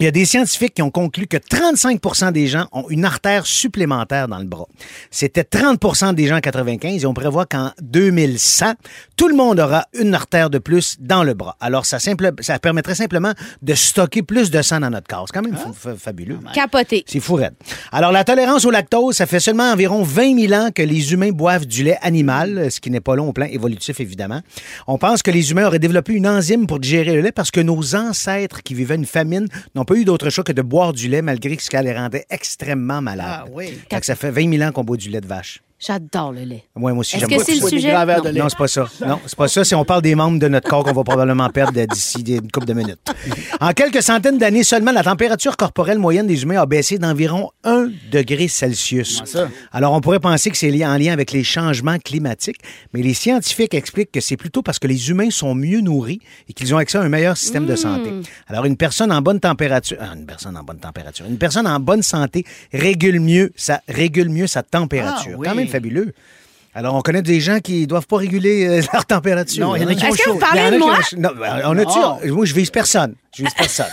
il 0.00 0.04
y 0.04 0.06
a 0.06 0.10
des 0.10 0.24
scientifiques 0.24 0.74
qui 0.74 0.82
ont 0.82 0.90
conclu 0.90 1.26
que 1.26 1.36
35% 1.36 2.32
des 2.32 2.46
gens 2.46 2.66
ont 2.72 2.86
une 2.88 3.04
artère 3.04 3.44
supplémentaire 3.46 4.28
dans 4.28 4.38
le 4.38 4.46
bras. 4.46 4.66
C'était 5.10 5.42
30% 5.42 6.14
des 6.14 6.26
gens 6.26 6.36
en 6.36 6.40
95 6.40 7.02
et 7.02 7.06
on 7.06 7.12
prévoit 7.14 7.44
qu'en 7.46 7.70
2100, 7.82 8.72
tout 9.16 9.28
le 9.28 9.34
monde 9.36 9.60
aura 9.60 9.84
une 9.92 10.14
artère 10.14 10.48
de 10.50 10.58
plus 10.58 10.96
dans 11.00 11.22
le 11.22 11.34
bras. 11.34 11.56
Alors, 11.60 11.84
ça, 11.84 11.98
simple, 11.98 12.32
ça 12.40 12.58
permettrait 12.58 12.94
simplement 12.94 13.32
de 13.60 13.74
stocker 13.74 14.22
plus 14.22 14.50
de 14.50 14.62
sang 14.62 14.80
dans 14.80 14.88
notre 14.90 15.06
corps. 15.06 15.26
C'est 15.28 15.38
quand 15.38 15.44
même 15.46 15.58
fa- 15.74 15.94
fabuleux. 15.96 16.38
Capoté. 16.54 17.04
C'est 17.06 17.20
fou, 17.20 17.34
raide. 17.34 17.54
Alors, 17.92 18.10
la 18.10 18.24
tolérance 18.24 18.64
au 18.64 18.70
lactose, 18.70 19.16
ça 19.16 19.26
fait 19.26 19.38
seulement 19.40 19.70
environ 19.70 20.02
20 20.02 20.48
000 20.48 20.52
ans 20.54 20.70
que 20.74 20.82
les 20.82 21.12
humains 21.12 21.30
boivent 21.30 21.66
du 21.66 21.84
lait 21.84 21.98
animal, 22.00 22.70
ce 22.70 22.80
qui 22.80 22.90
n'est 22.90 23.00
pas 23.00 23.16
long 23.16 23.28
au 23.28 23.32
plan 23.34 23.46
évolutif, 23.46 24.00
évidemment. 24.00 24.40
On 24.86 24.96
pense 24.96 25.22
que 25.22 25.30
les 25.30 25.50
humains 25.50 25.66
auraient 25.66 25.78
développé 25.78 26.14
une 26.14 26.26
enzyme 26.26 26.66
pour 26.66 26.78
digérer 26.80 27.14
le 27.14 27.20
lait 27.20 27.32
parce 27.32 27.50
que 27.50 27.60
nos 27.60 27.94
ancêtres 27.94 28.62
qui 28.62 28.72
vivaient 28.72 28.94
une 28.94 29.04
famine 29.06 29.46
n'ont 29.74 29.84
pas 29.90 29.96
eu 29.96 30.04
d'autre 30.04 30.30
choix 30.30 30.44
que 30.44 30.52
de 30.52 30.62
boire 30.62 30.92
du 30.92 31.08
lait 31.08 31.20
malgré 31.20 31.56
que 31.56 31.62
ce 31.64 31.68
qui 31.68 31.76
les 31.76 31.92
rendait 31.92 32.24
extrêmement 32.30 33.02
malades. 33.02 33.40
Ah 33.40 33.46
oui. 33.52 33.76
Fait 33.90 33.98
que 33.98 34.06
ça 34.06 34.14
fait 34.14 34.30
20 34.30 34.58
000 34.58 34.68
ans 34.68 34.70
qu'on 34.70 34.84
boit 34.84 34.96
du 34.96 35.08
lait 35.08 35.20
de 35.20 35.26
vache. 35.26 35.64
J'adore 35.80 36.32
le 36.32 36.42
lait. 36.42 36.64
Ouais, 36.76 36.92
moi 36.92 37.00
aussi, 37.00 37.16
Est-ce 37.16 37.20
j'aime 37.20 37.30
que 37.30 37.34
beaucoup 37.36 37.46
c'est 37.46 37.54
le 37.54 37.68
sujet? 37.68 37.92
Non. 37.94 38.22
lait. 38.30 38.40
Non, 38.40 38.48
c'est 38.50 38.58
pas 38.58 38.68
ça. 38.68 38.86
Non, 39.06 39.18
c'est 39.26 39.34
pas 39.36 39.48
ça. 39.48 39.64
Si 39.64 39.74
on 39.74 39.84
parle 39.84 40.02
des 40.02 40.14
membres 40.14 40.38
de 40.38 40.46
notre 40.46 40.68
corps 40.68 40.84
qu'on 40.84 40.92
va 40.92 41.02
probablement 41.04 41.48
perdre 41.48 41.80
d'ici 41.86 42.20
une 42.20 42.50
couple 42.50 42.66
de 42.66 42.74
minutes. 42.74 42.98
En 43.60 43.72
quelques 43.72 44.02
centaines 44.02 44.36
d'années 44.36 44.62
seulement, 44.62 44.92
la 44.92 45.02
température 45.02 45.56
corporelle 45.56 45.98
moyenne 45.98 46.26
des 46.26 46.42
humains 46.42 46.60
a 46.60 46.66
baissé 46.66 46.98
d'environ 46.98 47.50
1 47.64 47.88
degré 48.12 48.46
Celsius. 48.48 49.22
ça? 49.24 49.48
Alors, 49.72 49.94
on 49.94 50.00
pourrait 50.02 50.20
penser 50.20 50.50
que 50.50 50.56
c'est 50.58 50.70
lié- 50.70 50.84
en 50.86 50.96
lien 50.98 51.12
avec 51.14 51.32
les 51.32 51.44
changements 51.44 51.98
climatiques, 51.98 52.58
mais 52.92 53.00
les 53.02 53.14
scientifiques 53.14 53.72
expliquent 53.72 54.12
que 54.12 54.20
c'est 54.20 54.36
plutôt 54.36 54.60
parce 54.62 54.78
que 54.78 54.86
les 54.86 55.08
humains 55.10 55.30
sont 55.30 55.54
mieux 55.54 55.80
nourris 55.80 56.20
et 56.48 56.52
qu'ils 56.52 56.74
ont 56.74 56.78
accès 56.78 56.98
à 56.98 57.02
un 57.02 57.08
meilleur 57.08 57.36
système 57.38 57.64
de 57.64 57.74
santé. 57.76 58.10
Alors, 58.48 58.66
une 58.66 58.76
personne 58.76 59.10
en 59.12 59.22
bonne 59.22 59.40
température, 59.40 59.96
ah, 60.00 60.12
une 60.14 60.26
personne 60.26 60.56
en 60.58 60.62
bonne 60.62 60.78
température, 60.78 61.24
une 61.26 61.38
personne 61.38 61.66
en 61.66 61.80
bonne 61.80 62.02
santé 62.02 62.44
régule 62.72 63.20
mieux 63.20 63.50
sa, 63.56 63.80
régule 63.88 64.28
mieux 64.28 64.46
sa 64.46 64.62
température. 64.62 65.32
Ah, 65.34 65.38
oui. 65.38 65.46
Quand 65.48 65.54
même 65.54 65.68
fabuleux. 65.70 66.12
Alors, 66.72 66.94
on 66.94 67.00
connaît 67.00 67.22
des 67.22 67.40
gens 67.40 67.58
qui 67.58 67.86
doivent 67.86 68.06
pas 68.06 68.18
réguler 68.18 68.66
euh, 68.66 68.82
leur 68.92 69.04
température. 69.04 69.66
Non, 69.66 69.74
il 69.74 69.82
y 69.82 69.84
en 69.84 69.88
a 69.88 69.94
qui 69.94 70.04
hein? 70.04 70.10
ont 70.10 70.14
Est-ce 70.14 70.22
que 70.22 70.30
vous 70.30 70.38
parlez 70.38 70.60
Il 70.60 70.64
y 70.64 70.66
en 70.66 70.68
a 70.68 70.70
de 70.70 70.76
qui 70.76 71.16
moi? 71.16 71.30
Non, 71.30 71.30
ben, 71.38 71.62
on 71.64 71.78
a-tu? 71.78 72.30
Moi, 72.30 72.44
je 72.44 72.54
vise 72.54 72.70
personne. 72.70 73.14
Je 73.36 73.44
vise 73.44 73.54
personne. 73.54 73.86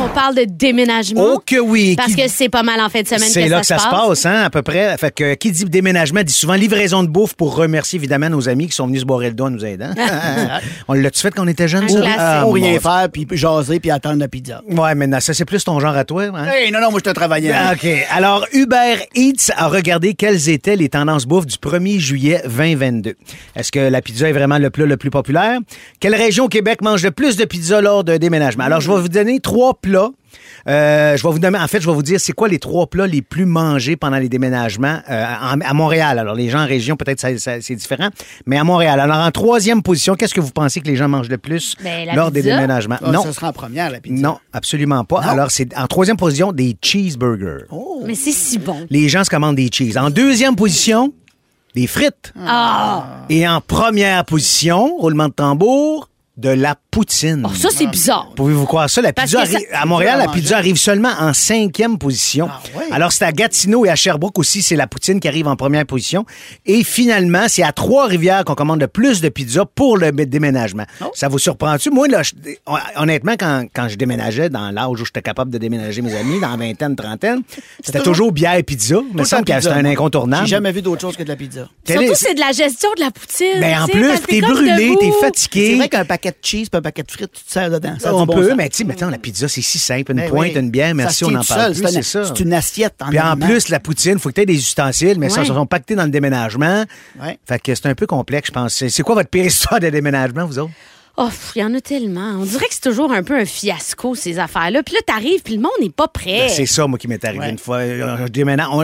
On 0.00 0.08
parle 0.14 0.36
de 0.36 0.44
déménagement. 0.48 1.22
oh 1.34 1.42
que 1.44 1.58
oui. 1.58 1.96
Parce 1.96 2.14
Qui- 2.14 2.22
que 2.22 2.28
c'est 2.28 2.48
pas 2.48 2.62
mal 2.62 2.80
en 2.80 2.88
fin 2.88 3.02
de 3.02 3.06
semaine 3.08 3.28
C'est 3.28 3.44
que 3.44 3.50
là 3.50 3.62
ça, 3.64 3.74
que 3.76 3.80
ça 3.80 3.86
se 3.88 3.90
passe, 3.94 4.26
hein, 4.26 4.42
à 4.44 4.50
peu 4.50 4.62
près. 4.62 4.96
Fait 4.96 5.12
que 5.12 5.34
qui 5.34 5.50
dit 5.50 5.64
déménagement 5.64 6.22
dit 6.22 6.32
souvent 6.32 6.54
livraison 6.54 7.02
de 7.02 7.08
bouffe 7.08 7.34
pour 7.34 7.56
remercier 7.56 7.98
évidemment 7.98 8.30
nos 8.30 8.48
amis 8.48 8.68
qui 8.68 8.76
sont 8.76 8.86
venus 8.86 9.00
se 9.00 9.06
boire 9.06 9.20
le 9.20 9.32
dos 9.32 9.46
en 9.46 9.50
nous 9.50 9.64
aidant. 9.64 9.90
on 10.88 10.94
l'a-tu 10.94 11.20
fait 11.20 11.32
quand 11.32 11.42
on 11.44 11.48
était 11.48 11.66
jeunes? 11.66 11.86
Ah, 12.16 12.46
Ou 12.46 12.52
rien 12.52 12.78
faire, 12.78 13.08
puis 13.12 13.26
jaser, 13.32 13.80
puis 13.80 13.90
attendre 13.90 14.20
la 14.20 14.28
pizza. 14.28 14.62
Ouais, 14.68 14.94
mais 14.94 15.08
non, 15.08 15.18
ça, 15.18 15.34
c'est 15.34 15.44
plus 15.44 15.64
ton 15.64 15.80
genre 15.80 15.96
à 15.96 16.04
toi. 16.04 16.22
Hein? 16.32 16.46
Hey, 16.46 16.70
non, 16.70 16.80
non, 16.80 16.90
moi, 16.92 17.00
je 17.04 17.10
te 17.10 17.14
travaillais. 17.14 17.52
Ah, 17.52 17.72
OK. 17.74 17.86
Alors, 18.10 18.46
Uber 18.52 18.98
Eats 19.16 19.50
a 19.56 19.66
regardé 19.66 20.14
quelles 20.14 20.48
étaient 20.48 20.76
les 20.76 20.88
tendances 20.88 21.26
bouffe 21.26 21.46
du 21.46 21.56
1er 21.56 21.98
juillet 21.98 22.40
2022. 22.44 23.14
Est-ce 23.56 23.72
que 23.72 23.80
la 23.80 24.00
pizza 24.00 24.28
est 24.28 24.32
vraiment 24.32 24.58
le 24.58 24.70
plat 24.70 24.86
le 24.86 24.96
plus 24.96 25.10
populaire? 25.10 25.58
Quelle 25.98 26.14
région 26.14 26.44
au 26.44 26.48
Québec 26.48 26.82
mange 26.82 27.02
le 27.02 27.10
plus 27.10 27.36
de 27.36 27.44
pizza 27.44 27.80
lors 27.80 28.04
d'un 28.12 28.18
déménagement? 28.18 28.64
Alors, 28.64 28.80
je 28.80 28.90
vais 28.90 29.00
vous 29.00 29.08
donner 29.08 29.40
trois 29.40 29.74
plats. 29.74 30.10
Euh, 30.68 31.16
je 31.16 31.22
vais 31.22 31.28
vous 31.32 31.38
donner, 31.38 31.58
en 31.58 31.66
fait, 31.66 31.80
je 31.80 31.86
vais 31.88 31.94
vous 31.94 32.02
dire 32.02 32.20
c'est 32.20 32.32
quoi 32.32 32.46
les 32.48 32.58
trois 32.58 32.86
plats 32.86 33.06
les 33.06 33.20
plus 33.20 33.44
mangés 33.46 33.96
pendant 33.96 34.16
les 34.18 34.28
déménagements 34.28 34.98
euh, 35.10 35.24
en- 35.42 35.60
à 35.60 35.74
Montréal. 35.74 36.18
Alors, 36.18 36.34
les 36.34 36.48
gens 36.50 36.60
en 36.62 36.66
région, 36.66 36.96
peut-être 36.96 37.20
ça- 37.20 37.36
ça- 37.38 37.60
c'est 37.60 37.74
différent, 37.74 38.08
mais 38.46 38.56
à 38.58 38.64
Montréal. 38.64 39.00
Alors, 39.00 39.16
en 39.18 39.30
troisième 39.30 39.82
position, 39.82 40.14
qu'est-ce 40.14 40.34
que 40.34 40.40
vous 40.40 40.52
pensez 40.52 40.80
que 40.80 40.86
les 40.86 40.96
gens 40.96 41.08
mangent 41.08 41.28
le 41.28 41.38
plus 41.38 41.74
Ben, 41.82 42.08
lors 42.14 42.30
des 42.30 42.42
déménagements? 42.42 42.96
Ah, 43.04 43.10
non. 43.10 43.22
Ça 43.24 43.32
sera 43.32 43.48
en 43.48 43.52
première, 43.52 43.90
la 43.90 44.00
pizza. 44.00 44.22
Non, 44.22 44.38
absolument 44.52 45.04
pas. 45.04 45.20
Alors, 45.22 45.50
c'est 45.50 45.76
en 45.76 45.86
troisième 45.86 46.16
position 46.16 46.52
des 46.52 46.76
cheeseburgers. 46.80 47.66
Mais 48.06 48.14
c'est 48.14 48.32
si 48.32 48.58
bon. 48.58 48.86
Les 48.88 49.08
gens 49.08 49.24
se 49.24 49.30
commandent 49.30 49.56
des 49.56 49.68
cheese. 49.72 49.98
En 49.98 50.10
deuxième 50.10 50.54
position, 50.56 51.12
des 51.74 51.86
frites. 51.86 52.32
Ah! 52.46 53.24
Et 53.28 53.48
en 53.48 53.60
première 53.60 54.24
position, 54.24 54.96
roulement 54.98 55.28
de 55.28 55.32
tambour, 55.34 56.08
de 56.36 56.48
la 56.50 56.76
poutine. 56.92 57.44
Oh, 57.44 57.52
ça, 57.54 57.70
c'est 57.72 57.86
bizarre. 57.88 58.28
Pouvez-vous 58.36 58.66
croire 58.66 58.88
ça? 58.88 59.00
La 59.02 59.12
Parce 59.12 59.30
pizza 59.30 59.46
ça- 59.46 59.58
à 59.72 59.86
Montréal, 59.86 60.18
la 60.18 60.26
manger. 60.26 60.40
pizza 60.40 60.56
arrive 60.58 60.76
seulement 60.76 61.08
en 61.18 61.32
cinquième 61.32 61.98
position. 61.98 62.48
Ah? 62.50 62.60
Alors, 62.92 63.10
c'est 63.10 63.24
à 63.24 63.32
Gatineau 63.32 63.84
et 63.86 63.88
à 63.88 63.96
Sherbrooke 63.96 64.38
aussi, 64.38 64.62
c'est 64.62 64.76
la 64.76 64.86
poutine 64.86 65.18
qui 65.18 65.26
arrive 65.26 65.48
en 65.48 65.56
première 65.56 65.86
position. 65.86 66.24
Et 66.66 66.84
finalement, 66.84 67.46
c'est 67.48 67.62
à 67.62 67.72
Trois-Rivières 67.72 68.44
qu'on 68.44 68.54
commande 68.54 68.80
le 68.80 68.88
plus 68.88 69.20
de 69.22 69.28
pizza 69.30 69.64
pour 69.64 69.96
le 69.96 70.12
déménagement. 70.12 70.84
Oh. 71.00 71.06
Ça 71.14 71.28
vous 71.28 71.38
surprend-tu? 71.38 71.90
Moi, 71.90 72.08
là, 72.08 72.22
je- 72.22 72.32
honnêtement, 72.96 73.32
quand, 73.38 73.64
quand 73.74 73.88
je 73.88 73.96
déménageais 73.96 74.50
dans 74.50 74.70
l'âge 74.70 75.00
où 75.00 75.04
j'étais 75.06 75.22
capable 75.22 75.50
de 75.50 75.58
déménager 75.58 76.02
mes 76.02 76.14
amis, 76.14 76.40
dans 76.40 76.56
vingtaine, 76.56 76.94
trentaine, 76.94 77.42
c'était 77.82 77.98
toujours- 77.98 78.12
toujours 78.12 78.32
bière 78.32 78.54
et 78.56 78.62
pizza. 78.62 78.96
Il 79.10 79.16
me 79.18 79.24
semble 79.24 79.44
que 79.46 79.54
c'était 79.58 79.68
un 79.74 79.84
incontournable. 79.86 80.44
J'ai 80.46 80.50
jamais 80.56 80.72
vu 80.72 80.82
d'autre 80.82 81.00
chose 81.00 81.16
que 81.16 81.22
de 81.22 81.28
la 81.28 81.36
pizza. 81.36 81.68
Surtout, 81.88 82.02
est- 82.02 82.14
c'est 82.14 82.34
de 82.34 82.40
la 82.40 82.52
gestion 82.52 82.90
de 82.96 83.00
la 83.00 83.10
poutine. 83.10 83.58
Ben, 83.60 83.82
en 83.82 83.86
plus, 83.88 84.20
t'es 84.28 84.40
brûlé, 84.42 84.94
t'es 85.00 85.10
C'est 85.10 85.24
fatigué. 85.26 85.76
vrai 85.76 85.88
qu'un 85.88 86.04
paquet 86.04 86.30
de 86.32 86.36
cheese 86.42 86.68
paquet 86.82 87.02
de 87.02 87.10
frites, 87.10 87.32
tu 87.32 87.44
te 87.44 87.50
sers 87.50 87.70
dedans. 87.70 87.94
Ça 87.98 88.10
a 88.10 88.14
on 88.14 88.26
bon 88.26 88.34
peut, 88.34 88.48
sens. 88.48 88.56
mais 88.56 88.68
tu 88.68 88.84
sais, 88.86 89.06
la 89.10 89.18
pizza, 89.18 89.48
c'est 89.48 89.62
si 89.62 89.78
simple. 89.78 90.12
Une 90.12 90.18
Ben 90.18 90.28
pointe, 90.30 90.50
oui. 90.54 90.60
une 90.60 90.70
bière, 90.70 90.88
Ça 90.88 90.94
merci, 90.94 91.24
on 91.24 91.34
en 91.34 91.42
parle 91.44 91.72
plus, 91.72 91.82
c'est 91.82 91.90
c'est 92.02 92.18
un- 92.18 92.24
ça. 92.24 92.32
C'est 92.34 92.40
une 92.42 92.52
assiette 92.52 92.94
en 93.00 93.08
Puis 93.08 93.20
en 93.20 93.36
plus, 93.36 93.68
la 93.68 93.80
poutine, 93.80 94.18
faut 94.18 94.28
que 94.28 94.34
tu 94.34 94.40
aies 94.42 94.46
des 94.46 94.58
ustensiles, 94.58 95.18
mais 95.18 95.28
ça, 95.30 95.40
Ouais. 95.40 95.46
se 95.46 95.54
sont 95.54 95.66
pactés 95.66 95.94
dans 95.94 96.04
le 96.04 96.10
déménagement. 96.10 96.84
Fait 97.46 97.58
que 97.58 97.74
c'est 97.74 97.86
un 97.86 97.94
peu 97.94 98.06
complexe, 98.06 98.48
je 98.48 98.52
pense. 98.52 98.74
C'est- 98.74 98.88
C'est 98.90 99.02
quoi 99.02 99.14
votre 99.14 99.30
pire 99.30 99.44
histoire 99.46 99.80
de 99.80 99.88
déménagement, 99.88 100.44
vous 100.46 100.58
autres? 100.58 100.72
Oh, 101.18 101.28
il 101.54 101.58
y 101.60 101.64
en 101.64 101.74
a 101.74 101.80
tellement. 101.80 102.36
On 102.40 102.44
dirait 102.44 102.66
que 102.66 102.72
c'est 102.74 102.80
toujours 102.88 103.12
un 103.12 103.22
peu 103.22 103.38
un 103.38 103.44
fiasco, 103.44 104.14
ces 104.14 104.38
affaires-là. 104.38 104.82
Puis 104.82 104.94
là, 104.94 105.00
t'arrives, 105.06 105.42
puis 105.42 105.54
le 105.56 105.60
monde 105.60 105.72
n'est 105.80 105.90
pas 105.90 106.08
prêt. 106.08 106.46
Ben, 106.46 106.48
C'est 106.48 106.64
ça, 106.64 106.86
moi, 106.86 106.98
qui 106.98 107.06
m'est 107.06 107.22
arrivé 107.24 107.44
Ouais. 107.44 107.50
une 107.50 107.58
fois. 107.58 107.78
Euh, 107.78 108.26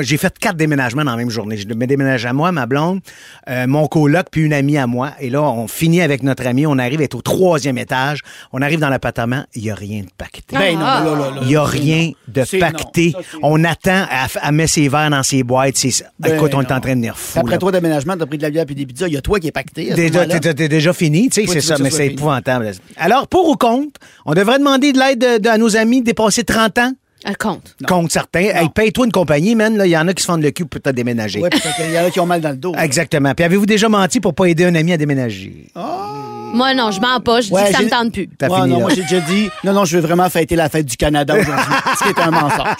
J'ai 0.03 0.17
fait 0.19 0.39
quatre 0.39 0.57
déménagements 0.57 1.05
dans 1.05 1.13
la 1.13 1.17
même 1.17 1.31
journée. 1.31 1.57
Je 1.57 1.67
me 1.67 1.87
déménage 1.87 2.27
à 2.27 2.35
moi, 2.35 2.53
ma 2.53 2.67
blonde, 2.67 3.01
euh, 3.49 3.67
mon 3.67 3.87
coloc, 3.87 4.27
puis 4.31 4.43
une 4.43 4.53
amie 4.53 4.77
à 4.77 4.87
moi. 4.87 5.13
Et 5.21 5.31
là, 5.31 5.43
on 5.43 5.69
finit 5.69 6.03
avec 6.03 6.23
notre 6.23 6.47
ami. 6.47 6.67
On 6.67 6.79
arrive 6.79 7.01
à 7.01 7.05
être 7.05 7.15
au 7.15 7.23
troisième 7.23 7.79
étage. 7.79 8.21
On 8.53 8.61
arrive 8.61 8.79
dans 8.81 8.91
l'appartement. 8.91 9.45
Il 9.55 9.63
n'y 9.63 9.71
a 9.71 9.75
rien 9.75 10.03
de 10.03 10.09
pacté. 10.17 10.43
Ben 10.57 10.75
non, 10.79 10.85
Ah. 10.85 11.03
là, 11.05 11.11
là, 11.13 11.31
là. 11.31 11.39
Il 11.43 11.49
n'y 11.49 11.57
a 11.57 11.65
rien 11.65 12.11
de 12.29 12.45
C'est 12.45 12.59
pacté. 12.59 13.13
non. 13.15 13.23
Ça, 13.23 13.29
c'est 13.33 13.39
On 13.43 13.65
attend, 13.65 14.07
à, 14.11 14.27
à 14.43 14.53
mettre 14.53 14.73
ses 14.75 14.89
verres 14.89 15.11
dans 15.11 15.23
ses 15.23 15.43
boîtes. 15.43 15.77
C'est- 15.79 16.05
Ben 16.21 16.35
Écoute, 16.37 16.53
on 16.55 16.61
est 16.61 16.73
en 16.73 16.81
train 16.81 16.91
de 16.91 16.97
venir 17.01 17.17
fou. 17.19 17.39
Après 17.41 17.57
trois 17.57 17.73
déménagements, 17.73 18.17
t'as 18.19 18.27
pris 18.27 18.37
de 18.37 18.43
la 18.43 18.51
bière 18.51 18.67
puis 18.67 18.75
des 18.75 18.85
pizzas. 18.85 19.09
Il 19.09 19.15
y 19.15 19.17
a 19.17 19.23
toi 19.23 19.41
qui 19.41 19.49
est 19.49 19.53
Déjà, 19.95 20.21
moment-là. 20.27 20.41
t'es- 20.55 20.69
déjà 20.69 20.93
fini, 20.93 21.31
tu 21.31 21.47
sais, 21.47 21.53
c'est 21.53 21.61
ça, 21.61 21.77
mais 21.79 21.91
épouvantable. 22.19 22.73
Alors, 22.97 23.29
pour 23.29 23.49
ou 23.49 23.57
contre, 23.57 24.01
on 24.27 24.35
devrait 24.35 24.59
demander 24.59 24.93
de 24.93 24.99
l'aide 24.99 25.19
de- 25.19 25.39
de- 25.39 25.49
à 25.49 25.59
nos 25.59 25.77
amis 25.77 26.03
dépassés 26.03 26.45
30 26.45 26.79
ans? 26.79 26.93
Un 27.25 27.35
compte. 27.35 27.75
Contre 27.89 28.13
certains. 28.13 28.41
Hey, 28.55 28.69
paye-toi 28.73 29.07
une 29.07 29.11
compagnie, 29.13 29.57
man. 29.57 29.77
là. 29.77 29.87
Il 29.87 29.91
y 29.91 29.99
en 29.99 30.07
a 30.07 30.15
qui 30.15 30.23
se 30.23 30.29
font 30.29 30.37
le 30.37 30.51
cul 30.53 30.67
pour 30.67 30.81
te 30.81 30.91
déménager. 30.91 31.41
Ouais, 31.41 31.51
parce 31.51 31.63
qu'il 31.75 31.91
y 31.93 31.99
en 31.99 32.05
a 32.05 32.11
qui 32.11 32.21
ont 32.21 32.27
mal 32.27 32.41
dans 32.41 32.51
le 32.51 32.57
dos. 32.57 32.73
Exactement. 32.79 33.35
Puis 33.35 33.45
avez-vous 33.45 33.67
déjà 33.67 33.89
menti 33.89 34.21
pour 34.21 34.35
pas 34.35 34.45
aider 34.47 34.65
un 34.67 34.75
ami 34.77 34.93
à 34.93 34.97
déménager? 34.97 35.67
Moi, 35.75 36.75
non, 36.75 36.91
je 36.93 37.01
mens 37.01 37.19
pas. 37.21 37.41
Je 37.41 37.49
dis 37.49 37.53
que 37.55 37.73
ça 37.77 37.83
me 37.83 37.91
tente 37.91 38.13
plus. 38.13 38.29
T'as 38.39 38.49
Ouais, 38.49 38.57
fini, 38.59 38.69
non, 38.71 38.77
là. 38.77 38.81
moi 38.83 38.91
j'ai 38.95 39.03
déjà 39.03 39.21
dit, 39.21 39.51
non, 39.65 39.73
non, 39.73 39.85
je 39.85 39.97
veux 39.99 40.03
vraiment 40.07 40.31
fêter 40.31 40.55
la 40.57 40.69
fête 40.69 40.87
du 40.87 40.97
Canada 40.97 41.35
aujourd'hui, 41.35 41.75
ce 41.99 42.05
qui 42.05 42.09
est 42.11 42.23
un 42.23 42.31
mensonge. 42.31 42.77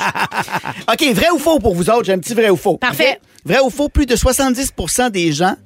OK, 0.91 1.15
vrai 1.15 1.31
ou 1.35 1.39
faux 1.39 1.59
pour 1.59 1.75
vous 1.75 1.91
autres? 1.91 2.05
J'ai 2.05 2.13
un 2.13 2.19
petit 2.19 2.35
vrai 2.35 2.49
ou 2.49 2.57
faux. 2.57 2.77
Parfait. 2.79 3.21
Vrai 3.45 3.59
ou 3.61 3.71
faux? 3.71 3.89
Plus 3.89 4.07
de 4.07 4.15
70% 4.17 5.11
des 5.11 5.33
gens 5.33 5.57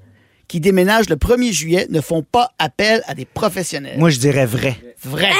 qui 0.52 0.60
déménagent 0.60 1.08
le 1.08 1.16
1er 1.16 1.50
juillet 1.50 1.86
ne 1.88 2.02
font 2.02 2.22
pas 2.22 2.50
appel 2.58 3.02
à 3.06 3.14
des 3.14 3.24
professionnels. 3.24 3.98
Moi, 3.98 4.10
je 4.10 4.18
dirais 4.18 4.44
vrai. 4.44 4.76
vrai. 5.02 5.30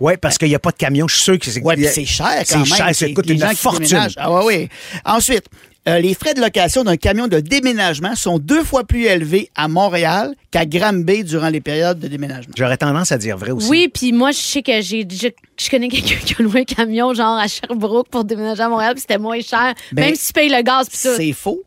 Oui, 0.00 0.14
parce 0.18 0.38
qu'il 0.38 0.48
n'y 0.48 0.54
a 0.54 0.58
pas 0.58 0.70
de 0.70 0.76
camion. 0.78 1.06
Je 1.06 1.14
suis 1.14 1.24
sûr 1.24 1.38
que 1.38 1.44
c'est... 1.44 1.60
Ouais, 1.60 1.76
c'est 1.88 2.06
cher 2.06 2.26
quand 2.38 2.44
C'est 2.46 2.56
même. 2.56 2.64
cher, 2.64 2.86
ça 2.86 2.92
C'est 2.94 3.12
coûte 3.12 3.28
une 3.28 3.38
fortune. 3.54 4.08
Ah 4.16 4.32
ouais, 4.32 4.44
oui. 4.46 4.68
Ensuite, 5.04 5.44
euh, 5.86 5.98
les 5.98 6.14
frais 6.14 6.32
de 6.32 6.40
location 6.40 6.84
d'un 6.84 6.96
camion 6.96 7.28
de 7.28 7.40
déménagement 7.40 8.14
sont 8.14 8.38
deux 8.38 8.64
fois 8.64 8.84
plus 8.84 9.04
élevés 9.04 9.50
à 9.56 9.68
Montréal 9.68 10.34
qu'à 10.50 10.64
Granby 10.64 11.22
durant 11.24 11.50
les 11.50 11.60
périodes 11.60 11.98
de 11.98 12.08
déménagement. 12.08 12.54
J'aurais 12.56 12.78
tendance 12.78 13.12
à 13.12 13.18
dire 13.18 13.36
vrai 13.36 13.50
aussi. 13.50 13.68
Oui, 13.68 13.90
puis 13.92 14.12
moi, 14.12 14.30
je 14.30 14.38
sais 14.38 14.62
que 14.62 14.80
j'ai 14.80 15.06
je, 15.06 15.28
je 15.62 15.70
connais 15.70 15.88
quelqu'un 15.88 16.16
qui 16.24 16.34
a 16.38 16.42
loué 16.42 16.60
un 16.60 16.64
camion, 16.64 17.12
genre 17.12 17.36
à 17.36 17.46
Sherbrooke, 17.46 18.08
pour 18.08 18.24
déménager 18.24 18.62
à 18.62 18.70
Montréal, 18.70 18.94
puis 18.94 19.02
c'était 19.02 19.18
moins 19.18 19.38
cher. 19.42 19.74
Ben, 19.92 20.06
même 20.06 20.14
si 20.14 20.28
tu 20.28 20.32
payes 20.32 20.48
le 20.48 20.62
gaz, 20.62 20.88
puis 20.88 20.96
ça. 20.96 21.14
C'est 21.14 21.32
faux. 21.34 21.62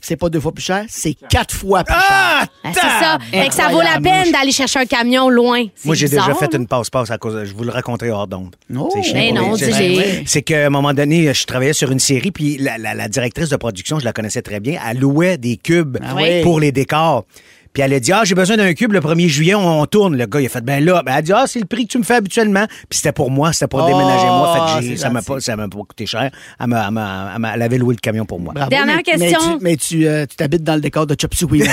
C'est 0.00 0.16
pas 0.16 0.28
deux 0.30 0.40
fois 0.40 0.52
plus 0.52 0.62
cher, 0.64 0.84
c'est 0.88 1.14
quatre 1.28 1.54
fois 1.54 1.84
plus 1.84 1.94
Ah! 1.96 2.44
Ben, 2.64 2.70
c'est 2.74 2.80
ça. 2.80 3.18
Fait 3.30 3.48
que 3.48 3.54
ça 3.54 3.68
vaut 3.68 3.82
la 3.82 4.00
peine 4.00 4.32
d'aller 4.32 4.50
chercher 4.52 4.80
un 4.80 4.86
camion 4.86 5.28
loin. 5.28 5.64
Moi, 5.84 5.94
j'ai 5.94 6.08
déjà 6.08 6.34
fait 6.34 6.52
une 6.54 6.66
passe-passe 6.66 7.10
à 7.10 7.18
cause 7.18 7.34
de- 7.34 7.44
Je 7.44 7.54
vous 7.54 7.64
le 7.64 7.70
raconterai 7.70 8.10
hors 8.10 8.26
d'onde. 8.26 8.56
Oh. 8.74 8.88
C'est 8.92 9.02
chiant 9.02 9.14
Ben 9.14 9.34
non, 9.34 9.54
les- 9.54 9.66
dis-les. 9.66 9.96
c'est- 9.96 10.22
C'est 10.26 10.42
qu'à 10.42 10.66
un 10.66 10.70
moment 10.70 10.94
donné, 10.94 11.32
je 11.34 11.44
travaillais 11.44 11.72
sur 11.74 11.90
une 11.90 11.98
série, 11.98 12.30
puis 12.30 12.56
la, 12.58 12.78
la- 12.78 12.94
la 12.94 13.08
directrice 13.08 13.50
de 13.50 13.56
production, 13.56 13.98
je 13.98 14.04
la 14.04 14.12
connaissais 14.12 14.42
très 14.42 14.60
bien, 14.60 14.80
elle 14.88 14.98
louait 14.98 15.36
des 15.38 15.56
cubes 15.58 15.98
Ah 16.02 16.14
oui. 16.16 16.42
pour 16.42 16.58
les 16.60 16.72
décors. 16.72 17.24
Puis 17.72 17.82
elle 17.84 17.92
a 17.94 18.00
dit, 18.00 18.10
ah, 18.12 18.22
j'ai 18.24 18.34
besoin 18.34 18.56
d'un 18.56 18.74
cube 18.74 18.92
le 18.92 18.98
1er 19.00 19.28
juillet, 19.28 19.54
on, 19.54 19.80
on 19.82 19.86
tourne. 19.86 20.16
Le 20.16 20.26
gars, 20.26 20.40
il 20.40 20.46
a 20.46 20.48
fait, 20.48 20.60
ben 20.64 20.84
là, 20.84 21.02
ben, 21.04 21.12
elle 21.12 21.18
a 21.18 21.22
dit, 21.22 21.32
ah, 21.32 21.44
c'est 21.46 21.60
le 21.60 21.66
prix 21.66 21.86
que 21.86 21.92
tu 21.92 21.98
me 21.98 22.02
fais 22.02 22.16
habituellement. 22.16 22.66
Puis 22.88 22.98
c'était 22.98 23.12
pour 23.12 23.30
moi, 23.30 23.52
c'était 23.52 23.68
pour 23.68 23.84
Oh, 23.84 23.86
déménager 23.86 24.26
moi. 24.26 24.70
Fait 24.80 24.88
que 24.90 24.96
ça 24.96 25.08
m'a 25.10 25.22
pas, 25.22 25.38
ça 25.40 25.54
m'a 25.54 25.68
pas 25.68 25.78
coûté 25.78 26.04
cher. 26.06 26.30
Elle, 26.58 26.66
m'a- 26.66 26.84
elle 26.86 26.92
m'a- 26.92 27.30
elle 27.34 27.40
m'a- 27.40 27.54
elle 27.54 27.62
avait 27.62 27.78
loué 27.78 27.94
le 27.94 28.00
camion 28.00 28.24
pour 28.24 28.40
moi. 28.40 28.52
Bravo, 28.54 28.70
Dernière 28.70 28.96
mais- 28.96 29.02
question. 29.04 29.58
Mais 29.60 29.76
tu, 29.76 29.98
mais 29.98 30.02
tu, 30.02 30.06
euh, 30.08 30.26
tu 30.26 30.34
t'habites 30.36 30.64
dans 30.64 30.74
le 30.74 30.80
décor 30.80 31.06
de 31.06 31.14
Chop 31.20 31.32
Suey. 31.34 31.60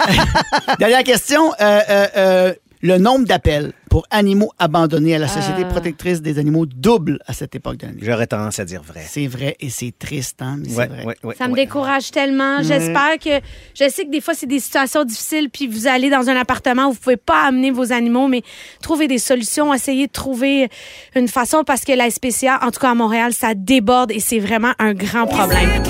Dernière 0.78 1.04
question. 1.04 1.52
euh, 1.60 1.80
euh, 1.88 2.06
euh, 2.16 2.52
le 2.82 2.96
nombre 2.98 3.26
d'appels 3.26 3.72
pour 3.90 4.06
animaux 4.10 4.50
abandonnés 4.58 5.14
à 5.16 5.18
la 5.18 5.28
Société 5.28 5.64
protectrice 5.64 6.22
des 6.22 6.38
animaux 6.38 6.64
double 6.64 7.18
à 7.26 7.32
cette 7.34 7.54
époque 7.54 7.76
de 7.78 7.86
l'année. 7.86 7.98
J'aurais 8.02 8.26
tendance 8.26 8.58
à 8.58 8.64
dire 8.64 8.82
vrai. 8.82 9.04
C'est 9.06 9.26
vrai 9.26 9.56
et 9.60 9.68
c'est 9.68 9.92
triste, 9.98 10.40
hein, 10.40 10.56
mais 10.58 10.68
Ouais, 10.68 10.74
c'est 10.74 10.86
vrai. 10.94 11.04
ouais, 11.06 11.16
ouais, 11.24 11.34
Ça 11.36 11.48
me 11.48 11.54
décourage 11.54 12.10
tellement. 12.10 12.62
J'espère 12.62 13.18
que. 13.22 13.44
Je 13.74 13.88
sais 13.90 14.04
que 14.04 14.10
des 14.10 14.20
fois, 14.20 14.32
c'est 14.34 14.46
des 14.46 14.60
situations 14.60 15.04
difficiles, 15.04 15.50
puis 15.50 15.66
vous 15.66 15.86
allez 15.88 16.08
dans 16.08 16.30
un 16.30 16.36
appartement 16.36 16.86
où 16.86 16.92
vous 16.92 16.98
pouvez 17.00 17.16
pas 17.16 17.42
amener 17.48 17.70
vos 17.70 17.92
animaux, 17.92 18.28
mais 18.28 18.42
trouvez 18.80 19.08
des 19.08 19.18
solutions, 19.18 19.74
essayez 19.74 20.06
de 20.06 20.12
trouver 20.12 20.68
une 21.16 21.28
façon 21.28 21.64
parce 21.64 21.84
que 21.84 21.92
la 21.92 22.08
SPCA, 22.10 22.60
en 22.62 22.70
tout 22.70 22.80
cas 22.80 22.90
à 22.90 22.94
Montréal, 22.94 23.32
ça 23.34 23.54
déborde 23.54 24.10
et 24.12 24.20
c'est 24.20 24.38
vraiment 24.38 24.72
un 24.78 24.94
grand 24.94 25.26
problème. 25.26 25.82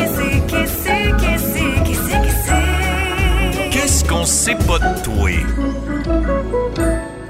Qu'est-ce 3.70 4.04
qu'on 4.04 4.24
sait 4.24 4.54
pas 4.56 4.78
de 4.78 5.02
toi? 5.02 5.30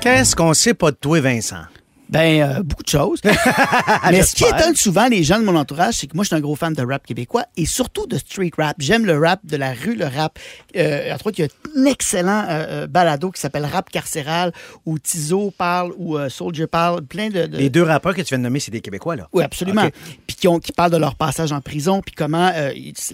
Qu'est-ce 0.00 0.34
qu'on 0.34 0.54
sait 0.54 0.72
pas 0.72 0.90
de 0.92 0.96
toi, 0.96 1.20
Vincent? 1.20 1.64
Ben, 2.10 2.42
euh, 2.42 2.62
beaucoup 2.62 2.82
de 2.82 2.88
choses. 2.88 3.20
Mais 4.10 4.22
ce 4.22 4.34
qui 4.34 4.44
étonne 4.44 4.74
souvent 4.74 5.06
les 5.06 5.22
gens 5.22 5.38
de 5.38 5.44
mon 5.44 5.56
entourage, 5.56 5.94
c'est 5.94 6.06
que 6.08 6.14
moi, 6.16 6.24
je 6.24 6.28
suis 6.28 6.36
un 6.36 6.40
gros 6.40 6.56
fan 6.56 6.72
de 6.72 6.82
rap 6.84 7.06
québécois 7.06 7.44
et 7.56 7.66
surtout 7.66 8.06
de 8.06 8.18
street 8.18 8.50
rap. 8.58 8.76
J'aime 8.80 9.06
le 9.06 9.16
rap 9.18 9.40
de 9.44 9.56
la 9.56 9.72
rue, 9.72 9.94
le 9.94 10.06
rap. 10.06 10.38
Euh, 10.76 11.12
entre 11.14 11.28
autres, 11.28 11.38
il 11.38 11.42
y 11.42 11.44
a 11.44 11.80
un 11.80 11.84
excellent 11.86 12.44
euh, 12.48 12.66
euh, 12.82 12.86
balado 12.88 13.30
qui 13.30 13.40
s'appelle 13.40 13.64
Rap 13.64 13.90
carcéral 13.90 14.52
où 14.86 14.98
Tizo 14.98 15.52
parle, 15.56 15.92
où 15.98 16.18
Soldier 16.28 16.66
parle, 16.66 17.02
plein 17.02 17.28
de... 17.28 17.46
de- 17.46 17.56
Les 17.56 17.70
deux 17.70 17.82
rappeurs 17.84 18.14
que 18.14 18.22
tu 18.22 18.28
viens 18.30 18.38
de 18.38 18.42
nommer, 18.44 18.58
c'est 18.60 18.70
des 18.72 18.80
Québécois, 18.80 19.14
là. 19.16 19.28
Oui, 19.32 19.44
absolument. 19.44 19.84
OK. 19.84 19.92
Puis 20.26 20.36
qui, 20.36 20.48
ont- 20.48 20.58
qui 20.58 20.72
parlent 20.72 20.90
de 20.90 20.96
leur 20.96 21.14
passage 21.14 21.52
en 21.52 21.60
prison, 21.60 22.00
puis 22.04 22.14
comment 22.16 22.50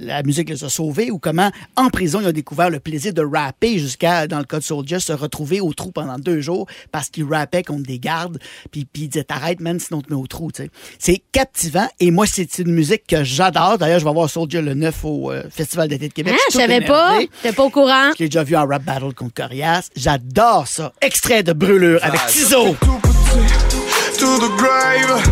la 0.01 0.23
musique 0.23 0.49
les 0.49 0.65
a 0.65 0.69
sauvés, 0.71 1.11
ou 1.11 1.19
comment, 1.19 1.51
en 1.77 1.91
prison, 1.91 2.21
ils 2.23 2.29
ont 2.29 2.33
découvert 2.33 2.71
le 2.71 2.81
plaisir 2.81 3.13
de 3.13 3.23
rapper 3.23 3.79
jusqu'à, 3.79 4.27
dans 4.27 4.39
le 4.39 4.45
cas 4.45 4.59
de 4.59 4.65
Soldier, 4.65 5.01
se 5.01 5.13
retrouver 5.13 5.61
au 5.61 5.73
trou 5.75 5.93
pendant 5.93 6.19
deux 6.19 6.41
jours 6.41 6.67
parce 6.93 7.11
qu'ils 7.11 7.25
rappaient 7.25 7.63
contre 7.63 7.83
des 7.83 7.99
gardes, 7.99 8.39
puis, 8.71 8.86
puis 8.92 9.05
ils 9.05 9.09
disaient 9.09 9.25
T'arrêtes, 9.25 9.61
man, 9.61 9.79
sinon 9.81 9.99
on 9.99 10.03
te 10.03 10.11
met 10.12 10.20
au 10.20 10.27
trou. 10.27 10.51
tu 10.53 10.62
sais. 10.64 10.70
C'est 10.99 11.22
captivant, 11.33 11.88
et 12.01 12.11
moi, 12.11 12.27
c'est 12.27 12.59
une 12.59 12.72
musique 12.72 13.07
que 13.09 13.25
j'adore. 13.25 13.79
D'ailleurs, 13.79 13.99
je 14.01 14.05
vais 14.05 14.12
voir 14.12 14.29
Soldier 14.31 14.62
le 14.62 14.75
9 14.75 15.05
au 15.05 15.33
euh, 15.33 15.42
Festival 15.51 15.88
d'été 15.88 16.09
de 16.09 16.12
Québec. 16.12 16.35
Hein, 16.37 16.51
je 16.53 16.59
savais 16.59 16.81
pas. 16.81 17.18
J'étais 17.20 17.55
pas 17.55 17.62
au 17.64 17.70
courant. 17.70 18.11
Je 18.18 18.25
l'ai 18.25 18.29
déjà 18.29 18.44
vu 18.44 18.57
en 18.57 18.66
rap 18.66 18.83
battle 18.83 19.14
contre 19.14 19.35
Corias. 19.35 19.88
J'adore 19.96 20.66
ça. 20.68 20.92
Extrait 21.01 21.42
de 21.42 21.53
Brûlure 21.53 22.01
avec 22.03 22.20
Tizo. 22.29 22.77
Tout 22.81 22.99
petit, 23.03 24.18
to 24.18 24.38
the 24.38 24.57
grave. 24.57 25.22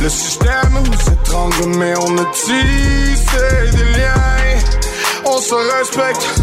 Le 0.00 0.08
système 0.08 0.72
nous 0.84 1.12
étrangle, 1.12 1.78
mais 1.78 1.94
on 1.98 2.18
a 2.18 2.24
tissé 2.32 3.70
des 3.72 3.98
liens. 3.98 4.58
On 5.24 5.38
se 5.38 5.54
respecte 5.78 6.40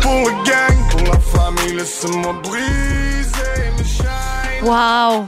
pour 0.00 0.12
le 0.12 0.44
gang, 0.44 0.90
pour 0.90 1.12
la 1.12 1.18
famille. 1.18 1.76
Laissez-moi 1.76 2.34
briser 2.42 3.72
mes 3.76 3.84
chaînes. 3.84 4.62
Wow. 4.64 5.26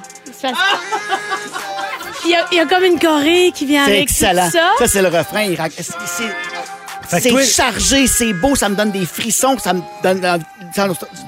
Il 2.25 2.31
y, 2.31 2.35
a, 2.35 2.47
il 2.53 2.57
y 2.57 2.61
a 2.61 2.66
comme 2.66 2.85
une 2.85 2.99
Corée 2.99 3.53
qui 3.55 3.66
vient 3.66 3.85
avec 3.85 4.03
excellent. 4.05 4.47
tout 4.47 4.53
ça. 4.53 4.70
Ça, 4.79 4.87
c'est 4.88 5.03
le 5.03 5.09
refrain. 5.09 5.42
Il 5.42 5.55
rac- 5.57 5.73
c'est- 5.77 5.92
c'est- 6.07 6.25
Fait 6.25 6.33
que 6.33 6.63
C'est 7.09 7.29
toi- 7.29 7.43
chargé, 7.45 8.07
c'est 8.07 8.33
beau, 8.33 8.55
ça 8.57 8.69
me 8.69 8.75
donne 8.77 8.90
des 8.90 9.07
frissons, 9.07 9.57
ça 9.59 9.73
me 9.75 9.81
donne 10.03 10.21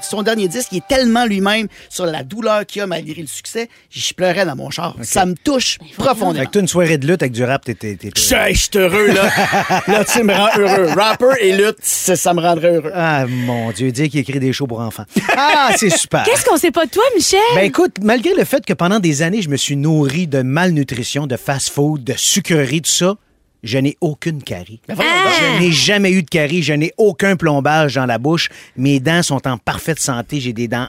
son- 0.09 0.23
dernier 0.23 0.47
disque, 0.47 0.69
il 0.71 0.77
est 0.79 0.87
tellement 0.87 1.25
lui-même 1.25 1.67
sur 1.89 2.05
la 2.05 2.23
douleur 2.23 2.65
qu'il 2.65 2.81
a 2.81 2.87
malgré 2.87 3.21
le 3.21 3.27
succès, 3.27 3.69
je 3.89 4.13
pleurais 4.13 4.45
dans 4.45 4.55
mon 4.55 4.69
char. 4.69 4.95
Ça 5.03 5.25
me 5.25 5.35
touche 5.35 5.77
profondément. 5.97 6.39
Fait 6.41 6.45
que 6.47 6.51
toi, 6.51 6.61
une 6.61 6.67
soirée 6.67 6.97
de 6.97 7.07
lutte 7.07 7.21
avec 7.21 7.31
du 7.33 7.43
rap, 7.43 7.63
t'es. 7.63 7.73
t'es- 7.75 7.95
t'es- 7.95 8.11
Je 8.15 8.21
je 8.53 8.59
suis 8.59 8.69
heureux, 8.77 9.07
là. 9.07 9.23
là, 9.87 10.03
tu 10.03 10.23
me 10.23 10.33
rends 10.33 10.57
heureux. 10.57 10.87
Rapper 10.97 11.33
et 11.41 11.53
lutte, 11.55 11.77
ça 11.81 12.15
ça 12.15 12.33
me 12.33 12.41
rendrait 12.41 12.75
heureux. 12.75 12.91
Ah, 12.93 13.25
mon 13.27 13.71
Dieu, 13.71 13.91
dire 13.91 14.09
qu'il 14.09 14.19
écrit 14.19 14.39
des 14.39 14.51
shows 14.53 14.67
pour 14.67 14.79
enfants. 14.81 15.05
Ah, 15.39 15.69
c'est 15.77 15.89
super. 15.89 16.23
Qu'est-ce 16.23 16.43
qu'on 16.43 16.57
sait 16.57 16.71
pas 16.71 16.85
de 16.85 16.91
toi, 16.91 17.03
Michel? 17.15 17.39
Ben 17.55 17.61
écoute, 17.63 17.95
malgré 18.01 18.33
le 18.33 18.43
fait 18.43 18.65
que 18.65 18.73
pendant 18.73 18.99
des 18.99 19.21
années, 19.21 19.41
je 19.41 19.49
me 19.49 19.57
suis 19.57 19.75
nourri 19.75 20.27
de 20.27 20.41
malnutrition, 20.41 21.27
de 21.27 21.37
fast-food, 21.37 22.03
de 22.03 22.13
sucreries, 22.17 22.81
tout 22.81 22.89
ça, 22.89 23.15
je 23.63 23.77
n'ai 23.77 23.97
aucune 24.01 24.41
carie. 24.43 24.79
Ben 24.87 24.95
Ah! 24.99 25.29
Je 25.39 25.59
n'ai 25.61 25.71
jamais 25.71 26.11
eu 26.11 26.23
de 26.23 26.29
carie, 26.29 26.63
je 26.63 26.73
n'ai 26.73 26.93
aucun 26.97 27.35
plombage 27.35 27.95
dans 27.95 28.05
la 28.05 28.17
bouche. 28.17 28.49
Mes 28.75 28.99
dents 28.99 29.23
sont 29.23 29.47
en 29.47 29.57
parfaite 29.57 29.99
santé, 29.99 30.39
j'ai 30.39 30.53
des 30.53 30.67
dents 30.67 30.87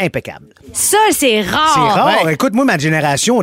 impeccables. 0.00 0.46
Ça, 0.72 0.96
c'est 1.12 1.40
rare. 1.42 1.72
C'est 1.74 1.80
rare. 2.00 2.24
ouais. 2.24 2.34
Écoute, 2.34 2.54
moi, 2.54 2.64
ma 2.64 2.78
génération, 2.78 3.40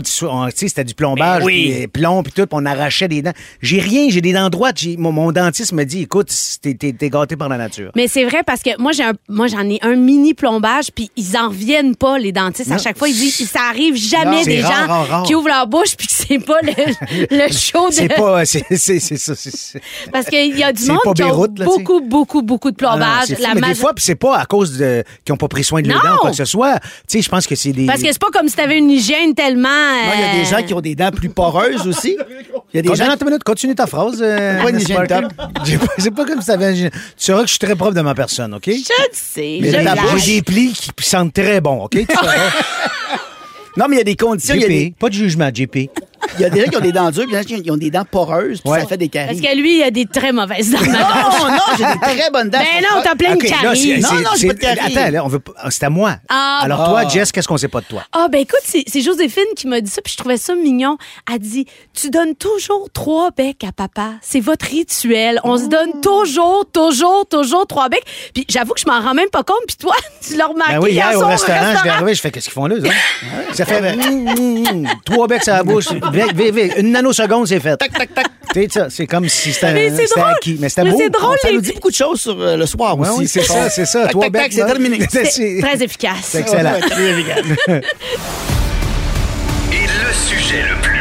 c'était 0.56 0.84
du 0.84 0.94
plombage, 0.94 1.40
Ben 1.40 1.46
oui. 1.46 1.72
puis, 1.72 1.84
euh, 1.84 1.88
plomb, 1.88 2.24
puis 2.24 2.32
tout, 2.34 2.42
puis 2.42 2.50
on 2.52 2.66
arrachait 2.66 3.08
des 3.08 3.22
dents. 3.22 3.34
J'ai 3.62 3.80
rien, 3.80 4.08
j'ai 4.10 4.22
des 4.22 4.34
dents 4.34 4.50
droites. 4.50 4.78
Mon, 4.98 5.12
mon 5.12 5.32
dentiste 5.32 5.72
me 5.74 5.84
dit, 5.86 6.02
écoute, 6.04 6.32
t'es 6.62 6.74
t'es- 6.74 6.94
t'es 6.94 7.10
gâté 7.10 7.36
par 7.36 7.50
la 7.50 7.58
nature. 7.58 7.92
Mais 7.96 8.08
c'est 8.08 8.26
vrai 8.26 8.44
parce 8.46 8.62
que 8.62 8.70
moi 8.82 8.92
j'ai 8.92 9.04
un, 9.04 9.14
moi 9.30 9.48
j'en 9.48 9.62
ai 9.70 9.80
un 9.82 9.96
mini 9.96 10.34
plombage 10.34 10.88
puis 10.94 11.10
ils 11.16 11.38
en 11.38 11.50
reviennent 11.50 11.96
pas 11.96 12.18
les 12.18 12.32
dentistes 12.32 12.72
à 12.72 12.78
chaque 12.78 12.98
fois 12.98 13.08
ils 13.08 13.16
disent 13.16 13.50
ça 13.50 13.62
arrive 13.70 13.96
jamais 13.96 14.38
Non, 14.40 14.44
des 14.44 14.62
gens 14.62 14.68
rare, 14.70 14.88
rare, 14.88 15.08
rare. 15.08 15.24
qui 15.24 15.36
ouvrent 15.36 15.48
leur 15.48 15.68
bouche 15.68 15.96
puis 15.96 16.08
que 16.08 16.14
c'est 16.14 16.40
pas 16.40 16.58
le, 16.62 16.72
le 17.32 17.52
show 17.54 17.90
de 17.90 17.94
C'est 17.94 18.08
pas, 18.10 18.46
c'est 18.46 18.66
c'est- 18.78 19.00
c'est 19.00 19.18
ça. 19.18 19.34
parce 20.12 20.26
qu'il 20.28 20.58
y 20.58 20.64
a 20.64 20.72
du 20.74 20.86
monde 20.88 21.00
qui 21.16 21.22
a 21.22 21.28
là, 21.28 21.32
beaucoup 21.66 22.02
beaucoup 22.02 22.42
beaucoup 22.42 22.72
de 22.72 22.78
non, 22.84 22.90
plombage 22.90 23.30
la 23.40 23.56
mais 23.56 23.62
des 23.70 23.76
fois, 23.76 23.94
puis 23.94 24.04
c'est 24.04 24.16
pas 24.16 24.38
à 24.38 24.46
cause 24.46 24.78
de 24.78 25.04
qu'ils 25.26 25.34
ont 25.34 25.38
pas 25.38 25.48
pris 25.48 25.64
soin 25.64 25.82
de 25.82 25.88
leurs 25.88 26.02
dents 26.04 26.18
quoi 26.20 26.32
que 26.32 26.36
ce 26.36 26.46
soit. 26.50 26.80
Tu 26.80 26.88
sais, 27.08 27.22
je 27.22 27.30
pense 27.30 27.48
que 27.48 27.56
c'est 27.56 27.72
des. 27.72 27.86
parce 27.86 28.02
que 28.02 28.08
c'est 28.12 28.20
pas 28.20 28.32
comme 28.32 28.48
si 28.50 28.56
t'avais 28.56 28.78
une 28.78 28.90
hygiène 28.90 29.34
tellement 29.34 29.70
Non, 29.70 30.12
il 30.16 30.22
y 30.22 30.24
a 30.24 30.34
des 30.44 30.48
euh, 30.48 30.58
gens 30.58 30.64
qui 30.66 30.74
ont 30.74 30.82
des 30.82 30.96
dents 30.96 31.12
plus 31.12 31.30
poreuses 31.30 31.88
aussi. 31.88 32.18
Il 32.74 32.78
y 32.78 32.80
a 32.80 32.82
des 32.82 32.90
Continue, 32.90 33.08
gens 33.08 33.14
attends 33.14 33.26
une 33.26 33.32
minute, 33.32 33.44
continue 33.44 33.76
ta 33.76 33.88
phrase. 33.88 34.20
euh, 34.22 34.62
Pas 34.62 34.70
une 34.70 34.80
hygiène 34.80 35.08
C'est 35.98 36.12
pas 36.12 36.26
comme 36.26 36.42
si 36.42 36.48
t'avais. 36.48 36.74
Tu 36.74 36.90
sauras 37.18 37.42
que 37.42 37.48
je 37.48 37.52
suis 37.52 37.60
très 37.60 37.76
propre 37.76 37.94
de 37.94 38.02
ma 38.02 38.14
personne, 38.16 38.54
OK? 38.54 38.66
je 38.66 38.72
le 38.72 38.84
sais 39.14 39.60
Mais 39.62 39.72
j'ai 40.20 40.36
des 40.36 40.42
plis 40.42 40.74
qui 40.74 40.90
sentent 41.06 41.34
très 41.34 41.62
bon, 41.62 41.84
OK? 41.84 41.92
Tu 41.92 42.06
sauras. 42.16 42.34
Non, 43.78 43.86
mais 43.88 43.96
il 43.96 44.00
y 44.00 44.02
a 44.02 44.06
des 44.06 44.16
conditions. 44.16 44.56
Y 44.56 44.66
a 44.66 44.68
des, 44.68 44.86
JP, 44.88 44.98
pas 45.00 45.08
de 45.10 45.14
jugement, 45.14 45.50
JP. 45.54 45.90
Il 46.38 46.42
y 46.42 46.46
a 46.46 46.50
des 46.50 46.62
gens 46.62 46.70
qui 46.70 46.78
ont 46.78 46.82
des 46.82 46.92
dents 46.92 47.12
dures, 47.12 47.24
puis 47.24 47.32
il 47.32 47.36
y 47.36 47.38
en 47.38 47.42
a 47.42 47.62
qui 47.64 47.72
ont 47.72 47.78
des 47.78 47.92
dents 47.92 48.06
poreuses, 48.10 48.62
puis 48.62 48.72
Ouais. 48.72 48.82
ça 48.82 48.88
fait 48.88 48.98
des 48.98 49.10
parce 49.10 49.28
caries. 49.28 49.42
que 49.42 49.56
lui 49.62 49.78
il 49.78 49.84
a 49.84 49.92
des 49.92 50.06
très 50.06 50.32
mauvaises 50.32 50.72
dents 50.72 50.80
Non, 50.80 50.92
non, 50.92 51.56
j'ai 51.78 51.86
des 51.86 52.00
très 52.00 52.30
bonnes 52.32 52.50
dents. 52.50 52.60
ben 52.60 52.82
non 52.84 53.02
t'as 53.04 53.16
plein 53.16 53.36
de 53.36 53.44
là, 53.44 53.50
caries 53.62 53.78
c'est- 53.78 53.98
Non, 54.00 54.14
non, 54.22 54.30
j'ai 54.34 54.40
c'est- 54.40 54.48
pas 54.48 54.54
de 54.54 54.60
caries. 54.60 54.98
Attends, 54.98 55.12
là, 55.12 55.26
on 55.26 55.28
veut 55.28 55.40
pas- 55.40 55.54
c'est 55.70 55.84
à 55.84 55.90
moi. 55.90 56.18
Ah, 56.30 56.60
Alors, 56.64 56.86
toi, 56.90 57.02
Ah. 57.06 57.08
Jess, 57.10 57.32
qu'est-ce 57.32 57.48
qu'on 57.48 57.58
sait 57.58 57.68
pas 57.68 57.82
de 57.82 57.86
toi? 57.86 58.04
Ah, 58.12 58.28
ben 58.32 58.42
écoute, 58.42 58.60
c'est 58.64 58.84
c'est 58.88 59.02
Joséphine 59.02 59.44
qui 59.56 59.68
m'a 59.68 59.82
dit 59.82 59.90
ça, 59.90 60.02
puis 60.02 60.12
je 60.14 60.18
trouvais 60.18 60.38
ça 60.38 60.54
mignon. 60.56 60.98
Elle 61.32 61.40
dit 61.40 61.66
Tu 61.94 62.10
donnes 62.10 62.36
toujours 62.36 62.88
trois 62.94 63.32
becs 63.32 63.64
à 63.68 63.72
papa. 63.72 64.12
C'est 64.22 64.40
votre 64.40 64.66
rituel. 64.66 65.40
On 65.44 65.58
se 65.58 65.66
donne 65.68 66.02
toujours, 66.02 66.66
toujours, 66.72 67.26
toujours 67.30 67.66
trois 67.68 67.90
becs. 67.90 68.04
Puis 68.34 68.46
j'avoue 68.50 68.74
que 68.74 68.80
je 68.82 68.88
m'en 68.88 69.00
rends 69.02 69.14
même 69.14 69.30
pas 69.30 69.44
compte, 69.44 69.64
puis 69.68 69.78
toi, 69.78 69.94
tu 70.28 70.36
l'as 70.36 70.48
remarqué. 70.48 70.74
Ben 70.74 70.80
oui, 70.82 70.92
hier 70.94 71.12
au 71.16 71.22
son 71.22 71.28
restaurant, 71.28 71.76
je 71.78 71.84
vais 71.84 71.90
arriver, 71.90 72.14
je 72.14 72.22
fais 72.22 72.32
qu'est-ce 72.32 72.46
qu'ils 72.46 72.54
font 72.54 72.66
là, 72.68 72.76
ça? 72.84 72.90
Ça 73.54 73.66
fait 73.66 73.96
mm, 73.96 74.12
mm, 74.12 74.82
mm, 74.82 74.88
trois 75.06 75.28
becs 75.28 75.48
à 75.48 75.58
la 75.58 75.64
bouche. 75.64 75.88
Vite, 76.12 76.36
vite, 76.36 76.56
vite. 76.56 76.74
Une 76.78 76.92
nanoseconde, 76.92 77.48
c'est 77.48 77.60
fait. 77.60 77.78
Tac, 77.78 77.92
tac, 77.92 78.14
tac. 78.14 78.26
Tu 78.54 78.62
sais, 78.64 78.68
ça, 78.72 78.88
c'est 78.90 79.06
comme 79.08 79.30
si 79.30 79.54
c'était 79.54 79.74
Mais 79.74 79.90
c'est 79.90 80.08
c'était 80.08 80.20
drôle. 80.22 80.32
acquis. 80.34 80.58
Mais 80.60 80.70
c'était 80.70 80.90
beau. 80.90 80.98
c'est 80.98 81.10
drôle, 81.10 81.38
Ça 81.42 81.52
nous 81.52 81.62
dit 81.62 81.72
beaucoup 81.74 81.92
de 81.92 81.96
choses 81.96 82.20
sur 82.22 82.40
euh, 82.42 82.58
le 82.58 82.66
soir 82.66 82.98
aussi. 83.00 83.12
oui, 83.18 83.28
c'est 83.28 83.44
ça, 83.44 83.70
c'est 83.70 83.86
ça. 83.86 84.02
Tac, 84.04 84.12
Trois 84.12 84.30
tac, 84.32 84.52
c'est 84.52 84.66
terminé. 84.66 85.00
C'est- 85.10 85.60
Très 85.62 85.84
efficace. 85.84 86.16
C'est 86.24 86.40
excellent. 86.40 86.74
Et 89.72 89.82
le 89.82 90.14
sujet 90.14 90.64
le 90.64 90.82
plus. 90.82 90.99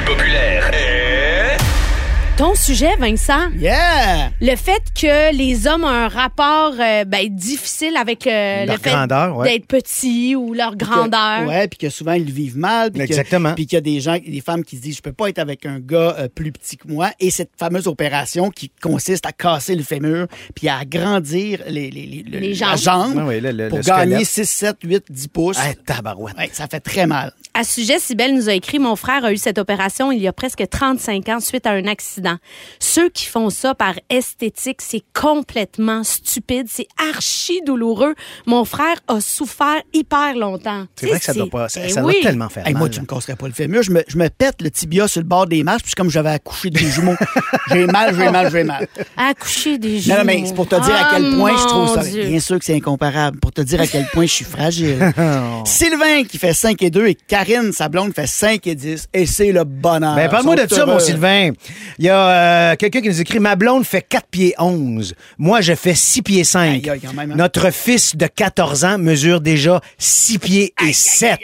Ton 2.38 2.54
sujet, 2.54 2.94
Vincent, 3.00 3.50
Yeah! 3.56 4.30
le 4.40 4.54
fait 4.54 4.80
que 4.94 5.34
les 5.36 5.66
hommes 5.66 5.82
ont 5.82 5.88
un 5.88 6.06
rapport 6.06 6.72
euh, 6.78 7.04
ben, 7.04 7.28
difficile 7.34 7.96
avec 7.96 8.28
euh, 8.28 8.64
Leur 8.64 8.76
le 8.76 8.80
fait 8.80 8.90
grandeur, 8.90 9.36
ouais. 9.38 9.48
d'être 9.58 9.66
petits 9.66 10.36
ou 10.36 10.54
leur 10.54 10.76
grandeur. 10.76 11.40
Que- 11.42 11.48
ouais, 11.48 11.66
puis 11.66 11.78
que 11.78 11.90
souvent 11.90 12.12
ils 12.12 12.24
le 12.24 12.30
vivent 12.30 12.56
mal. 12.56 12.92
Exactement. 12.94 13.54
Puis 13.54 13.66
qu'il 13.66 13.74
y 13.74 13.78
a 13.78 13.80
des 13.80 13.98
gens, 14.00 14.16
des 14.24 14.40
femmes 14.40 14.62
qui 14.64 14.76
se 14.76 14.82
disent 14.82 14.96
je 14.98 15.02
peux 15.02 15.12
pas 15.12 15.28
être 15.30 15.40
avec 15.40 15.66
un 15.66 15.80
gars 15.80 16.14
euh, 16.16 16.28
plus 16.32 16.52
petit 16.52 16.76
que 16.76 16.86
moi. 16.86 17.10
Et 17.18 17.30
cette 17.32 17.50
fameuse 17.58 17.88
opération 17.88 18.50
qui 18.50 18.70
consiste 18.80 19.26
à 19.26 19.32
casser 19.32 19.74
le 19.74 19.82
fémur 19.82 20.28
puis 20.54 20.68
à 20.68 20.78
agrandir 20.78 21.62
les, 21.66 21.90
les, 21.90 22.06
les, 22.06 22.22
le- 22.22 22.38
Les 22.38 22.54
la 22.54 22.76
jambes. 22.76 22.78
jambe 22.78 23.16
Ouais, 23.16 23.22
ouais, 23.24 23.40
le- 23.40 23.50
le- 23.50 23.68
pour 23.68 23.78
le 23.78 23.82
gagner 23.84 24.24
squelette. 24.24 24.46
6, 24.46 24.48
7, 24.48 24.76
8, 24.84 25.04
10 25.10 25.26
pouces. 25.28 25.58
Ah, 25.60 25.74
tabarouette. 25.84 26.36
Ouais, 26.38 26.50
ça 26.52 26.68
fait 26.68 26.78
très 26.80 27.06
mal. 27.08 27.32
À 27.54 27.64
ce 27.64 27.80
sujet, 27.80 27.98
Sybelle 27.98 28.36
nous 28.36 28.48
a 28.48 28.52
écrit 28.52 28.78
Mon 28.78 28.94
frère 28.94 29.24
a 29.24 29.32
eu 29.32 29.36
cette 29.36 29.58
opération 29.58 30.12
il 30.12 30.20
y 30.22 30.28
a 30.28 30.32
presque 30.32 30.62
35 30.70 31.28
ans 31.30 31.40
suite 31.40 31.66
à 31.66 31.72
un 31.72 31.86
accident. 31.86 32.27
Ceux 32.78 33.08
qui 33.08 33.26
font 33.26 33.50
ça 33.50 33.74
par 33.74 33.94
esthétique, 34.10 34.80
c'est 34.82 35.02
complètement 35.14 36.04
stupide, 36.04 36.66
c'est 36.70 36.86
archi 37.12 37.60
douloureux. 37.66 38.14
Mon 38.46 38.64
frère 38.64 38.96
a 39.08 39.20
souffert 39.20 39.80
hyper 39.92 40.34
longtemps. 40.36 40.84
C'est 40.96 41.06
vrai 41.06 41.18
que 41.18 41.24
ça 41.24 41.32
doit 41.34 41.48
pas. 41.50 41.68
Ça, 41.68 41.80
ben 41.80 41.88
ça 41.90 42.04
oui. 42.04 42.14
doit 42.14 42.22
tellement 42.30 42.48
faire 42.48 42.66
Hey, 42.66 42.72
mal. 42.74 42.80
moi, 42.80 42.88
tu 42.88 43.00
me 43.00 43.06
casserais 43.06 43.36
pas 43.36 43.46
le 43.46 43.52
fémur. 43.52 43.82
Je 43.82 43.90
me, 43.92 44.02
je 44.08 44.16
me 44.18 44.28
pète 44.28 44.60
le 44.62 44.70
tibia 44.70 45.06
sur 45.08 45.20
le 45.20 45.26
bord 45.26 45.46
des 45.46 45.62
marches, 45.62 45.82
puis 45.82 45.92
comme 45.96 46.10
j'avais 46.10 46.30
accouché 46.30 46.70
des 46.70 46.90
jumeaux. 46.90 47.14
j'ai 47.70 47.86
mal, 47.86 48.14
j'ai 48.16 48.30
mal, 48.30 48.50
j'ai 48.50 48.64
mal. 48.64 48.86
Accoucher 49.16 49.78
des 49.78 49.94
Non, 49.94 50.00
jumeaux. 50.00 50.16
non, 50.18 50.24
mais 50.24 50.42
c'est 50.46 50.54
pour 50.54 50.68
te 50.68 50.74
dire 50.74 50.94
à 50.94 51.10
quel 51.14 51.30
Ah, 51.32 51.36
point 51.36 51.56
je 51.56 51.66
trouve 51.66 51.94
ça. 51.94 52.02
Dieu. 52.04 52.24
Bien 52.26 52.40
sûr 52.40 52.58
que 52.58 52.64
c'est 52.64 52.74
incomparable. 52.74 53.38
Pour 53.40 53.52
te 53.52 53.60
dire 53.60 53.80
à 53.80 53.86
quel 53.86 54.06
point 54.08 54.26
je 54.26 54.32
suis 54.32 54.44
fragile. 54.44 55.12
Sylvain 55.64 56.24
qui 56.24 56.38
fait 56.38 56.52
5 56.52 56.82
et 56.82 56.90
2 56.90 57.06
et 57.08 57.14
Karine, 57.14 57.72
sa 57.72 57.88
blonde, 57.88 58.14
fait 58.14 58.26
5 58.26 58.66
et 58.66 58.74
10. 58.74 59.08
Et 59.14 59.26
c'est 59.26 59.52
le 59.52 59.64
bonheur. 59.64 60.14
Ben, 60.16 60.28
parle-moi 60.28 60.56
de 60.56 60.72
ça, 60.72 60.86
mon. 60.86 60.98
Sylvain. 60.98 61.50
Il 61.98 62.04
y 62.04 62.08
a 62.08 62.17
euh, 62.18 62.76
quelqu'un 62.76 63.00
qui 63.00 63.08
nous 63.08 63.20
écrit 63.20 63.38
Ma 63.40 63.56
blonde 63.56 63.84
fait 63.84 64.02
4 64.02 64.26
pieds 64.30 64.54
11. 64.58 65.14
Moi, 65.38 65.60
je 65.60 65.74
fais 65.74 65.94
6 65.94 66.22
pieds 66.22 66.44
5. 66.44 66.60
Aïe, 66.84 66.90
aïe, 66.90 67.00
quand 67.04 67.12
même, 67.14 67.32
hein. 67.32 67.36
Notre 67.36 67.70
fils 67.70 68.16
de 68.16 68.26
14 68.26 68.84
ans 68.84 68.98
mesure 68.98 69.40
déjà 69.40 69.80
6 69.98 70.38
pieds 70.38 70.74
et 70.86 70.92
7. 70.92 71.38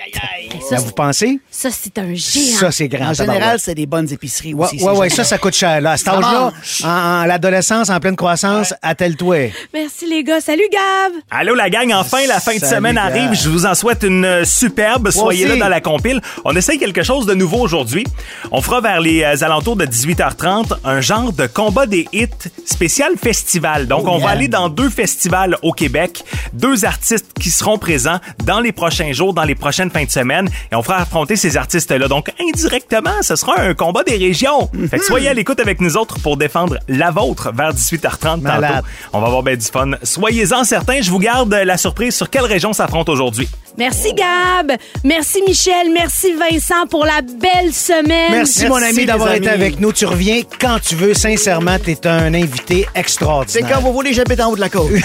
Ça, 0.69 0.77
vous 0.77 0.93
pensez? 0.93 1.41
Ça, 1.51 1.69
c'est 1.71 1.97
un 1.99 2.15
géant. 2.15 2.59
Ça, 2.59 2.71
c'est 2.73 2.89
grand. 2.89 3.11
En 3.11 3.15
général, 3.15 3.59
c'est 3.61 3.75
des 3.75 3.87
bonnes 3.87 4.11
épiceries 4.13 4.55
Ouais, 4.55 4.67
aussi. 4.67 4.77
ouais, 4.77 4.81
ces 4.81 4.87
ouais, 4.87 4.95
gens-là. 5.09 5.11
ça, 5.11 5.25
ça 5.25 5.39
coûte 5.39 5.55
cher. 5.55 5.81
Là. 5.81 5.93
À 5.93 5.97
cet 5.97 6.09
âge-là, 6.09 6.41
mange. 6.41 6.53
en, 6.85 6.89
en 6.89 7.25
l'adolescence, 7.25 7.91
en 7.91 8.01
pleine 8.01 8.17
croissance, 8.17 8.75
attelle-toi. 8.83 9.51
Merci, 9.73 10.07
les 10.09 10.23
gars. 10.25 10.41
Salut, 10.41 10.63
Gab. 10.73 11.13
Allô 11.31 11.55
la 11.55 11.71
gang, 11.71 11.93
enfin 11.93 12.27
la 12.27 12.41
fin 12.41 12.55
de 12.55 12.61
Salut, 12.61 12.75
semaine 12.77 12.95
gars. 12.97 13.05
arrive. 13.05 13.33
Je 13.35 13.49
vous 13.49 13.67
en 13.67 13.75
souhaite 13.75 14.03
une 14.03 14.25
euh, 14.25 14.45
superbe. 14.45 15.11
Soyez 15.11 15.45
là 15.47 15.53
aussi. 15.53 15.61
dans 15.61 15.69
la 15.69 15.81
compile. 15.81 16.21
On 16.45 16.55
essaye 16.57 16.79
quelque 16.79 17.03
chose 17.03 17.27
de 17.27 17.35
nouveau 17.35 17.59
aujourd'hui. 17.59 18.05
On 18.51 18.61
fera 18.61 18.81
vers 18.81 19.01
les 19.01 19.23
euh, 19.23 19.35
alentours 19.45 19.77
de 19.77 19.85
18h30 19.87 20.64
un 20.85 21.01
genre 21.01 21.33
de 21.33 21.47
combat 21.47 21.87
des 21.87 22.07
hits 22.13 22.29
spécial 22.67 23.13
festival. 23.21 23.87
Donc 23.87 24.05
Oh, 24.07 24.11
on 24.13 24.19
va 24.19 24.31
aller 24.31 24.49
dans 24.49 24.69
deux 24.69 24.91
festivals 24.91 25.57
au 25.63 25.73
Québec, 25.73 26.25
deux 26.53 26.85
artistes 26.85 27.33
qui 27.41 27.51
seront 27.51 27.79
présents 27.79 28.19
dans 28.45 28.61
les 28.61 28.73
prochains 28.73 29.13
jours, 29.13 29.33
dans 29.35 29.45
les 29.45 29.55
prochaines 29.55 29.91
fins 29.91 30.05
de 30.05 30.11
semaine 30.11 30.49
et 30.71 30.75
on 30.75 30.83
fera 30.83 30.99
affronter 30.99 31.37
ces 31.37 31.57
artistes-là. 31.57 32.09
Donc 32.09 32.31
indirectement, 32.41 33.23
ce 33.23 33.37
sera 33.37 33.61
un 33.61 33.75
combat 33.75 34.03
des 34.05 34.17
régions. 34.17 34.71
Fait 34.91 34.99
que 34.99 35.05
soyez 35.05 35.29
à 35.29 35.35
l'écoute 35.35 35.61
avec 35.61 35.81
nous 35.81 35.97
autres 35.97 36.19
pour 36.21 36.37
défendre 36.37 36.79
la 36.89 37.11
vôtre 37.11 37.51
vers 37.55 37.73
18h30 37.73 38.41
Malade. 38.41 38.73
tantôt. 38.77 38.87
On 39.13 39.21
va 39.21 39.27
avoir 39.27 39.43
bien 39.43 39.57
du 39.57 39.65
fun. 39.67 39.91
Soyez-en 40.03 40.65
certains, 40.65 41.01
je 41.03 41.11
vous 41.11 41.19
garde 41.19 41.53
la 41.55 41.77
surprise 41.77 42.15
sur 42.15 42.29
quelle 42.31 42.45
région 42.45 42.73
s'affronte 42.73 43.09
aujourd'hui. 43.09 43.49
Merci, 43.77 44.15
Gab. 44.15 44.73
Merci, 45.03 45.43
Michel. 45.47 45.93
Merci, 45.93 46.33
Vincent, 46.33 46.87
pour 46.89 47.05
la 47.05 47.21
belle 47.23 47.73
semaine. 47.73 48.33
Merci, 48.33 48.67
mon 48.67 48.77
ami, 48.77 49.05
d'avoir 49.05 49.35
été 49.35 49.49
avec 49.49 49.81
nous. 49.81 49.93
Tu 49.93 50.07
reviens 50.07 50.43
quand 50.61 50.79
tu 50.81 50.95
veux. 50.95 51.15
Sincèrement, 51.15 51.79
t'es 51.79 52.07
un 52.07 52.35
invité 52.35 52.87
C'est 52.95 53.01
extraordinaire. 53.01 53.71
quand 53.73 53.81
vous 53.81 53.93
voulez, 53.93 54.13
j'habite 54.13 54.41
en 54.41 54.53
haut 54.53 54.57
de 54.57 54.61
la 54.61 54.69
côte. 54.69 54.91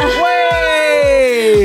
Ouais! 0.00 0.69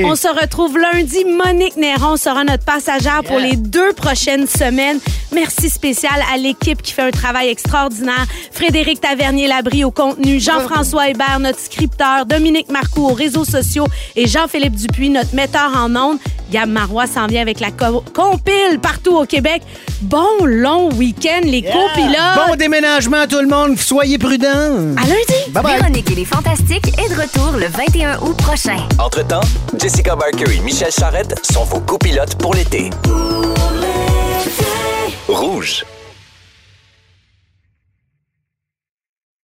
On 0.05 0.15
se 0.15 0.27
retrouve 0.27 0.77
lundi. 0.77 1.23
Monique 1.25 1.77
Néron 1.77 2.17
sera 2.17 2.43
notre 2.43 2.63
passagère 2.63 3.21
pour 3.23 3.37
les 3.39 3.55
deux 3.55 3.93
prochaines 3.93 4.47
semaines. 4.47 4.99
Merci 5.33 5.69
spécial 5.69 6.13
à 6.33 6.37
l'équipe 6.37 6.81
qui 6.81 6.91
fait 6.93 7.01
un 7.01 7.11
travail 7.11 7.49
extraordinaire. 7.49 8.25
Frédéric 8.51 9.01
Tavernier-Labrie 9.01 9.83
au 9.83 9.91
contenu, 9.91 10.39
Jean-François 10.39 11.09
Hébert, 11.09 11.39
notre 11.39 11.59
scripteur, 11.59 12.25
Dominique 12.25 12.69
Marcoux 12.69 13.05
aux 13.09 13.13
réseaux 13.13 13.45
sociaux 13.45 13.85
et 14.15 14.27
Jean-Philippe 14.27 14.75
Dupuis, 14.75 15.09
notre 15.09 15.35
metteur 15.35 15.71
en 15.75 15.93
ondes. 15.95 16.17
Gab 16.51 16.69
Marois 16.69 17.07
s'en 17.07 17.25
vient 17.27 17.41
avec 17.41 17.59
la 17.59 17.71
co- 17.71 18.03
compile 18.13 18.79
partout 18.81 19.17
au 19.17 19.25
Québec. 19.25 19.61
Bon 20.05 20.45
long 20.45 20.89
week-end, 20.93 21.41
les 21.45 21.63
copilotes. 21.63 22.47
Bon 22.47 22.55
déménagement 22.55 23.21
à 23.21 23.27
tout 23.27 23.41
le 23.41 23.47
monde. 23.47 23.75
Soyez 23.79 24.19
prudents. 24.19 24.93
À 24.97 25.07
lundi. 25.07 25.49
Bye 25.49 25.63
bye. 25.63 25.77
Véronique 25.77 26.11
et 26.11 26.15
les 26.15 26.25
Fantastiques 26.25 26.87
est 26.99 27.09
de 27.09 27.19
retour 27.19 27.53
le 27.57 27.65
21 27.65 28.19
août 28.21 28.37
prochain. 28.37 28.77
Entre-temps, 28.99 29.41
Jessica 29.79 30.15
Barker 30.15 30.45
et 30.55 30.59
Michel 30.59 30.91
Charrette 30.91 31.43
sont 31.51 31.63
vos 31.63 31.79
copilotes 31.79 32.35
pour 32.35 32.53
l'été. 32.53 32.91
Rouge. 35.27 35.83